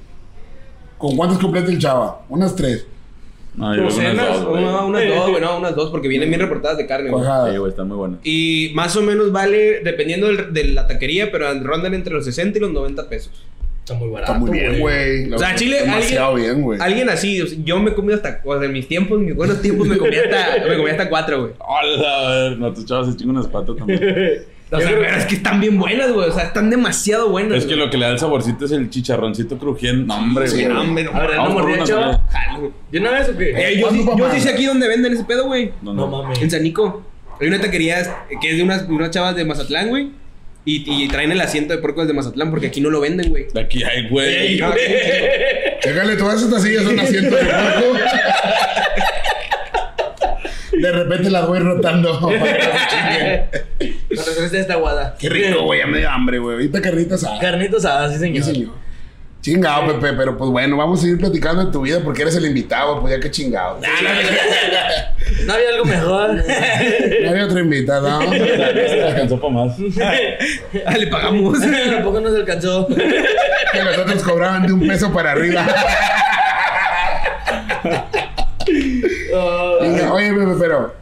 [0.99, 2.25] ¿Con cuántos completa el chava?
[2.29, 2.87] Unas tres.
[3.55, 4.65] No, yo creo que unas dos, güey.
[4.65, 7.23] Unas dos, güey, no, unas dos, porque vienen bien reportadas de carne, güey.
[7.53, 8.21] Sí, güey, están muy buenas.
[8.25, 12.59] Y más o menos vale, dependiendo del- de la taquería, pero rondan entre los 60
[12.59, 13.45] y los 90 pesos.
[13.81, 14.33] Está muy barato.
[14.33, 15.33] Está muy bien, güey.
[15.33, 16.81] O sea, Chile, Demasiado alguien, bien, güey.
[16.81, 19.27] alguien así, o sea, yo me he comido hasta, o sea, en mis tiempos, en
[19.27, 21.53] mis buenos tiempos, me comía hasta, me comía hasta cuatro, güey.
[21.59, 24.01] Hola, a ver, no, tus chavos se chingan unas patas también.
[24.75, 27.59] O sea, pero es que están bien buenas, güey, o sea, están demasiado buenas.
[27.59, 27.85] es que güey.
[27.85, 30.07] lo que le da el saborcito es el chicharroncito crujiente.
[30.07, 30.69] No, hombre, Sí, güey.
[30.75, 31.13] no, hombre, no.
[31.13, 32.21] ¿no Vamos por mordía,
[33.01, 33.51] una, vez o qué?
[33.51, 35.73] Eh, yo, ¿Cuándo, sí, yo sé aquí donde venden ese pedo, güey.
[35.83, 36.23] No, No no.
[36.23, 36.41] mames.
[36.41, 37.05] En Sanico.
[37.41, 38.03] Hay una taquería
[38.41, 40.11] que es de unas, unas chavas de Mazatlán, güey.
[40.65, 43.49] Y, y traen el asiento de puerco de Mazatlán porque aquí no lo venden, güey.
[43.53, 44.59] De aquí hay, güey.
[44.59, 44.75] No, no.
[45.83, 47.99] Chécale, todas estas sillas son asientos de puerco.
[50.83, 52.21] De repente las voy rotando.
[52.21, 53.99] para que no se chinguen.
[54.09, 55.17] Cuando se esta aguada.
[55.19, 55.79] Qué rico, güey.
[55.81, 56.55] Ya me dio hambre, güey.
[56.55, 57.39] Ahorita carnitas asada.
[57.41, 58.45] Carnitos asadas, sí, Sí, señor.
[58.45, 58.73] señor.
[59.43, 62.47] Chingado, Pepe, pero pues bueno, vamos a seguir platicando de tu vida porque eres el
[62.47, 63.81] invitado, pues ya que chingado.
[65.45, 66.35] No había algo mejor.
[67.23, 68.21] No había otro invitado.
[68.33, 69.77] Este alcanzó para más.
[70.87, 71.59] Ah, le pagamos.
[71.61, 72.87] Tampoco nos alcanzó.
[72.87, 75.67] Que los otros cobraban de un peso para arriba.
[79.81, 80.95] Venga, Oye, Pepe, pero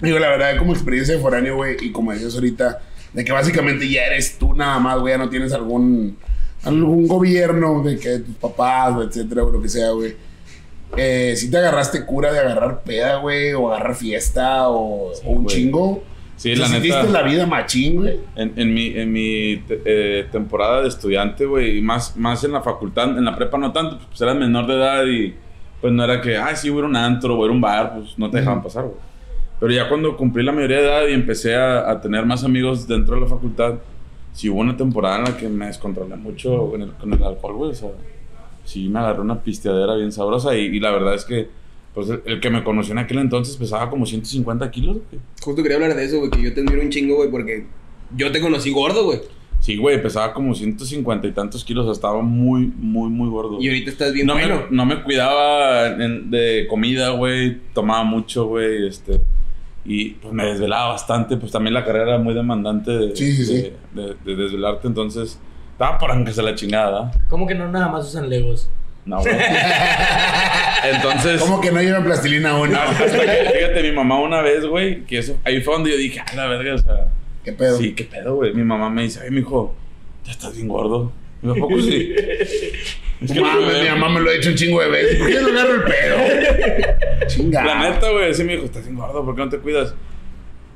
[0.00, 2.80] digo, la verdad, como experiencia de foráneo, güey, y como decías ahorita,
[3.12, 6.16] de que básicamente ya eres tú nada más, güey, ya no tienes algún
[6.62, 10.14] algún gobierno de que tus papás, etcétera, o lo que sea, güey.
[10.96, 15.46] Eh, si te agarraste cura de agarrar peda, güey, o agarrar fiesta, o, o un
[15.46, 16.02] chingo.
[16.36, 16.80] Sí, la neta.
[16.80, 18.18] sentiste la vida machín, güey.
[18.34, 22.62] En, en mi, en mi eh, temporada de estudiante, güey, y más, más en la
[22.62, 25.34] facultad, en la prepa no tanto, pues eras menor de edad y
[25.80, 28.30] pues no era que, ah, sí, hubiera un antro o era un bar, pues no
[28.30, 28.96] te dejaban pasar, güey.
[29.58, 32.86] Pero ya cuando cumplí la mayoría de edad y empecé a, a tener más amigos
[32.88, 33.74] dentro de la facultad,
[34.32, 37.54] sí hubo una temporada en la que me descontrolé mucho con el, con el alcohol,
[37.54, 37.90] güey, o sea,
[38.64, 41.48] sí me agarré una pisteadera bien sabrosa y, y la verdad es que,
[41.94, 45.20] pues el, el que me conoció en aquel entonces pesaba como 150 kilos, güey.
[45.42, 47.66] Justo quería hablar de eso, güey, que yo te admiro un chingo, güey, porque
[48.16, 49.20] yo te conocí gordo, güey.
[49.60, 53.58] Sí, güey, pesaba como 150 y tantos kilos, estaba muy, muy, muy gordo.
[53.60, 54.62] Y ahorita estás bien no, bueno.
[54.70, 59.20] me, no me cuidaba en- de comida, güey, tomaba mucho, güey, este...
[59.84, 63.44] Y pues me desvelaba bastante, pues también la carrera era muy demandante de, Sí, sí,
[63.46, 63.72] sí.
[63.92, 65.38] de, de- de desvelarte, entonces
[65.72, 67.20] estaba por se la chingada, ¿verdad?
[67.28, 68.70] ¿Cómo que no nada más usan legos?
[69.04, 69.34] No, güey.
[70.94, 71.40] Entonces...
[71.40, 72.50] ¿Cómo que no llevan plastilina?
[72.52, 75.96] No, hasta que- fíjate, mi mamá una vez, güey, que eso, ahí fue donde yo
[75.96, 77.08] dije, ah, la verga, o sea...
[77.44, 77.78] ¿Qué pedo?
[77.78, 78.54] Sí, qué pedo, güey.
[78.54, 79.74] Mi mamá me dice, ay, mijo,
[80.24, 81.12] ya estás bien gordo.
[81.42, 82.14] Y yo, ¿a poco sí?
[83.20, 85.18] Es mi mamá me lo ha hecho un chingo de veces.
[85.18, 87.26] ¿Por qué no agarro el pedo?
[87.26, 87.66] Chingada.
[87.66, 89.94] La neta, güey, sí me dijo, estás bien gordo, ¿por qué no te cuidas?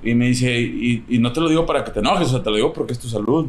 [0.02, 2.42] Y me dice, y, y no te lo digo para que te enojes, o sea,
[2.42, 3.46] te lo digo porque es tu salud.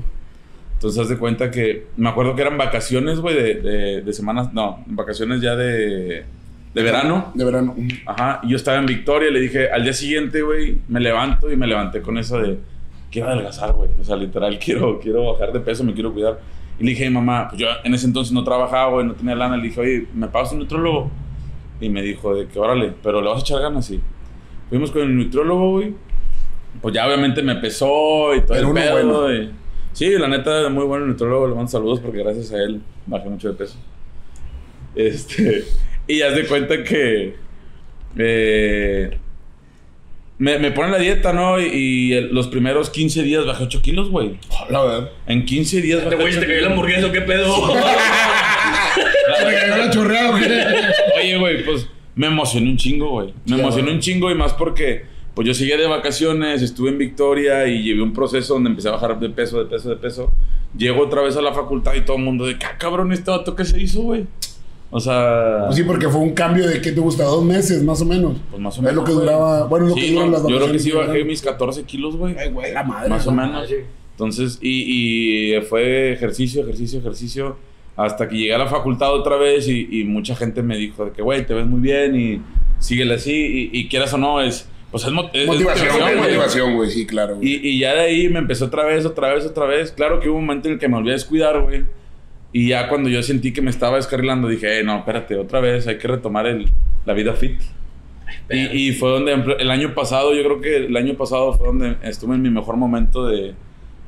[0.76, 4.53] Entonces, haz de cuenta que me acuerdo que eran vacaciones, güey, de, de, de semanas,
[4.53, 6.24] no, vacaciones ya de,
[6.74, 7.34] de verano.
[7.34, 7.76] De verano.
[8.05, 11.51] Ajá, y yo estaba en Victoria y le dije, al día siguiente, güey, me levanto
[11.51, 12.57] y me levanté con eso de,
[13.16, 13.89] quiero adelgazar, güey.
[13.99, 16.39] O sea, literal, quiero, quiero bajar de peso, me quiero cuidar.
[16.78, 19.55] Y le dije mamá, pues yo en ese entonces no trabajaba, güey, no tenía lana.
[19.57, 21.09] Le dije, oye, ¿me pagas un nutrólogo?
[21.80, 24.01] Y me dijo de que, órale, pero le vas a echar ganas, sí.
[24.70, 25.93] Fuimos con el nutrólogo, güey.
[26.82, 29.22] Pues ya obviamente me pesó y todo Pero el pedo.
[29.22, 29.51] bueno.
[29.93, 31.47] Sí, la neta, muy bueno el nutrólogo.
[31.47, 33.78] Le mando saludos porque gracias a él bajé mucho de peso.
[34.93, 35.63] Este,
[36.07, 37.36] y haz de cuenta que
[38.18, 39.18] eh,
[40.38, 41.59] me, me ponen la dieta, ¿no?
[41.61, 44.38] Y, y el- los primeros 15 días bajé 8 kilos, güey.
[44.69, 45.09] La verdad.
[45.27, 47.55] En 15 días bajé güey, te 8 cayó la hamburguesa, ¿o ¿qué pedo?
[49.38, 50.43] Se me cayó la chorreada, güey.
[51.19, 53.33] Oye, güey, pues me emocioné un chingo, güey.
[53.45, 56.97] Me Sí, emocioné un chingo y más porque pues yo seguía de vacaciones, estuve en
[56.97, 60.31] Victoria y llevé un proceso donde empecé a bajar de peso, de peso, de peso.
[60.77, 63.53] Llego otra vez a la facultad y todo el mundo de, "Ah, cabrón, este vato
[63.55, 64.25] que se hizo, güey.
[64.91, 67.23] O sea, Pues sí, porque fue un cambio de, ¿qué te gusta?
[67.25, 68.38] Dos meses, más o menos.
[68.49, 68.95] pues más o Es menos.
[68.95, 69.25] lo que güey.
[69.25, 71.41] duraba, bueno, lo que Sí, duran no, las Yo creo que sí de bajé mis
[71.41, 72.36] 14 kilos, güey.
[72.38, 73.09] Ay, güey, la madre.
[73.09, 73.41] Más o ¿no?
[73.45, 73.69] menos.
[74.11, 77.57] Entonces, y, y fue ejercicio, ejercicio, ejercicio,
[77.97, 81.11] hasta que llegué a la facultad otra vez y, y mucha gente me dijo de
[81.11, 82.41] que, güey, te ves muy bien y
[82.79, 86.15] síguele así, y, y quieras o no, es, pues es, mo- es- Motivación, es güey.
[86.17, 87.36] motivación, güey, sí, claro.
[87.36, 87.47] güey.
[87.49, 89.91] Y, y ya de ahí me empezó otra vez, otra vez, otra vez.
[89.91, 91.83] Claro que hubo un momento en el que me volví a descuidar, güey.
[92.58, 95.88] Y ya cuando yo sentí que me estaba descarrilando, dije, eh, no, espérate, otra vez,
[95.88, 96.70] hay que retomar el,
[97.06, 97.60] la vida fit.
[98.49, 101.97] Y, y fue donde el año pasado, yo creo que el año pasado fue donde
[102.03, 103.53] estuve en mi mejor momento de...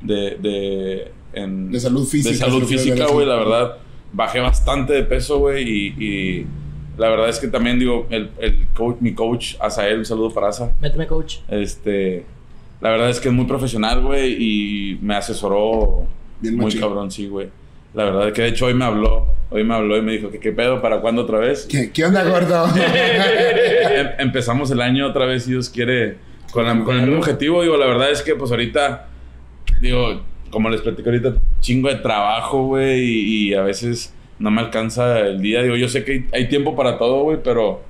[0.01, 3.77] De, de, en- De salud física, De salud física, güey, la verdad.
[4.13, 6.45] Bajé bastante de peso, güey, y, y
[6.97, 10.47] la verdad es que también, digo, el, el coach, mi coach, Asael, un saludo para
[10.49, 10.73] Asa.
[10.79, 11.39] Méteme, coach.
[11.49, 12.23] Este,
[12.79, 16.05] la verdad es que es muy profesional, güey, y me asesoró
[16.39, 16.79] Bien muy machín.
[16.79, 17.49] cabrón, sí, güey.
[17.97, 20.29] La verdad es que de hecho hoy me habló, hoy me habló y me dijo
[20.29, 21.65] que qué pedo, para cuándo otra vez.
[21.69, 22.67] ¿Qué, qué onda, gordo?
[22.75, 26.17] Em- empezamos el año otra vez, si Dios quiere,
[26.51, 27.61] con, la- con el mismo objetivo.
[27.63, 29.07] Digo, la verdad es que pues ahorita,
[29.81, 30.21] digo,
[30.51, 35.19] como les platico ahorita, chingo de trabajo, güey, y, y a veces no me alcanza
[35.21, 35.63] el día.
[35.63, 37.81] Digo, yo sé que hay, hay tiempo para todo, güey, pero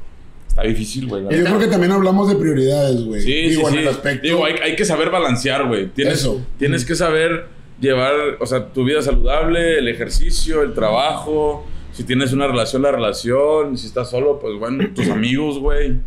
[0.48, 1.24] está difícil, güey.
[1.30, 3.20] Y yo creo que también hablamos de prioridades, güey.
[3.22, 3.80] Sí, Digo, sí, en sí.
[3.80, 4.26] el aspecto.
[4.26, 5.88] Digo, hay, hay que saber balancear, güey.
[5.88, 6.42] Tienes, Eso.
[6.58, 11.66] tienes que saber llevar, o sea, tu vida saludable, el ejercicio, el trabajo.
[11.92, 13.78] Si tienes una relación, la relación.
[13.78, 16.00] Si estás solo, pues bueno, tus amigos, güey.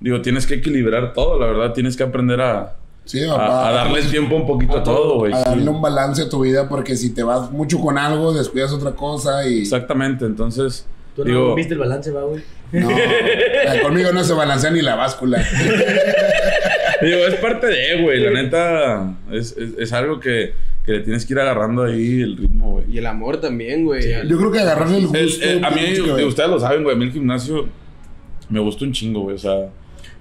[0.00, 1.72] Digo, tienes que equilibrar todo, la verdad.
[1.72, 5.32] Tienes que aprender a, Sí, a, a darle tiempo un poquito a todo, güey.
[5.32, 5.44] a sí.
[5.46, 8.92] darle un balance a tu vida, porque si te vas mucho con algo, descuidas otra
[8.92, 9.60] cosa y.
[9.60, 10.86] Exactamente, entonces.
[11.14, 12.42] Tú no digo, viste el balance, va, güey.
[12.72, 12.88] No,
[13.82, 15.38] conmigo no se balancea ni la báscula.
[17.00, 18.20] digo, es parte de, güey.
[18.20, 20.54] La neta, es, es, es algo que,
[20.86, 22.84] que le tienes que ir agarrando ahí el ritmo, güey.
[22.90, 24.04] Y el amor también, güey.
[24.28, 25.18] Yo creo que agarrarle el gusto.
[25.18, 25.80] Es- es- a mí,
[26.24, 26.94] ustedes lo saben, güey.
[26.94, 27.68] A mí el gimnasio
[28.48, 29.34] me gusta un chingo, güey.
[29.34, 29.68] O sea,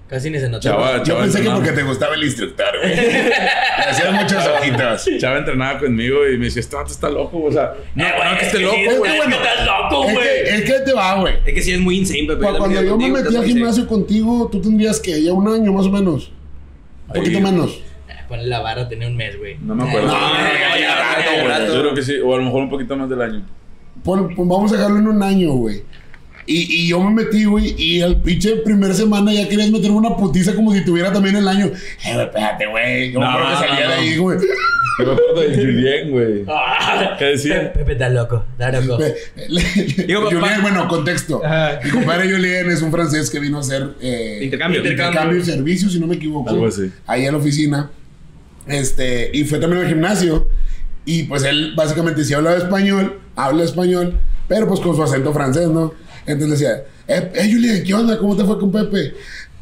[0.08, 0.62] Casi ni se notó.
[0.62, 2.94] Chava, Yo pensé que porque te gustaba el instructor, güey.
[3.90, 5.10] Hacías muchos ojitos.
[5.20, 7.50] Chava entrenaba conmigo y me decía, este vato está loco, güey.
[7.50, 9.12] O sea, no, Eh, güey, no que esté es loco, güey.
[9.18, 10.26] es que estás loco, Es güey.
[10.28, 11.34] que, es que te va, güey.
[11.46, 14.62] Es que sí es muy insane, también Cuando yo me metí al gimnasio contigo, tú
[14.62, 16.32] tendrías que ya un año más o menos.
[17.08, 17.80] Un poquito menos.
[18.28, 19.58] Ponle la barra, tenía un mes, güey.
[19.62, 20.08] No me acuerdo.
[20.08, 21.48] No, no, no, ya, ya, rato, ya, güey.
[21.48, 21.74] rato.
[21.74, 23.46] Yo creo que sí, o a lo mejor un poquito más del año.
[24.04, 25.84] Pon- pon- vamos a dejarlo en un año, güey.
[26.48, 30.16] Y, y yo me metí, güey, y al pinche primer semana ya querías meter una
[30.16, 31.66] putiza como si tuviera también el año.
[31.66, 33.12] Eh, güey, espérate, güey.
[33.12, 33.90] Yo No, creo que salía no.
[33.90, 34.38] de ahí, güey.
[34.98, 36.46] Me acuerdo de Julien, güey.
[36.48, 37.74] Ah, ¿Qué decía?
[37.74, 39.04] Pepe está loco, está loco.
[40.08, 41.44] Digo, Julien, papá- bueno, contexto.
[41.44, 41.80] Ajá.
[41.84, 44.80] Mi compadre Julien es un francés que vino a hacer eh, Intercambio.
[44.82, 46.50] intercambio y servicio, si no me equivoco.
[46.50, 46.92] Algo así.
[47.08, 47.90] Ahí en la oficina.
[48.68, 50.48] Este, y fue también al gimnasio.
[51.06, 55.68] Y pues él básicamente sí hablaba español, habla español, pero pues con su acento francés,
[55.68, 55.94] ¿no?
[56.26, 58.18] Entonces decía, eh, eh ¿qué onda?
[58.18, 59.14] ¿Cómo te fue con Pepe?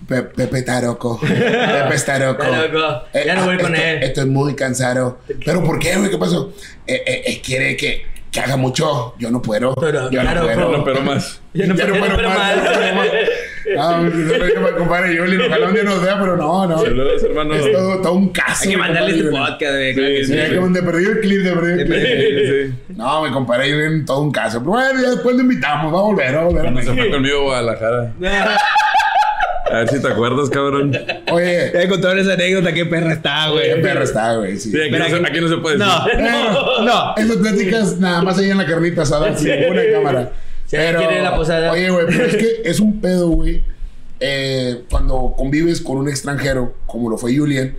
[0.08, 1.20] Pe- Pepe está loco.
[1.22, 2.44] Pepe está loco.
[2.44, 3.04] Loco.
[3.14, 4.04] Ya no voy con estoy, él.
[4.04, 5.20] Estoy muy cansado.
[5.46, 6.10] ¿Pero por qué, güey?
[6.10, 6.54] ¿Qué pasó?
[6.88, 9.16] Eh, eh, eh, quiere que, que haga mucho.
[9.20, 9.76] Yo no puedo.
[9.76, 10.72] Pero, yo claro, no puedo.
[10.78, 11.42] No, pero más.
[11.54, 11.96] Ya no pero,
[13.64, 14.12] pero, mal.
[14.58, 16.78] Ah, me compadre Julien, ojalá un día nos vea, pero no, no.
[16.80, 17.54] Saludos, hermano.
[17.56, 18.64] Es todo, todo un caso.
[18.64, 19.32] Hay que mandarle Julien.
[19.32, 19.94] podcast, güey.
[19.94, 20.40] claro que Sí, Sí, sí.
[20.40, 22.00] hay que donde perdí el clip, de perdí el clip.
[22.00, 22.94] Sí, sí.
[22.96, 24.60] No, mi compadre Julien, todo un caso.
[24.60, 26.62] Pero bueno, ya después lo invitamos, va a volver, va a volver.
[26.64, 28.14] Cuando se fue conmigo a Guadalajara.
[29.72, 30.92] A ver si te acuerdas, cabrón.
[31.32, 33.82] Oye, Ya contaron esa anécdota, qué perra está, qué güey.
[33.82, 34.70] perro está, güey, sí.
[34.70, 35.94] Sí, aquí, no se, aquí no se puede decir.
[36.20, 37.16] No, no, no.
[37.18, 40.30] Esas pláticas nada más ahí en la carnita asada, sin ninguna cámara.
[40.78, 41.72] Quiere la posada.
[41.72, 43.64] Oye, güey, pero es que es un pedo, güey.
[44.20, 47.76] eh, cuando convives con un extranjero, como lo fue Julian,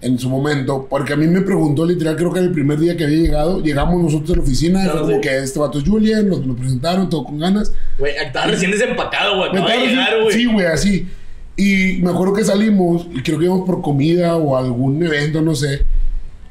[0.00, 3.02] en su momento, porque a mí me preguntó literal, creo que el primer día que
[3.02, 5.20] había llegado, llegamos nosotros a la oficina, y No, fue como sí.
[5.22, 7.72] que este vato es Julian, nos, nos presentaron, todo con ganas.
[7.98, 9.50] Güey, estaba recién desempacado, güey.
[9.50, 10.32] Acaba de llegar, güey.
[10.32, 11.08] Sí, güey, así.
[11.56, 15.56] Y me acuerdo que salimos, y creo que íbamos por comida o algún evento, no
[15.56, 15.82] sé.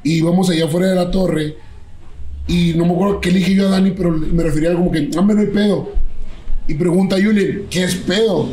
[0.04, 1.56] Y íbamos allá afuera de la torre.
[2.48, 5.08] Y no me acuerdo qué le dije yo a Dani, pero me refería como que,
[5.16, 5.92] hombre, no hay pedo.
[6.66, 8.48] Y pregunta a Julian, ¿qué es pedo?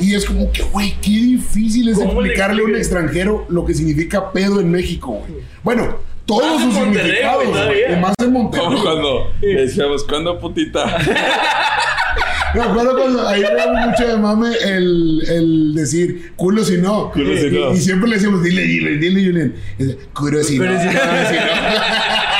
[0.00, 3.64] Y es como que, güey, qué difícil es ¿Cómo le explicarle a un extranjero lo
[3.64, 5.42] que significa pedo en México, güey.
[5.64, 5.96] Bueno,
[6.26, 8.66] todos sus significados, y más en Monterrey.
[8.66, 10.84] Como cuando le decíamos, ¿cuándo putita?
[12.54, 17.10] Me acuerdo cuando ahí veíamos mucho de mame el, el decir culo si no.
[17.10, 17.72] Culo si y, no.
[17.72, 20.66] y siempre le decíamos, dile, dile, dile, dice, Culo si no.
[20.66, 20.92] Culo si no.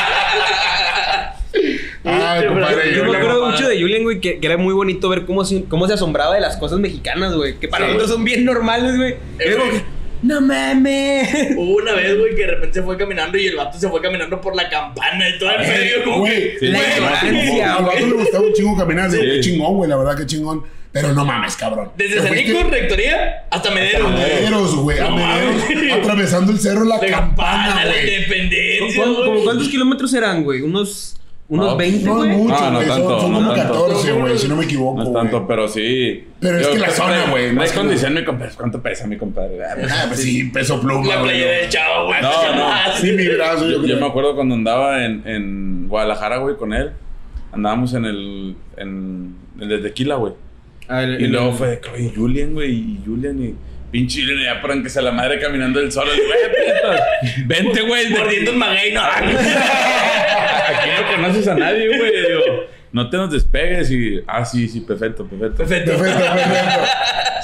[2.95, 5.65] Yo me acuerdo mucho de Julian, güey, que, que era muy bonito ver cómo se,
[5.65, 7.59] cómo se asombraba de las cosas mexicanas, güey.
[7.59, 7.93] Que para Sí.
[7.93, 9.15] nosotros son bien normales, güey.
[9.39, 9.83] Era como que,
[10.23, 11.29] no mames.
[11.57, 14.01] Hubo una vez, güey, que de repente se fue caminando y el vato se fue
[14.01, 16.59] caminando por la campana y todo el medio, como Güey, que.
[16.61, 18.11] Sí, La güey, ignorancia, al vato güey.
[18.11, 19.11] le gustaba un chingo caminar.
[19.11, 19.19] Sí.
[19.21, 20.63] Qué chingón, güey, la verdad, qué chingón.
[20.93, 21.91] Pero no mames, cabrón.
[21.97, 24.23] Desde San Rectoría hasta Medero, a güey.
[24.23, 24.99] Mederos, güey.
[25.01, 25.93] a Mederos, mames.
[25.93, 28.15] atravesando el cerro La La Campana, campana, la güey.
[28.15, 29.03] independencia.
[29.03, 29.27] ¿Cómo- güey.
[29.27, 30.61] cómo ¿Cuántos kilómetros eran, güey?
[30.63, 31.17] ¿Unos,
[31.49, 32.89] unos No, 20, No es mucho, No, no güey.
[32.89, 33.73] son- tanto, son no como tanto.
[33.87, 34.97] 14, güey, si no me equivoco.
[34.99, 36.25] No es tanto, pero sí.
[36.41, 38.53] Pero es que la zona, güey, No es condición, mi compadre.
[38.57, 39.59] ¿Cuánto pesa mi compadre?
[39.65, 41.31] Ah, pues sí, peso pluma, La güey.
[41.31, 42.23] playera del chavo, güey.
[42.23, 42.67] No, no.
[42.69, 46.93] Ah, Sí, mi brazo, yo me acuerdo cuando andaba en, en Guadalajara, güey, con él.
[47.53, 50.33] Andábamos en el, en el de tequila, güey.
[50.89, 53.55] Ah, Y el- luego fue de Julian, güey, y Julian, y
[53.95, 56.11] pinche Julian, ya por que se la madre caminando el solo.
[56.13, 57.01] Y, güey, putas,
[57.47, 58.11] vente, güey.
[58.11, 59.01] Mordiendo un maguey, no.
[59.05, 62.11] Aquí no conoces a nadie, güey.
[62.11, 63.89] Digo, no te nos despegues.
[63.93, 65.59] Y, ah, sí, sí, perfecto, perfecto.
[65.59, 65.93] Perfecto.
[65.97, 66.91] Perfecto, perfecto.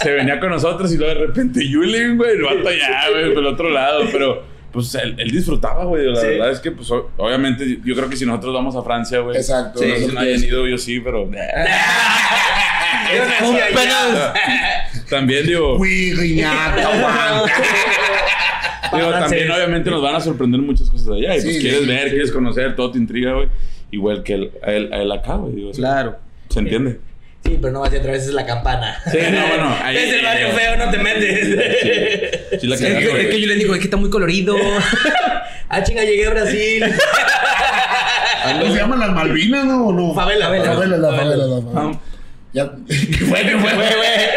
[0.03, 3.43] Se venía con nosotros y luego de repente Julian, güey, el vato allá, güey, por
[3.45, 4.07] el otro lado.
[4.11, 4.43] Pero,
[4.73, 6.07] pues, él, él disfrutaba, güey.
[6.07, 6.27] La Sí.
[6.27, 9.37] verdad es que, pues, obviamente, yo creo que si nosotros vamos a Francia, güey.
[9.37, 9.81] Exacto.
[9.81, 11.29] No es sé lo si no hayan ido, yo sí, pero.
[15.09, 15.79] También, digo.
[18.93, 21.37] Digo, también obviamente nos van a sorprender muchas cosas allá.
[21.37, 22.11] Y pues Sí, quieres sí, ver, sí.
[22.11, 23.49] quieres conocer, todo te intriga, güey.
[23.93, 25.55] Igual que él, a, él, a él acá, güey.
[25.55, 26.17] digo, Claro.
[26.49, 26.99] ¿Se entiende?
[27.45, 29.01] Sí, pero no vas y atravesas la campana.
[29.11, 32.61] Sí, no, bueno, ahí- Es el barrio feo, no te metes.
[32.61, 33.31] Sí, la Es que, es güey.
[33.31, 34.57] que Julian dijo, es que está muy colorido.
[35.69, 36.85] ah, chinga, llegué a Brasil.
[38.61, 39.87] ¿Cómo se llaman las Malvinas, no?
[39.89, 40.15] ¿O no?
[40.15, 40.97] Favela, Favela, favela.
[40.97, 41.73] la favela, la favela.
[41.77, 41.93] Ah,
[42.53, 42.71] Ya.
[42.89, 43.41] ¿Qué fue?
[43.43, 43.71] ¿Qué fue?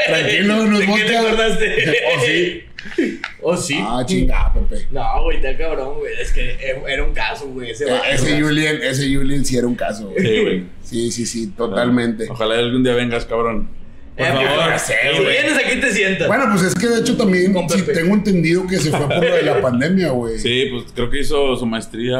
[0.08, 1.96] Tranquilo, no ¿De qué te acordaste?
[2.16, 2.64] ¿O sí?
[3.42, 3.78] ¿Oh, sí?
[3.80, 4.88] Ah, chingada, Pepe.
[4.92, 6.14] No, güey, está cabrón, güey.
[6.22, 7.72] Es que era un caso, güey.
[7.72, 8.42] Ese Eh, Ese.
[8.42, 10.26] Julian, ese Julian sí era un caso, güey.
[10.26, 10.64] Sí, güey.
[10.84, 12.28] Sí, sí, sí, totalmente.
[12.30, 13.70] Ojalá algún día vengas, cabrón.
[14.16, 16.28] Eh, Por favor, Si vienes aquí te sientas.
[16.28, 19.36] Bueno, pues es que de hecho también sí, tengo entendido que se fue por lo
[19.36, 20.38] de la pandemia, güey.
[20.38, 22.20] Sí, pues creo que hizo su maestría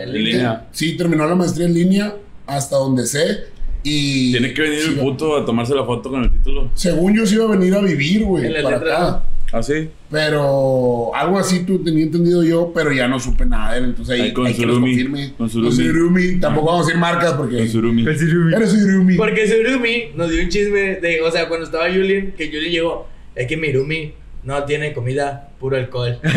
[0.00, 0.32] En en línea.
[0.32, 0.66] línea.
[0.70, 2.14] Sí, terminó la maestría en línea
[2.46, 3.46] hasta donde sé.
[3.82, 4.30] Y.
[4.30, 6.70] Tiene que venir sí, el puto a tomarse la foto con el título.
[6.74, 9.22] Según yo sí iba a venir a vivir, güey, En la para letra.
[9.54, 9.58] Acá.
[9.58, 9.88] ¿Ah, sí?
[10.10, 13.84] Pero algo así tú tenía entendido yo, pero ya no supe nada de él.
[13.86, 14.90] Entonces ahí, Ahí con hay que nos Surumi.
[14.92, 15.32] confirme.
[15.36, 16.40] Con Surumi.
[16.40, 17.56] Tampoco vamos a decir marcas porque.
[17.58, 18.02] Con Surumi.
[18.02, 19.16] Eres Surumi.
[19.16, 23.08] Porque Surumi nos dio un chisme de, o sea, cuando estaba Julian, que Julian llegó,
[23.34, 26.18] es que Mirumi no tiene comida, puro alcohol.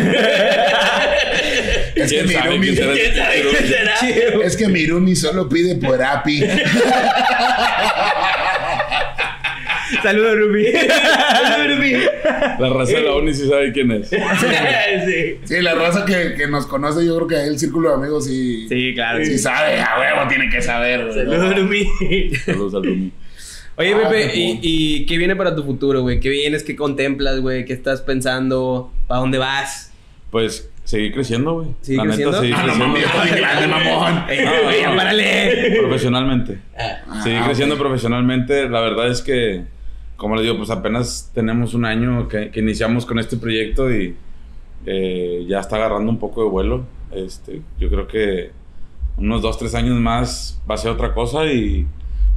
[1.94, 2.66] Es que ¿Quién sabe Mirumi.
[2.66, 2.92] quién será?
[2.94, 4.46] ¿Quién sabe qué será?
[4.46, 6.44] Es que Mirumi solo pide por API.
[10.02, 10.66] Saludos, Ruby.
[11.56, 11.92] Surumi.
[12.58, 14.08] La raza de la ONI sí sabe quién es.
[14.10, 14.16] sí.
[15.44, 18.66] Sí, la raza que, que nos conoce, yo creo que el círculo de amigos sí,
[18.68, 19.24] Sí, claro.
[19.24, 21.12] sí sabe, a huevo tiene que saber.
[21.12, 22.34] Saludos, Surumi.
[22.44, 23.12] Saludos al Rumi.
[23.76, 24.58] Oye, Ah, Pepe, qué ¿y, cool.
[24.62, 26.18] ¿y qué viene para tu futuro, güey?
[26.20, 26.64] ¿Qué vienes?
[26.64, 27.64] ¿Qué contemplas, güey?
[27.64, 28.92] ¿Qué estás pensando?
[29.06, 29.92] ¿Para dónde vas?
[30.32, 31.68] Pues seguir creciendo, güey.
[31.80, 32.30] ¿Seguir La creciendo?
[32.32, 33.36] neta, seguir Ah, creciendo.
[33.40, 34.24] grande, mamón.
[34.28, 34.96] Ey, No, güey, ya no.
[34.96, 35.76] párale.
[35.78, 36.58] Profesionalmente.
[36.76, 38.68] Ah, Seguir Ah, creciendo profesionalmente.
[38.68, 39.62] La verdad es que,
[40.18, 44.14] como les digo, pues apenas tenemos un año que, que iniciamos con este proyecto y
[44.84, 46.84] eh, ya está agarrando un poco de vuelo.
[47.12, 48.50] Este, yo creo que
[49.16, 51.86] unos dos, tres años más va a ser otra cosa y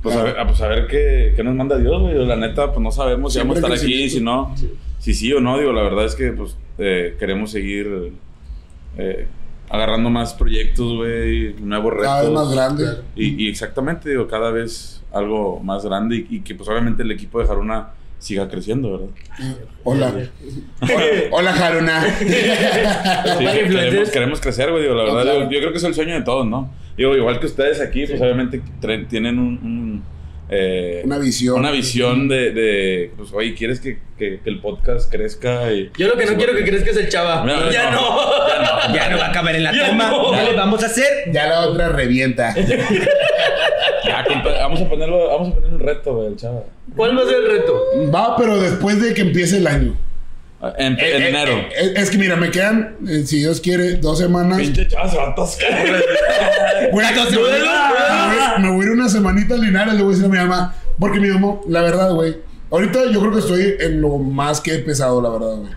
[0.02, 2.16] pues, a, ver, a- pues a ver qué, qué nos manda Dios, güey.
[2.26, 4.56] La neta, pues no sabemos si vamos a estar aquí, si no,
[5.00, 5.58] si sí o no.
[5.60, 8.14] Digo, la verdad es que pues eh, queremos seguir
[8.98, 9.28] eh,
[9.70, 12.08] agarrando más proyectos, güey, nuevos retos.
[12.08, 12.86] Cada vez más grande.
[13.16, 17.12] Y, y exactamente, digo, cada vez algo más grande y, y que pues obviamente el
[17.12, 17.90] equipo de Jaruna
[18.20, 19.08] siga creciendo, ¿verdad?
[19.84, 20.14] Hola.
[21.32, 22.04] Hola, Jaruna.
[22.22, 25.50] Sí, queremos, queremos crecer, güey, digo, la No, verdad, claro.
[25.52, 26.70] yo creo que es el sueño de todos, ¿no?
[26.98, 28.62] Digo, igual que ustedes aquí, pues obviamente
[29.10, 30.04] tienen un, un,
[30.52, 31.60] eh, Una visión.
[31.60, 35.72] Una visión de, de, pues, oye, ¿quieres que, que- que el podcast crezca?
[35.74, 37.44] Y, Yo lo que no quiero que crezca es el chava.
[37.46, 38.02] No, ya no.
[38.02, 38.94] no.
[38.94, 40.12] Ya no va a caber en la Ya toma.
[40.12, 40.32] no.
[40.32, 41.32] ¿Qué le vamos a hacer?
[41.32, 42.54] Ya la otra revienta.
[44.04, 44.26] Ya,
[44.62, 46.64] vamos a ponerlo, vamos a poner un reto, güey, el chava.
[46.96, 47.84] ¿Cuál va a ser el reto?
[48.14, 49.96] Va, pero después de que empiece el año.
[50.78, 51.54] En, en Eh, eh, enero.
[51.54, 54.60] eh, es que mira, me quedan, eh, si Dios quiere, dos semanas.
[54.60, 55.72] Pinche chava se va a atascar.
[56.92, 60.26] Güey, me, voy, me voy a ir una semanita a Linares, le voy a decir
[60.26, 60.76] a mi mamá.
[61.00, 62.38] Porque mi mamá, la verdad, güey.
[62.70, 65.72] Ahorita yo creo que estoy en lo más que he pesado, la verdad, güey.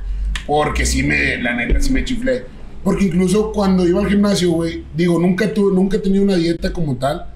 [0.47, 2.45] Porque sí me, la neta, sí me chiflé.
[2.85, 6.73] Porque incluso cuando iba al gimnasio, güey, digo, nunca, tuve, nunca he tenido una dieta
[6.73, 7.27] como tal.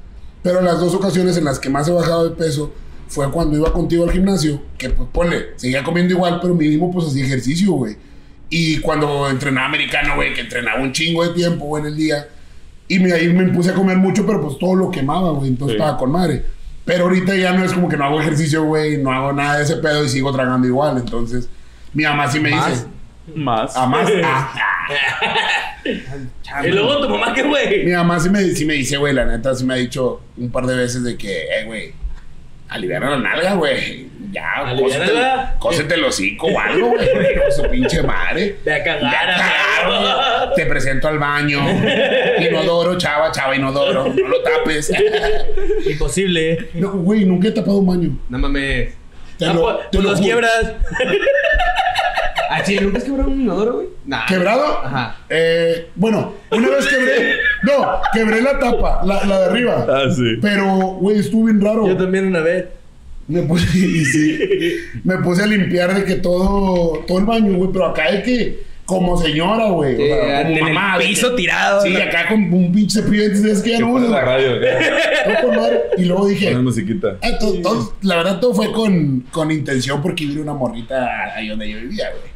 [0.42, 2.72] Pero las dos ocasiones en las que más he bajado de peso
[3.08, 4.62] fue cuando iba contigo al gimnasio.
[4.76, 7.96] Que pues ponle, seguía comiendo igual, pero mínimo pues hacía ejercicio, güey.
[8.50, 12.28] Y cuando entrenaba americano, güey, que entrenaba un chingo de tiempo, güey, en el día.
[12.88, 15.48] Y me, ahí me puse a comer mucho, pero pues todo lo quemaba, güey.
[15.48, 15.80] Entonces Sí.
[15.82, 16.42] estaba con madre.
[16.86, 18.96] Pero ahorita ya no es como que no hago ejercicio, güey.
[18.96, 20.96] No hago nada de ese pedo y sigo tragando igual.
[20.96, 21.50] Entonces,
[21.92, 22.70] mi mamá sí me Más.
[22.70, 22.86] dice.
[23.34, 23.76] Más.
[23.76, 24.08] A más.
[26.50, 27.84] ah, Y luego tu mamá, ¿qué güey?
[27.84, 30.50] mi mamá sí me, sí me dice, güey, la neta, sí me ha dicho un
[30.50, 31.92] par de veces de que, eh, güey,
[32.68, 34.08] aliviana la nalga, güey.
[34.30, 35.12] Ya, cósete,
[35.58, 37.08] cósete el hocico o algo, güey.
[37.50, 38.56] Su pinche madre.
[38.70, 41.60] A cagar, Te presento al baño.
[42.38, 44.08] Inodoro, chava, chava, inodoro.
[44.14, 44.92] No lo tapes.
[45.90, 46.68] Imposible.
[46.74, 48.18] No, güey, nunca he tapado un baño.
[48.28, 48.92] No mames.
[49.38, 50.24] Te Ah, lo- pues, te pues lo los juro.
[50.24, 50.72] quiebras.
[52.50, 53.88] Ah, sí, ¿nunca has quebrado un inodoro, güey?
[54.06, 54.26] Nah.
[54.26, 54.64] ¿Quebrado?
[54.82, 55.16] Ajá.
[55.28, 57.34] Eh, bueno, una vez quebré.
[57.62, 59.86] No, quebré la tapa, la, la de arriba.
[59.88, 60.38] Ah, sí.
[60.40, 60.64] Pero,
[61.00, 61.86] güey, estuvo bien raro.
[61.86, 62.64] Yo también una vez.
[63.28, 64.38] Me puse, y sí,
[65.04, 68.62] me puse a limpiar de que todo, todo el baño, güey, pero acá hay que,
[68.88, 70.98] como señora, güey, o Sí, sea, como en el mamá.
[70.98, 71.98] de piso que- tirado, Sí, ¿no?
[72.02, 74.52] acá con un pinche dientes, es que ya no la radio.
[75.42, 75.68] Todo.
[75.98, 77.18] Y luego dije, musiquita.
[77.22, 81.48] ah, todo- todo- la verdad todo fue con, con intención porque vi una morrita ahí
[81.48, 82.32] donde yo vivía, güey.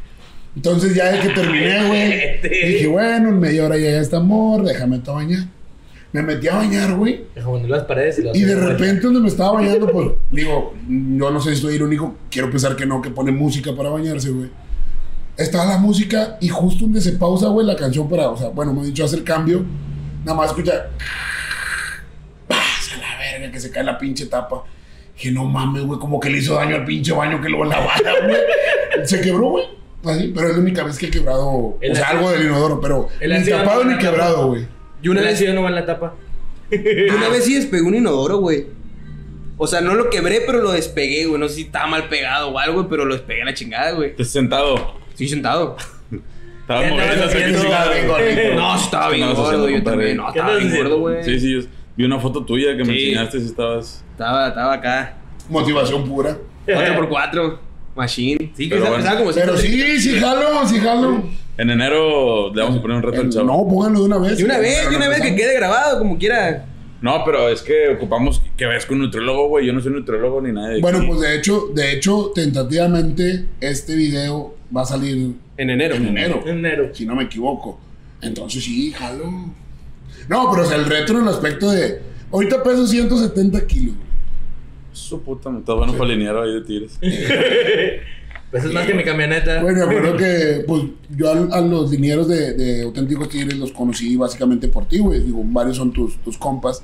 [0.55, 2.41] Entonces ya de que terminé, güey,
[2.73, 5.45] dije, bueno, en media hora ya está amor, déjame te bañar.
[6.13, 7.23] Me metí a bañar, güey.
[7.67, 11.41] Las paredes y las Y de repente donde me estaba bañando, pues digo, yo no
[11.41, 14.51] sé si estoy irónico, quiero pensar que no, que pone música para bañarse, güey.
[15.37, 18.73] Estaba la música y justo donde se pausa, güey, la canción para, o sea, bueno,
[18.73, 19.65] me han dicho hacer cambio,
[20.25, 20.89] nada más escucha,
[22.47, 24.65] pasa la verga que se cae la pinche tapa.
[25.17, 28.13] Que no mames, güey, como que le hizo daño al pinche baño que lo lavara,
[28.25, 29.07] güey.
[29.07, 29.65] Se quebró, güey.
[30.05, 32.81] Así, pero es la única vez que he quebrado, El o sea, algo del inodoro,
[32.81, 34.67] pero el ni tapado no ni quebrado, güey.
[35.01, 36.15] Yo una vez, no va en la tapa.
[36.71, 38.67] una vez sí despegué un inodoro, güey.
[39.59, 41.39] O sea, no lo quebré, pero lo despegué, güey.
[41.41, 44.17] No sé si estaba mal pegado o algo, pero lo despegué a la chingada, güey.
[44.17, 45.02] Te sentado.
[45.13, 45.77] Estoy sentado.
[46.63, 48.53] Estaba ¿Qué moviendo así que.
[48.57, 50.17] No, estaba bien No, gordo, yo también.
[50.17, 51.23] No, ¿Qué estaba bien gordo, güey.
[51.23, 51.61] Sí, sí, yo
[51.97, 54.03] vi una foto tuya que me enseñaste si estabas.
[54.13, 55.17] Estaba, estaba acá.
[55.49, 56.37] Motivación pura.
[56.67, 57.59] 4x4.
[57.95, 58.53] Machine.
[58.57, 61.23] Sí, que Pero estaba como Pero sí, sí jalo, sí jalo.
[61.59, 63.45] En enero le vamos a poner un reto al chavo.
[63.45, 64.39] No, pónganlo de una vez.
[64.39, 66.65] De una vez, de una vez que quede grabado, como quiera.
[67.03, 69.67] No, pero es que ocupamos que vayas con un nutriólogo, güey.
[69.67, 71.07] Yo no soy nutriólogo ni nada de Bueno, aquí.
[71.09, 75.97] pues de hecho, de hecho, tentativamente, este video va a salir En enero.
[75.97, 76.91] en enero, En enero.
[76.95, 77.79] si no me equivoco.
[78.21, 79.25] Entonces sí, jalo.
[80.29, 82.01] No, pero sea, el reto en el aspecto de.
[82.33, 83.97] Ahorita peso 170 kilos.
[83.97, 84.07] güey.
[84.93, 86.99] Su puta, me estás bueno para linear ahí de tigres.
[88.53, 89.61] Pues es más que mi camioneta.
[89.63, 90.85] Bueno, me acuerdo que pues
[91.17, 95.21] yo a, a los linieros de, de Auténticos Tigres los conocí básicamente por ti, güey.
[95.21, 96.83] Digo, varios son tus, tus compas.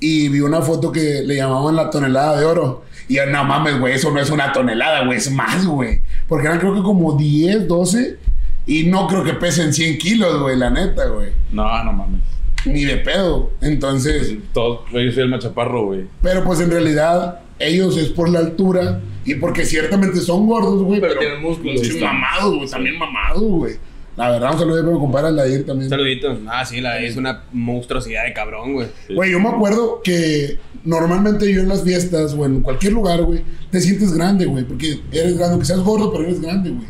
[0.00, 2.84] Y vi una foto que le llamaban la tonelada de oro.
[3.08, 6.00] Y yo, no mames, güey, eso no es una tonelada, güey, es más, güey.
[6.26, 8.18] Porque eran creo que como 10, 12.
[8.66, 11.30] Y no creo que pesen 100 kilos, güey, la neta, güey.
[11.52, 12.20] No, no mames.
[12.64, 13.50] Ni de pedo.
[13.60, 16.06] Entonces, Todo, yo soy el machaparro, güey.
[16.22, 21.00] pero pues en realidad ellos es por la altura y porque ciertamente son gordos, güey.
[21.00, 21.80] Pero tienen músculos.
[22.00, 23.74] mamados, güey, también mamados, güey.
[24.16, 25.86] La verdad, un saludo para mi compadre Aldair también.
[25.86, 26.38] Un saludito.
[26.46, 28.88] Ah, sí, la, es una monstruosidad de cabrón, güey.
[29.12, 33.42] Güey, yo me acuerdo que normalmente yo en las fiestas o en cualquier lugar, güey,
[33.70, 36.86] te sientes grande, güey, porque eres grande, aunque seas gordo, pero eres grande, güey.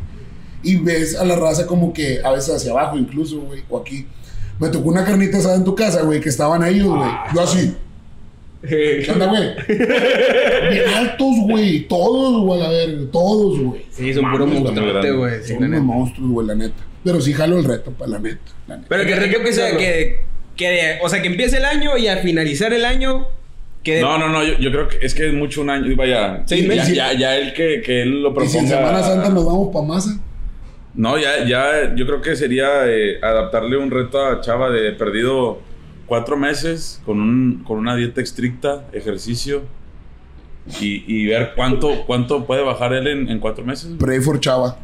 [0.63, 4.07] Y ves a la raza como que a veces hacia abajo incluso, güey, o aquí.
[4.59, 7.11] Me tocó una carnita asada en tu casa, güey, que estaban ellos, güey.
[7.35, 7.75] Yo así.
[8.69, 9.51] ¿Qué onda, güey?
[10.71, 11.81] Bien altos, güey.
[11.89, 13.83] Todos, güey, a ver, todos, güey.
[13.91, 15.13] Sí, son puros grande.
[15.13, 15.43] güey.
[15.43, 15.83] Sí, Son la unos neta.
[15.83, 16.75] monstruos, güey, la neta.
[17.05, 18.39] Pero sí jalo el reto, para la neta.
[18.67, 18.87] la neta.
[18.89, 20.21] Pero que creo que sea que,
[20.57, 23.27] que, o sea, que empiece el año y al finalizar el año
[23.83, 25.95] que No, no, no, yo, yo creo que es que es mucho un año.
[25.97, 26.95] Vaya, Seis ya, meses.
[26.95, 28.87] ya, ya él que, que él lo Y si en proponga.
[28.89, 30.19] Semana Santa nos vamos pa' masa.
[30.95, 35.59] No, ya, ya, yo creo que sería eh, adaptarle un reto a Chava de perdido
[36.07, 39.63] cuatro meses con, un, con una dieta estricta, ejercicio
[40.81, 43.93] y, y ver cuánto, cuánto puede bajar él en, en cuatro meses.
[43.99, 44.79] Pray for Chava.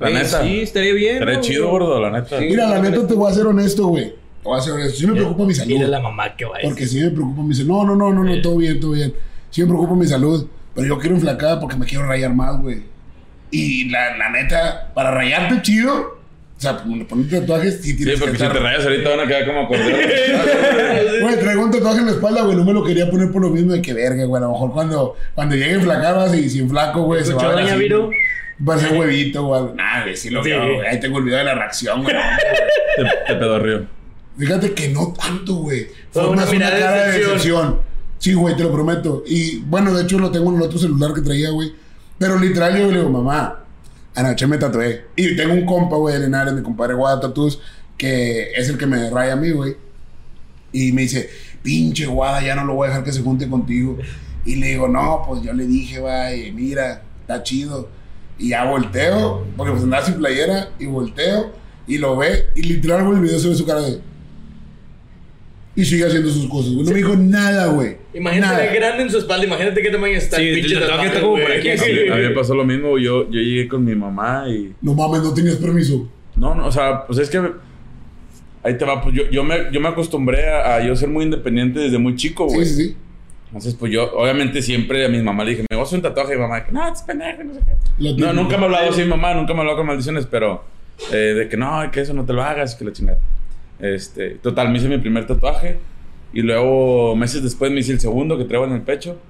[0.00, 0.42] La Oye, neta.
[0.42, 1.14] Sí, estaría bien.
[1.14, 1.40] Estaría ¿no?
[1.40, 2.38] chido, gordo, la neta.
[2.38, 2.46] Sí.
[2.46, 4.10] Mira, la neta te voy a ser honesto, güey.
[4.10, 4.16] Te
[4.48, 4.98] voy a ser honesto.
[4.98, 5.68] Sí me preocupa mi salud.
[5.68, 6.64] Dile a la mamá que vaya.
[6.64, 7.68] Porque sí me preocupa mi salud.
[7.68, 9.14] No, no, no, no, no, todo bien, todo bien.
[9.50, 10.46] Sí me preocupa mi salud.
[10.74, 12.82] Pero yo quiero enflacar porque me quiero rayar más, güey.
[13.50, 16.18] Y la, la neta, para rayarte chido,
[16.62, 16.78] o sea,
[17.08, 18.56] ponerte tatuajes, sí Sí, tienes porque que si estar.
[18.56, 20.00] te rayas ahorita van a quedar como acordeón.
[21.22, 22.56] Güey, traigo un tatuaje en la espalda, güey.
[22.56, 24.40] No me lo quería poner por lo mismo de que verga, güey.
[24.42, 27.66] A lo mejor cuando, cuando llegue vas y sin flaco, güey, se va a ¿Escuchó,
[27.66, 27.78] ver.
[27.78, 28.10] Viro?
[28.68, 29.62] Va a ser huevito, güey.
[29.74, 30.50] Nah, güey, sí lo Sí.
[30.50, 30.86] veo, güey.
[30.86, 32.14] Ahí tengo el video de la reacción, güey.
[32.96, 33.02] te,
[33.32, 33.86] te pedorrió.
[34.38, 35.88] Fíjate que no tanto, güey.
[36.12, 37.80] Fue una más una cara de decepción.
[38.18, 39.24] Sí, güey, te lo prometo.
[39.26, 41.72] Y bueno, de hecho lo tengo en el otro celular que traía, güey.
[42.18, 43.61] Pero literal yo le digo, mamá,
[44.14, 45.06] anoche me tatué.
[45.16, 47.60] Y tengo un compa, güey, Linares, mi compadre Guada Tatús,
[47.96, 49.76] que es el que me raya a mí, güey.
[50.72, 51.30] Y me dice,
[51.62, 53.98] pinche Guada, ya no lo voy a dejar que se junte contigo.
[54.44, 57.88] Y le digo, no, pues yo le dije, güey, mira, está chido.
[58.38, 61.52] Y ya volteo, porque pues andaba sin playera, y volteo,
[61.86, 64.00] y lo ve, y literal, el video se su cara de...
[65.74, 66.84] Y sigue haciendo sus cosas, güey.
[66.84, 67.96] No me dijo nada, güey.
[68.12, 68.74] Imagínate Nada.
[68.74, 69.46] grande en su espalda.
[69.46, 72.14] Imagínate qué tamaño está Sí, pinche tatuaje tatuaje, está como por aquí, A mí, a
[72.16, 72.98] mí me pasó lo mismo.
[72.98, 74.74] Yo, yo llegué con mi mamá y.
[74.82, 76.08] No mames, no tenías permiso.
[76.36, 77.40] No, no, o sea, pues es que.
[78.64, 81.24] Ahí te va, pues yo, yo, me, yo me acostumbré a, a yo ser muy
[81.24, 82.66] independiente desde muy chico, güey.
[82.66, 82.96] Sí, sí, sí.
[83.46, 86.02] Entonces, pues yo, obviamente, siempre a mi mamá le dije, me voy a hacer un
[86.02, 86.34] tatuaje.
[86.34, 88.14] Y mi mamá, no, es pendejo, no sé qué.
[88.18, 90.64] No, nunca me ha hablado así mi mamá, nunca me ha hablado con maldiciones, pero
[91.12, 93.18] eh, de que no, que eso no te lo hagas, que la chingada.
[93.82, 95.76] Este, total, me hice mi primer tatuaje
[96.32, 99.20] y luego meses después me hice el segundo que traigo en el pecho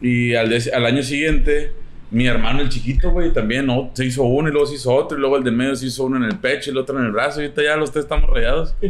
[0.00, 1.72] y al, al año siguiente
[2.10, 3.90] mi hermano el chiquito, güey, también ¿no?
[3.94, 6.04] se hizo uno y luego se hizo otro y luego el del medio se hizo
[6.04, 8.04] uno en el pecho y el otro en el brazo y ahorita ya los tres
[8.04, 8.74] estamos rayados.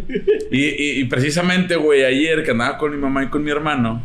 [0.51, 4.03] Y, y- y precisamente, güey, ayer que andaba con mi mamá y con mi hermano,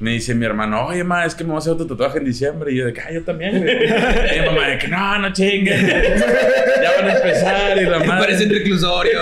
[0.00, 2.24] me dice mi hermano, oye, ma, es que me voy a hacer otro tatuaje en
[2.24, 2.72] diciembre.
[2.72, 3.74] Y yo de que, ah, yo también, güey.
[3.76, 5.80] Y mi mamá de que, no, no chingues.
[5.86, 8.20] Ya van a empezar y la madre.
[8.26, 9.20] Parece un reclusorio.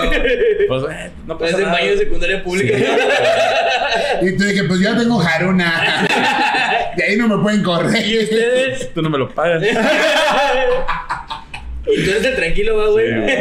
[0.67, 0.95] Pues, güey,
[1.25, 1.71] no pasa Parece nada.
[1.73, 2.77] baño de secundaria pública.
[4.21, 6.05] Y tú dije, pues yo ya tengo Haruna.
[6.95, 8.05] De ahí no me pueden correr.
[8.05, 8.93] ¿Y ustedes?
[8.93, 9.63] Tú no me lo pagas.
[11.89, 13.07] Y tú eres el tranquilo, va, güey.
[13.07, 13.37] Sí, güey.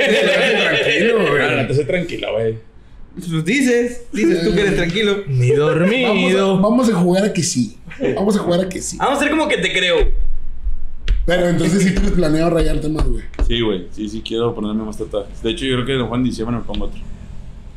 [0.64, 1.42] Tranquilo, güey.
[1.42, 2.54] Ah, no, te sé tranquilo, güey.
[3.16, 5.22] Pues dices, dices tú que eres tranquilo.
[5.26, 6.60] Ni Vamos a, dormido.
[6.60, 7.78] vamos a jugar a que sí.
[8.14, 8.98] Vamos a jugar a que sí.
[8.98, 9.96] Vamos a hacer como que te creo.
[11.24, 13.24] Pero entonces sí tienes planeado rayarte más, güey.
[13.46, 13.86] Sí, güey.
[13.90, 15.42] Sí, sí quiero ponerme más tatuajes.
[15.42, 17.00] De hecho, yo creo que en diciembre me pongo otro.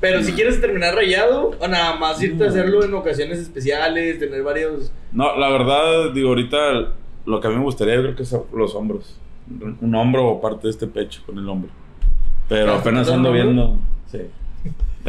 [0.02, 4.44] Pero si quieres terminar rayado, o nada más irte a hacerlo en ocasiones especiales, tener
[4.44, 4.92] varios.
[5.12, 6.58] No, la verdad, digo, ahorita
[7.26, 9.16] lo que a mí me gustaría, yo creo que es los hombros.
[9.82, 11.72] Un hombro o parte de este pecho con el hombro.
[12.48, 13.78] Pero ¿Estás apenas ando viendo.
[14.12, 14.20] Sí.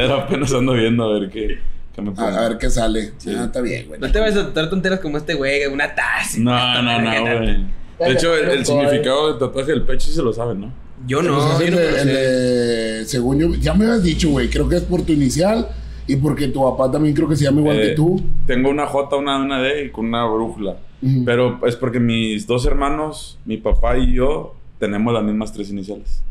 [0.02, 1.58] Pero apenas ando viendo a ver qué,
[1.94, 2.28] qué me pongo.
[2.28, 3.12] A, a ver qué sale.
[3.18, 3.34] Sí.
[3.36, 4.00] Ah, está bien, güey.
[4.00, 6.38] No te vayas a tratar tonteras como este güey, una taza.
[6.38, 7.56] No, no, no, güey.
[7.98, 10.72] De hecho, el, el significado del tatuaje del pecho sí se lo saben, ¿no?
[11.06, 12.12] Yo Pues no, es yo el, no de, me lo el sé.
[12.12, 14.48] de- según yo, ya me habías dicho, güey.
[14.48, 15.68] Creo que es por tu inicial
[16.06, 18.22] y porque tu papá también creo que se llama igual Eh, que tú.
[18.46, 20.76] Tengo una J, una D, una D y con una brújula.
[21.24, 26.22] Pero es porque mis dos hermanos, mi papá y yo, tenemos las mismas tres iniciales.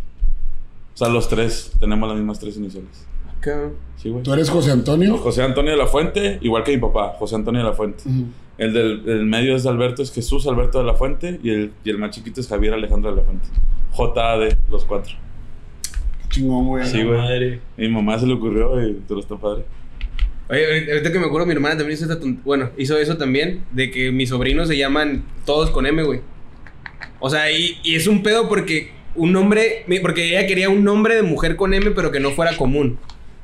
[0.94, 3.06] O sea, los tres tenemos las mismas tres iniciales.
[3.40, 3.72] Acá.
[3.98, 4.24] Sí, güey.
[4.24, 5.18] Tú eres José Antonio.
[5.18, 8.03] José Antonio de la Fuente, igual que mi papá, José Antonio de la Fuente.
[8.57, 11.40] El del el medio es Alberto, es Jesús Alberto de la Fuente.
[11.41, 13.48] Y el, y el más chiquito es Javier Alejandro de la Fuente.
[13.94, 15.16] JAD, los cuatro.
[16.22, 16.86] Qué chingón, güey.
[16.86, 17.18] Sí, güey.
[17.18, 17.60] Madre.
[17.78, 19.64] Mi mamá se le ocurrió y te lo está padre.
[20.49, 23.91] Oye, ahorita que me acuerdo, mi hermana también hizo esta Bueno, hizo eso también, de
[23.91, 26.22] que mis sobrinos se llaman todos con M, güey.
[27.20, 29.86] O sea, y, y es un pedo porque un nombre.
[30.02, 32.98] Porque ella quería un nombre de mujer con M, pero que no fuera común.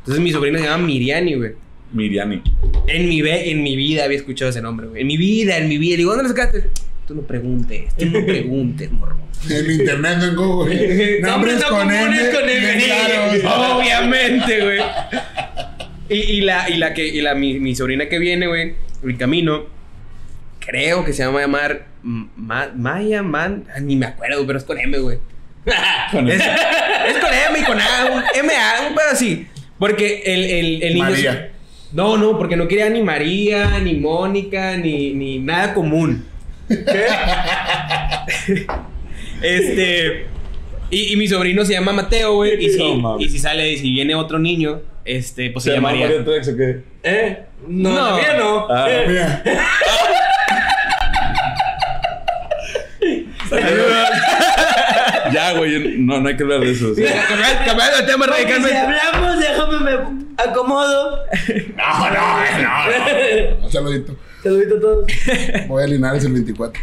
[0.06, 1.52] Entonces mi sobrino se llama Miriani, güey.
[1.94, 2.42] Miriani.
[2.88, 5.02] En mi, ve- en mi vida había escuchado ese nombre, güey.
[5.02, 5.92] En mi vida, en mi vida.
[5.94, 6.70] Le digo, ¿dónde lo sacaste?
[7.08, 9.16] Tú no preguntes, tú no preguntes, morro.
[9.50, 11.20] En internet, en Google.
[11.22, 12.32] Nombres no con comunes M.
[12.32, 13.44] con claros.
[13.78, 14.80] Obviamente, güey.
[16.10, 19.18] Y, y la, y la que, y la, mi, mi sobrina que viene, güey, el
[19.18, 19.66] camino,
[20.60, 24.80] creo que se llama llamar Ma- Maya Man, ah, ni me acuerdo, pero es con
[24.80, 25.18] M, güey.
[26.12, 29.48] Con Es, es con M y con A, un M A, un pedo así.
[29.80, 31.06] Porque el, el, el niño.
[31.10, 31.52] María.
[31.94, 36.26] No, no, porque no quería ni María, ni Mónica, ni, ni nada común.
[39.42, 40.26] este.
[40.92, 42.64] Y, y mi sobrino se llama Mateo, güey.
[42.64, 45.76] Y si, No y si sale, y si viene otro niño, este, pues se, ¿Se
[45.76, 46.18] llama llamaría.
[46.20, 46.82] María Trex o qué?
[47.04, 47.40] ¿Eh?
[47.68, 48.18] No, No.
[48.18, 48.38] no.
[48.38, 48.68] no.
[48.70, 48.88] Ah.
[48.90, 49.44] Eh, Mira.
[55.36, 56.94] Ya, güey, no, no hay que hablar de eso.
[57.66, 58.78] Cambiando de tema porque si radicalmente.
[58.78, 59.92] hablamos, déjame me
[60.42, 61.20] acomodo.
[61.76, 63.70] No, no, no.
[63.70, 64.16] Saludito.
[64.44, 65.08] Saludito a todos.
[65.68, 66.82] Voy a Linares el 24.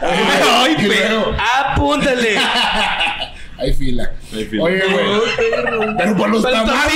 [0.00, 1.34] Ay, pero.
[1.66, 2.38] Apúntale.
[3.58, 4.12] Hay fila.
[4.32, 4.62] Hay fila.
[4.62, 5.96] Oye, güey.
[5.98, 6.92] Pero por los tamales.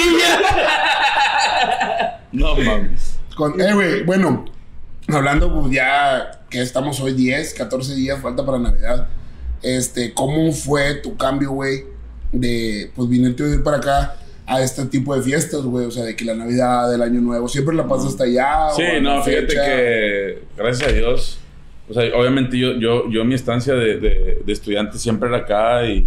[2.32, 3.18] No mames.
[3.36, 4.44] Con, eh, güey, bueno,
[5.08, 9.08] hablando pues, ya que estamos hoy 10, 14 días, falta para Navidad.
[9.62, 11.84] Este, ¿cómo fue tu cambio, güey,
[12.32, 14.16] de pues vinirte a vivir para acá
[14.46, 15.86] a este tipo de fiestas, güey?
[15.86, 18.68] O sea, de que la Navidad, el Año Nuevo, siempre la pasas hasta allá.
[18.76, 19.64] Sí, o no, fíjate fecha?
[19.64, 21.38] que gracias a Dios,
[21.88, 25.86] o sea, obviamente yo, yo, yo mi estancia de, de, de estudiante siempre era acá
[25.86, 26.06] y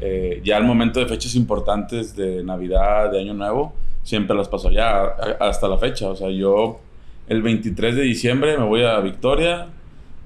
[0.00, 4.68] eh, ya al momento de fechas importantes de Navidad, de Año Nuevo, siempre las paso
[4.68, 6.08] allá a- hasta la fecha.
[6.08, 6.80] O sea, yo
[7.28, 9.66] el 23 de diciembre me voy a Victoria,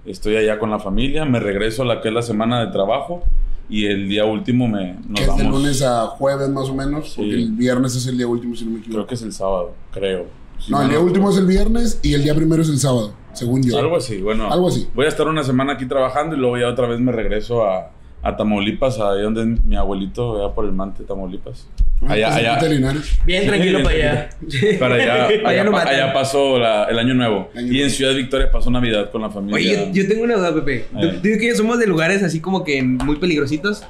[0.06, 3.22] estoy allá con la familia, me regreso a la que es la semana de trabajo
[3.68, 5.60] y el día último me, nos Que es de vamos.
[5.60, 7.16] lunes a jueves más o menos, Sí.
[7.16, 8.96] porque el viernes es el día último, si no me equivoco.
[8.98, 10.26] Creo que es el sábado, creo.
[10.58, 13.12] Si no, el día último es el viernes y el día primero es el sábado,
[13.32, 13.78] según yo.
[13.78, 14.50] Algo así, bueno.
[14.52, 14.88] Algo así.
[14.94, 17.90] Voy a estar una semana aquí trabajando y luego ya otra vez me regreso a,
[18.22, 21.66] a Tamaulipas, ahí donde mi abuelito, allá por el Mante, Tamaulipas.
[22.02, 22.94] Ah, Allá, pues, allá.
[23.26, 24.30] Bien tranquilo para allá.
[24.78, 27.50] Para allá, Allá allá, pa- pasó la- el año nuevo.
[27.54, 27.90] Año y en.
[27.90, 29.54] Ciudad Victoria pasó Navidad con la familia.
[29.56, 30.86] Oye, yo, yo tengo una duda, Pepe.
[30.92, 31.38] Tú, Eh.
[31.38, 33.84] que somos de lugares así como que muy peligrositos.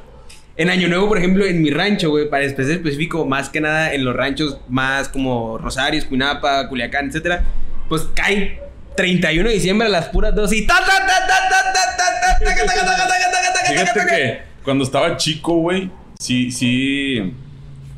[0.56, 3.94] En Año Nuevo, por ejemplo, en mi rancho, güey, para ser específico, más que nada
[3.94, 7.44] en los ranchos más como Rosarios, Cuinapa, Culiacán, etcétera,
[7.88, 8.60] pues cae
[8.96, 10.66] 31 de diciembre a las puras 2 y...
[13.68, 17.34] Fíjate que cuando estaba chico, güey, sí, sí...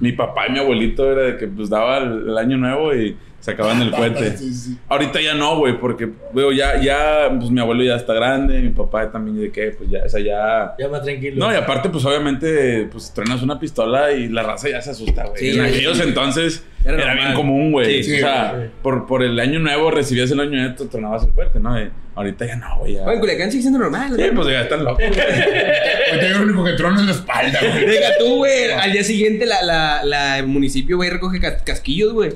[0.01, 3.83] Mi papá y mi abuelito era de que pues daba el año nuevo y sacaban
[3.83, 4.39] el cohete.
[4.39, 4.79] Sí, sí.
[4.89, 8.71] Ahorita ya no, güey, porque, güey, ya, ya, pues mi abuelo ya está grande, mi
[8.71, 10.75] papá también, de que, pues ya, o sea, ya.
[10.79, 11.45] Ya más tranquilo.
[11.47, 15.25] No, y aparte, pues obviamente, pues truenas una pistola y la raza ya se asusta,
[15.27, 15.39] güey.
[15.39, 16.05] Sí, en aquellos sí.
[16.07, 18.03] entonces Era bien común, güey.
[18.03, 18.71] Sí, o sea, sí.
[18.83, 21.79] por, por el año nuevo recibías el año nuevo, tronabas el fuerte, ¿no?
[21.81, 22.97] Y ahorita ya no, güey.
[22.99, 25.03] Oye, en Culiacán sigue siendo normal, Sí, pues ya están locos.
[25.05, 27.87] Ahorita yo lo único que trono es la espalda, güey.
[27.87, 28.71] Deja tú, güey.
[28.73, 32.33] Al día siguiente la, la, la el municipio va y recoge cas- casquillos, güey.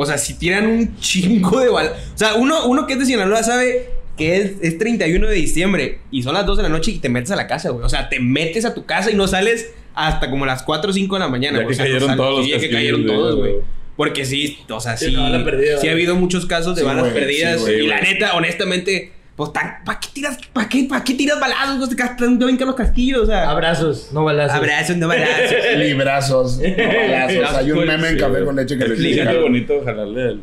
[0.00, 1.92] O sea, si tiran un chingo de bal.
[2.14, 5.98] O sea, uno, uno que es de Sinaloa sabe que es, es 31 de diciembre
[6.12, 7.84] y son las 2 de la noche y te metes a la casa, güey.
[7.84, 10.92] O sea, te metes a tu casa y no sales hasta como las 4 o
[10.92, 11.58] 5 de la mañana.
[11.58, 13.52] Ya que O sea, cayeron todos los Sí, ya que cayeron güey, todos, güey.
[13.54, 13.64] güey.
[13.96, 15.16] Porque sí, o sea, Sí, sí.
[15.44, 17.56] perdida, ha habido muchos casos de Sí, balas güey, perdidas.
[17.58, 21.38] sí, güey, y la neta, honestamente, pues, ¿para qué tiras, para qué, para qué tiras
[21.38, 21.88] balazos?
[21.88, 23.48] Te te brincan los casquillos, o sea.
[23.48, 24.56] Abrazos, no balazos.
[24.56, 25.52] Abrazos, no balazos.
[25.76, 27.54] Librazos, no balazos.
[27.54, 29.40] Hay un meme en café con leche que le Fíjate dice.
[29.40, 30.40] bonito jalarle el,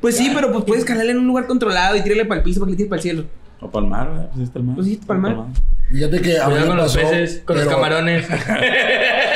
[0.00, 2.60] Pues sí, pero pues puedes calarle en un lugar controlado y tirarle para el piso
[2.60, 3.24] para que le tires para el cielo.
[3.58, 4.30] O palmar, ¿verdad?
[4.32, 4.74] Pues sí está el mar.
[4.76, 5.36] Pues sí, está el mar.
[5.90, 8.26] Fíjate que a mí con los peces, con los pero- camarones.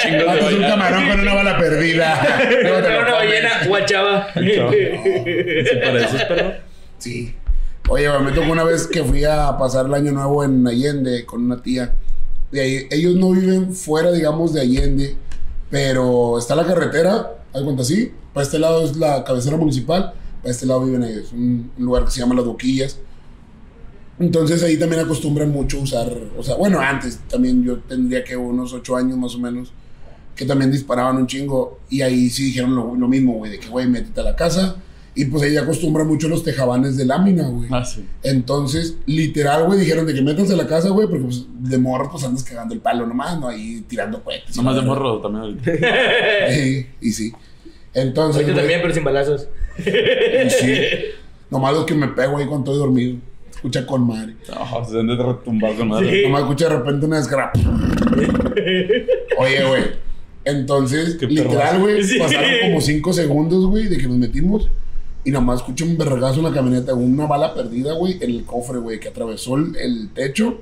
[0.03, 2.39] Ah, pues un camarón con una bala perdida.
[2.63, 4.33] Lo una ballena guachaba.
[4.33, 6.53] ¿Se pareces, perro?
[6.97, 7.35] Sí.
[7.89, 11.45] Oye, me tocó una vez que fui a pasar el año nuevo en Allende con
[11.45, 11.95] una tía.
[12.53, 15.17] De ahí, ellos no viven fuera, digamos, de Allende,
[15.71, 18.13] pero está la carretera, haz cuenta así.
[18.33, 22.05] Para este lado es la cabecera municipal, para este lado viven ellos, un, un lugar
[22.05, 22.99] que se llama Las Boquillas.
[24.21, 28.73] Entonces ahí también acostumbran mucho usar, o sea, bueno, antes también yo tendría que unos
[28.75, 29.73] ocho años más o menos,
[30.37, 31.81] que también disparaban un chingo.
[31.89, 34.77] Y ahí sí dijeron lo, lo mismo, güey, de que, güey, métete a la casa.
[35.15, 37.69] Y pues ahí acostumbran mucho los tejabanes de lámina, güey.
[37.73, 38.05] Ah, sí.
[38.23, 42.09] Entonces, literal, güey, dijeron de que métanse a la casa, güey, porque pues de morro
[42.13, 43.49] pues andas cagando el palo nomás, ¿no?
[43.49, 44.57] Ahí tirando cohetes.
[44.57, 45.59] Nomás de morro también.
[46.51, 47.33] Sí, y sí.
[47.93, 49.49] Entonces, güey, también, pero sin balazos.
[49.79, 50.77] y sí.
[51.51, 53.17] Nomás lo que me pego ahí cuando estoy dormido.
[53.53, 54.37] Escucha con madre.
[54.49, 56.23] No, se han de retumbar con madre.
[56.23, 57.59] Nomás escucha de repente una desgrapa.
[59.39, 59.83] Oye, güey.
[60.45, 62.19] Entonces, literal, güey, Sí.
[62.19, 64.71] pasaron como cinco segundos, güey, de que nos metimos.
[65.25, 68.79] Y nomás escuché un vergazo en la camioneta, una bala perdida, güey, en el cofre,
[68.79, 70.61] güey, que atravesó el, el techo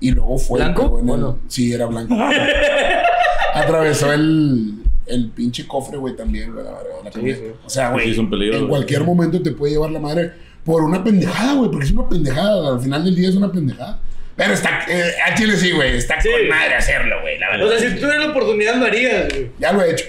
[0.00, 0.58] y luego fue.
[0.60, 1.38] ¿Blanco en o el- no?
[1.48, 2.14] Sí, era blanco.
[3.54, 4.74] atravesó el,
[5.06, 7.40] el pinche cofre, güey, también, güey, la verdad, la camioneta.
[7.44, 7.52] sí.
[7.64, 8.68] O sea, güey, Sí, en güey.
[8.68, 10.32] cualquier momento te puede llevar la madre
[10.64, 14.00] por una pendejada, güey, porque es una pendejada, al final del día es una pendejada.
[14.36, 16.28] Pero está, eh, a Chile sí, güey, está Sí.
[16.30, 17.66] con madre hacerlo, güey, la verdad.
[17.66, 19.50] O sea, si tú tuvieras la oportunidad, lo harías, güey.
[19.58, 20.06] Ya lo he hecho.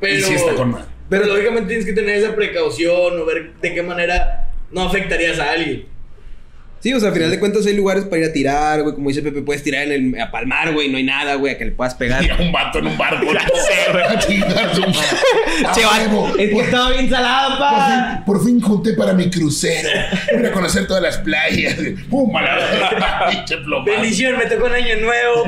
[0.00, 0.86] Pero- Y sí está con madre.
[1.08, 5.52] Pero lógicamente tienes que tener esa precaución o ver de qué manera no afectarías a
[5.52, 5.93] alguien.
[6.84, 8.94] Sí, o sea, al final de cuentas hay lugares para ir a tirar, güey.
[8.94, 10.90] Como dice Pepe, puedes tirar en el, a palmar, güey.
[10.90, 12.22] No hay nada, güey, a que le puedas pegar.
[12.22, 13.24] Y a un vato en un barco.
[13.24, 13.32] Che,
[15.86, 17.86] va, es que Por- estaba bien salada, Por pa.
[17.86, 17.96] fin,
[18.26, 19.88] por fin junté para mi crucero.
[20.36, 21.74] Voy a conocer todas las playas.
[22.10, 22.30] ¡Pum!
[23.30, 23.56] Pinche.
[23.86, 25.44] Bendición, me tocó un año nuevo.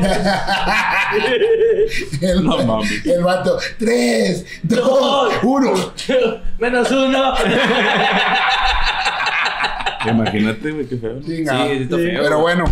[2.22, 3.04] El, No mames.
[3.04, 3.58] el vato.
[3.78, 5.92] Tres, dos, uno.
[6.58, 7.34] Menos uno.
[10.14, 11.14] Imagínate, güey, qué feo.
[11.14, 11.20] ¿no?
[11.22, 11.52] Chinga.
[11.66, 12.64] Sí, está feo, Pero bueno,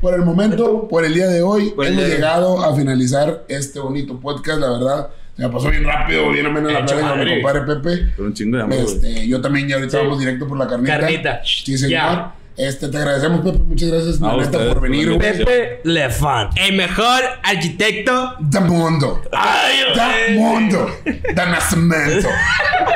[0.00, 3.78] por el momento, por el día de hoy, Por hemos de- llegado a finalizar este
[3.80, 4.58] bonito podcast.
[4.60, 8.12] La verdad, se me pasó bien rápido, bien menos la plática con mi compadre Pepe.
[8.22, 8.76] Un chingo de amor.
[8.78, 10.04] Este, yo también ya ahorita Sí.
[10.04, 10.98] vamos directo por la carnita.
[11.00, 11.40] Carnita.
[11.44, 11.90] Sí, señor.
[11.90, 12.32] Ya.
[12.58, 13.58] Este, te agradecemos, Pepe.
[13.58, 15.18] Muchas gracias, la neta, por por venir, güey.
[15.18, 16.48] Pepe Lefan.
[16.56, 18.34] El mejor arquitecto.
[18.40, 19.20] Da mundo.
[19.30, 20.90] Da mundo.
[21.34, 22.28] Da nacimiento.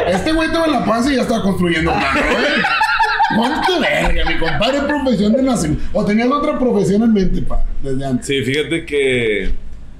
[0.07, 2.45] Este güey estaba en la panza y ya estaba construyendo un mano, güey.
[3.37, 4.81] ¿Cuánto verga, mi compadre?
[4.87, 5.85] Profesión de nacimiento.
[5.93, 8.27] O tenías otra profesión en mente, pa, desde antes.
[8.27, 9.51] Sí, fíjate que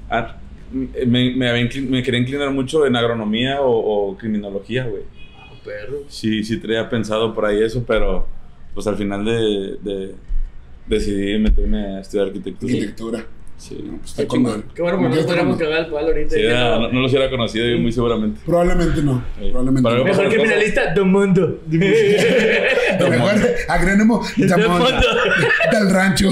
[0.09, 0.35] ah,
[0.71, 5.03] me, me, me quería inclinar mucho en agronomía o, o criminología, güey.
[5.63, 5.99] Perro.
[6.07, 8.27] Sí, sí traía pensado por ahí eso, pero
[8.73, 10.15] pues al final de, de-
[10.87, 12.73] decidí meterme a estudiar arquitectura.
[12.73, 13.25] Arquitectura.
[13.61, 14.63] Sí, Pues está Qué con.
[14.73, 15.23] Qué bueno, no madre.
[15.57, 16.35] cagar el palo ahorita.
[16.35, 16.79] Sí, Ya era- no.
[16.79, 18.41] no, no los hubiera conocido yo muy seguramente.
[18.43, 19.23] Probablemente no.
[19.39, 19.49] Sí.
[19.51, 20.03] Probablemente Para no.
[20.05, 21.59] Mejor criminalista del mundo.
[21.71, 23.33] El mejor
[23.67, 24.85] agrónomo de Del mundo.
[25.71, 26.31] del rancho.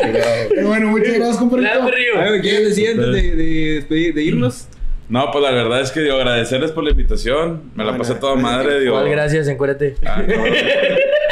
[0.00, 2.18] Pero bueno, muchas gracias, Río.
[2.20, 4.68] A ver, ¿qué antes de, de, despedir- de irnos?
[5.08, 7.62] No, pues la verdad es que digo, agradecerles por la invitación.
[7.74, 8.92] Me la Bueno, pasé toda madre, digo.
[8.94, 9.48] ¿Cuál gracias?
[9.48, 9.96] Encuérdate.
[10.06, 10.44] Ah, no.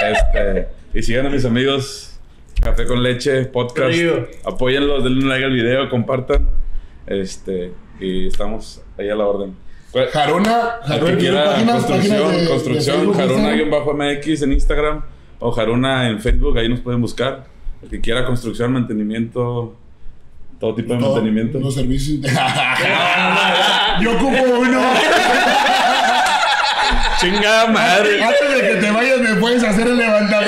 [0.02, 2.11] Este, y sigan a mis amigos
[2.60, 3.96] Café con Leche, podcast.
[4.44, 6.48] Apóyenlos, denle un like al video, compartan.
[7.06, 9.54] Este, y estamos ahí a la orden.
[9.90, 13.28] Pues, Jaruna, que quiera páginas, construcción, páginas de- de construcción, Instagram.
[13.70, 15.02] Jaruna-MX en Instagram
[15.40, 17.44] o Jaruna en Facebook, ahí nos pueden buscar.
[17.82, 19.74] El que quiera construcción, mantenimiento,
[20.60, 21.58] todo tipo de Todo, mantenimiento.
[21.58, 22.20] Los servicios.
[24.00, 24.80] Yo ocupo uno.
[27.20, 28.22] Chingada madre.
[28.22, 30.41] Antes de que te vayas, me puedes hacer el levantamiento.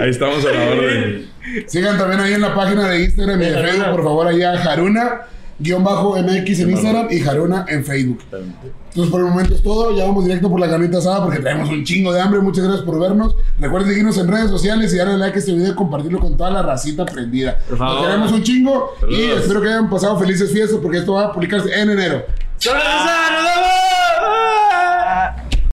[0.00, 1.30] Ahí estamos a la orden.
[1.66, 3.54] Sigan también ahí en la página de Instagram y de.
[3.54, 5.20] Facebook, por favor, allá Jaruna.
[5.58, 8.22] Guión bajo MX en Instagram y Jaruna en Facebook.
[8.30, 9.96] Entonces, por el momento es todo.
[9.96, 12.40] Ya vamos directo por la carnita asada porque traemos un chingo de hambre.
[12.40, 13.36] Muchas gracias por vernos.
[13.58, 16.50] Recuerden seguirnos en redes sociales y darle like a este video y compartirlo con toda
[16.50, 17.56] la racita prendida.
[17.68, 17.94] Por favor.
[17.94, 19.40] Nos queremos un chingo y Saludos.
[19.42, 22.26] espero que hayan pasado felices fiestas porque esto va a publicarse en enero.
[22.64, 24.55] ¡Nos vemos!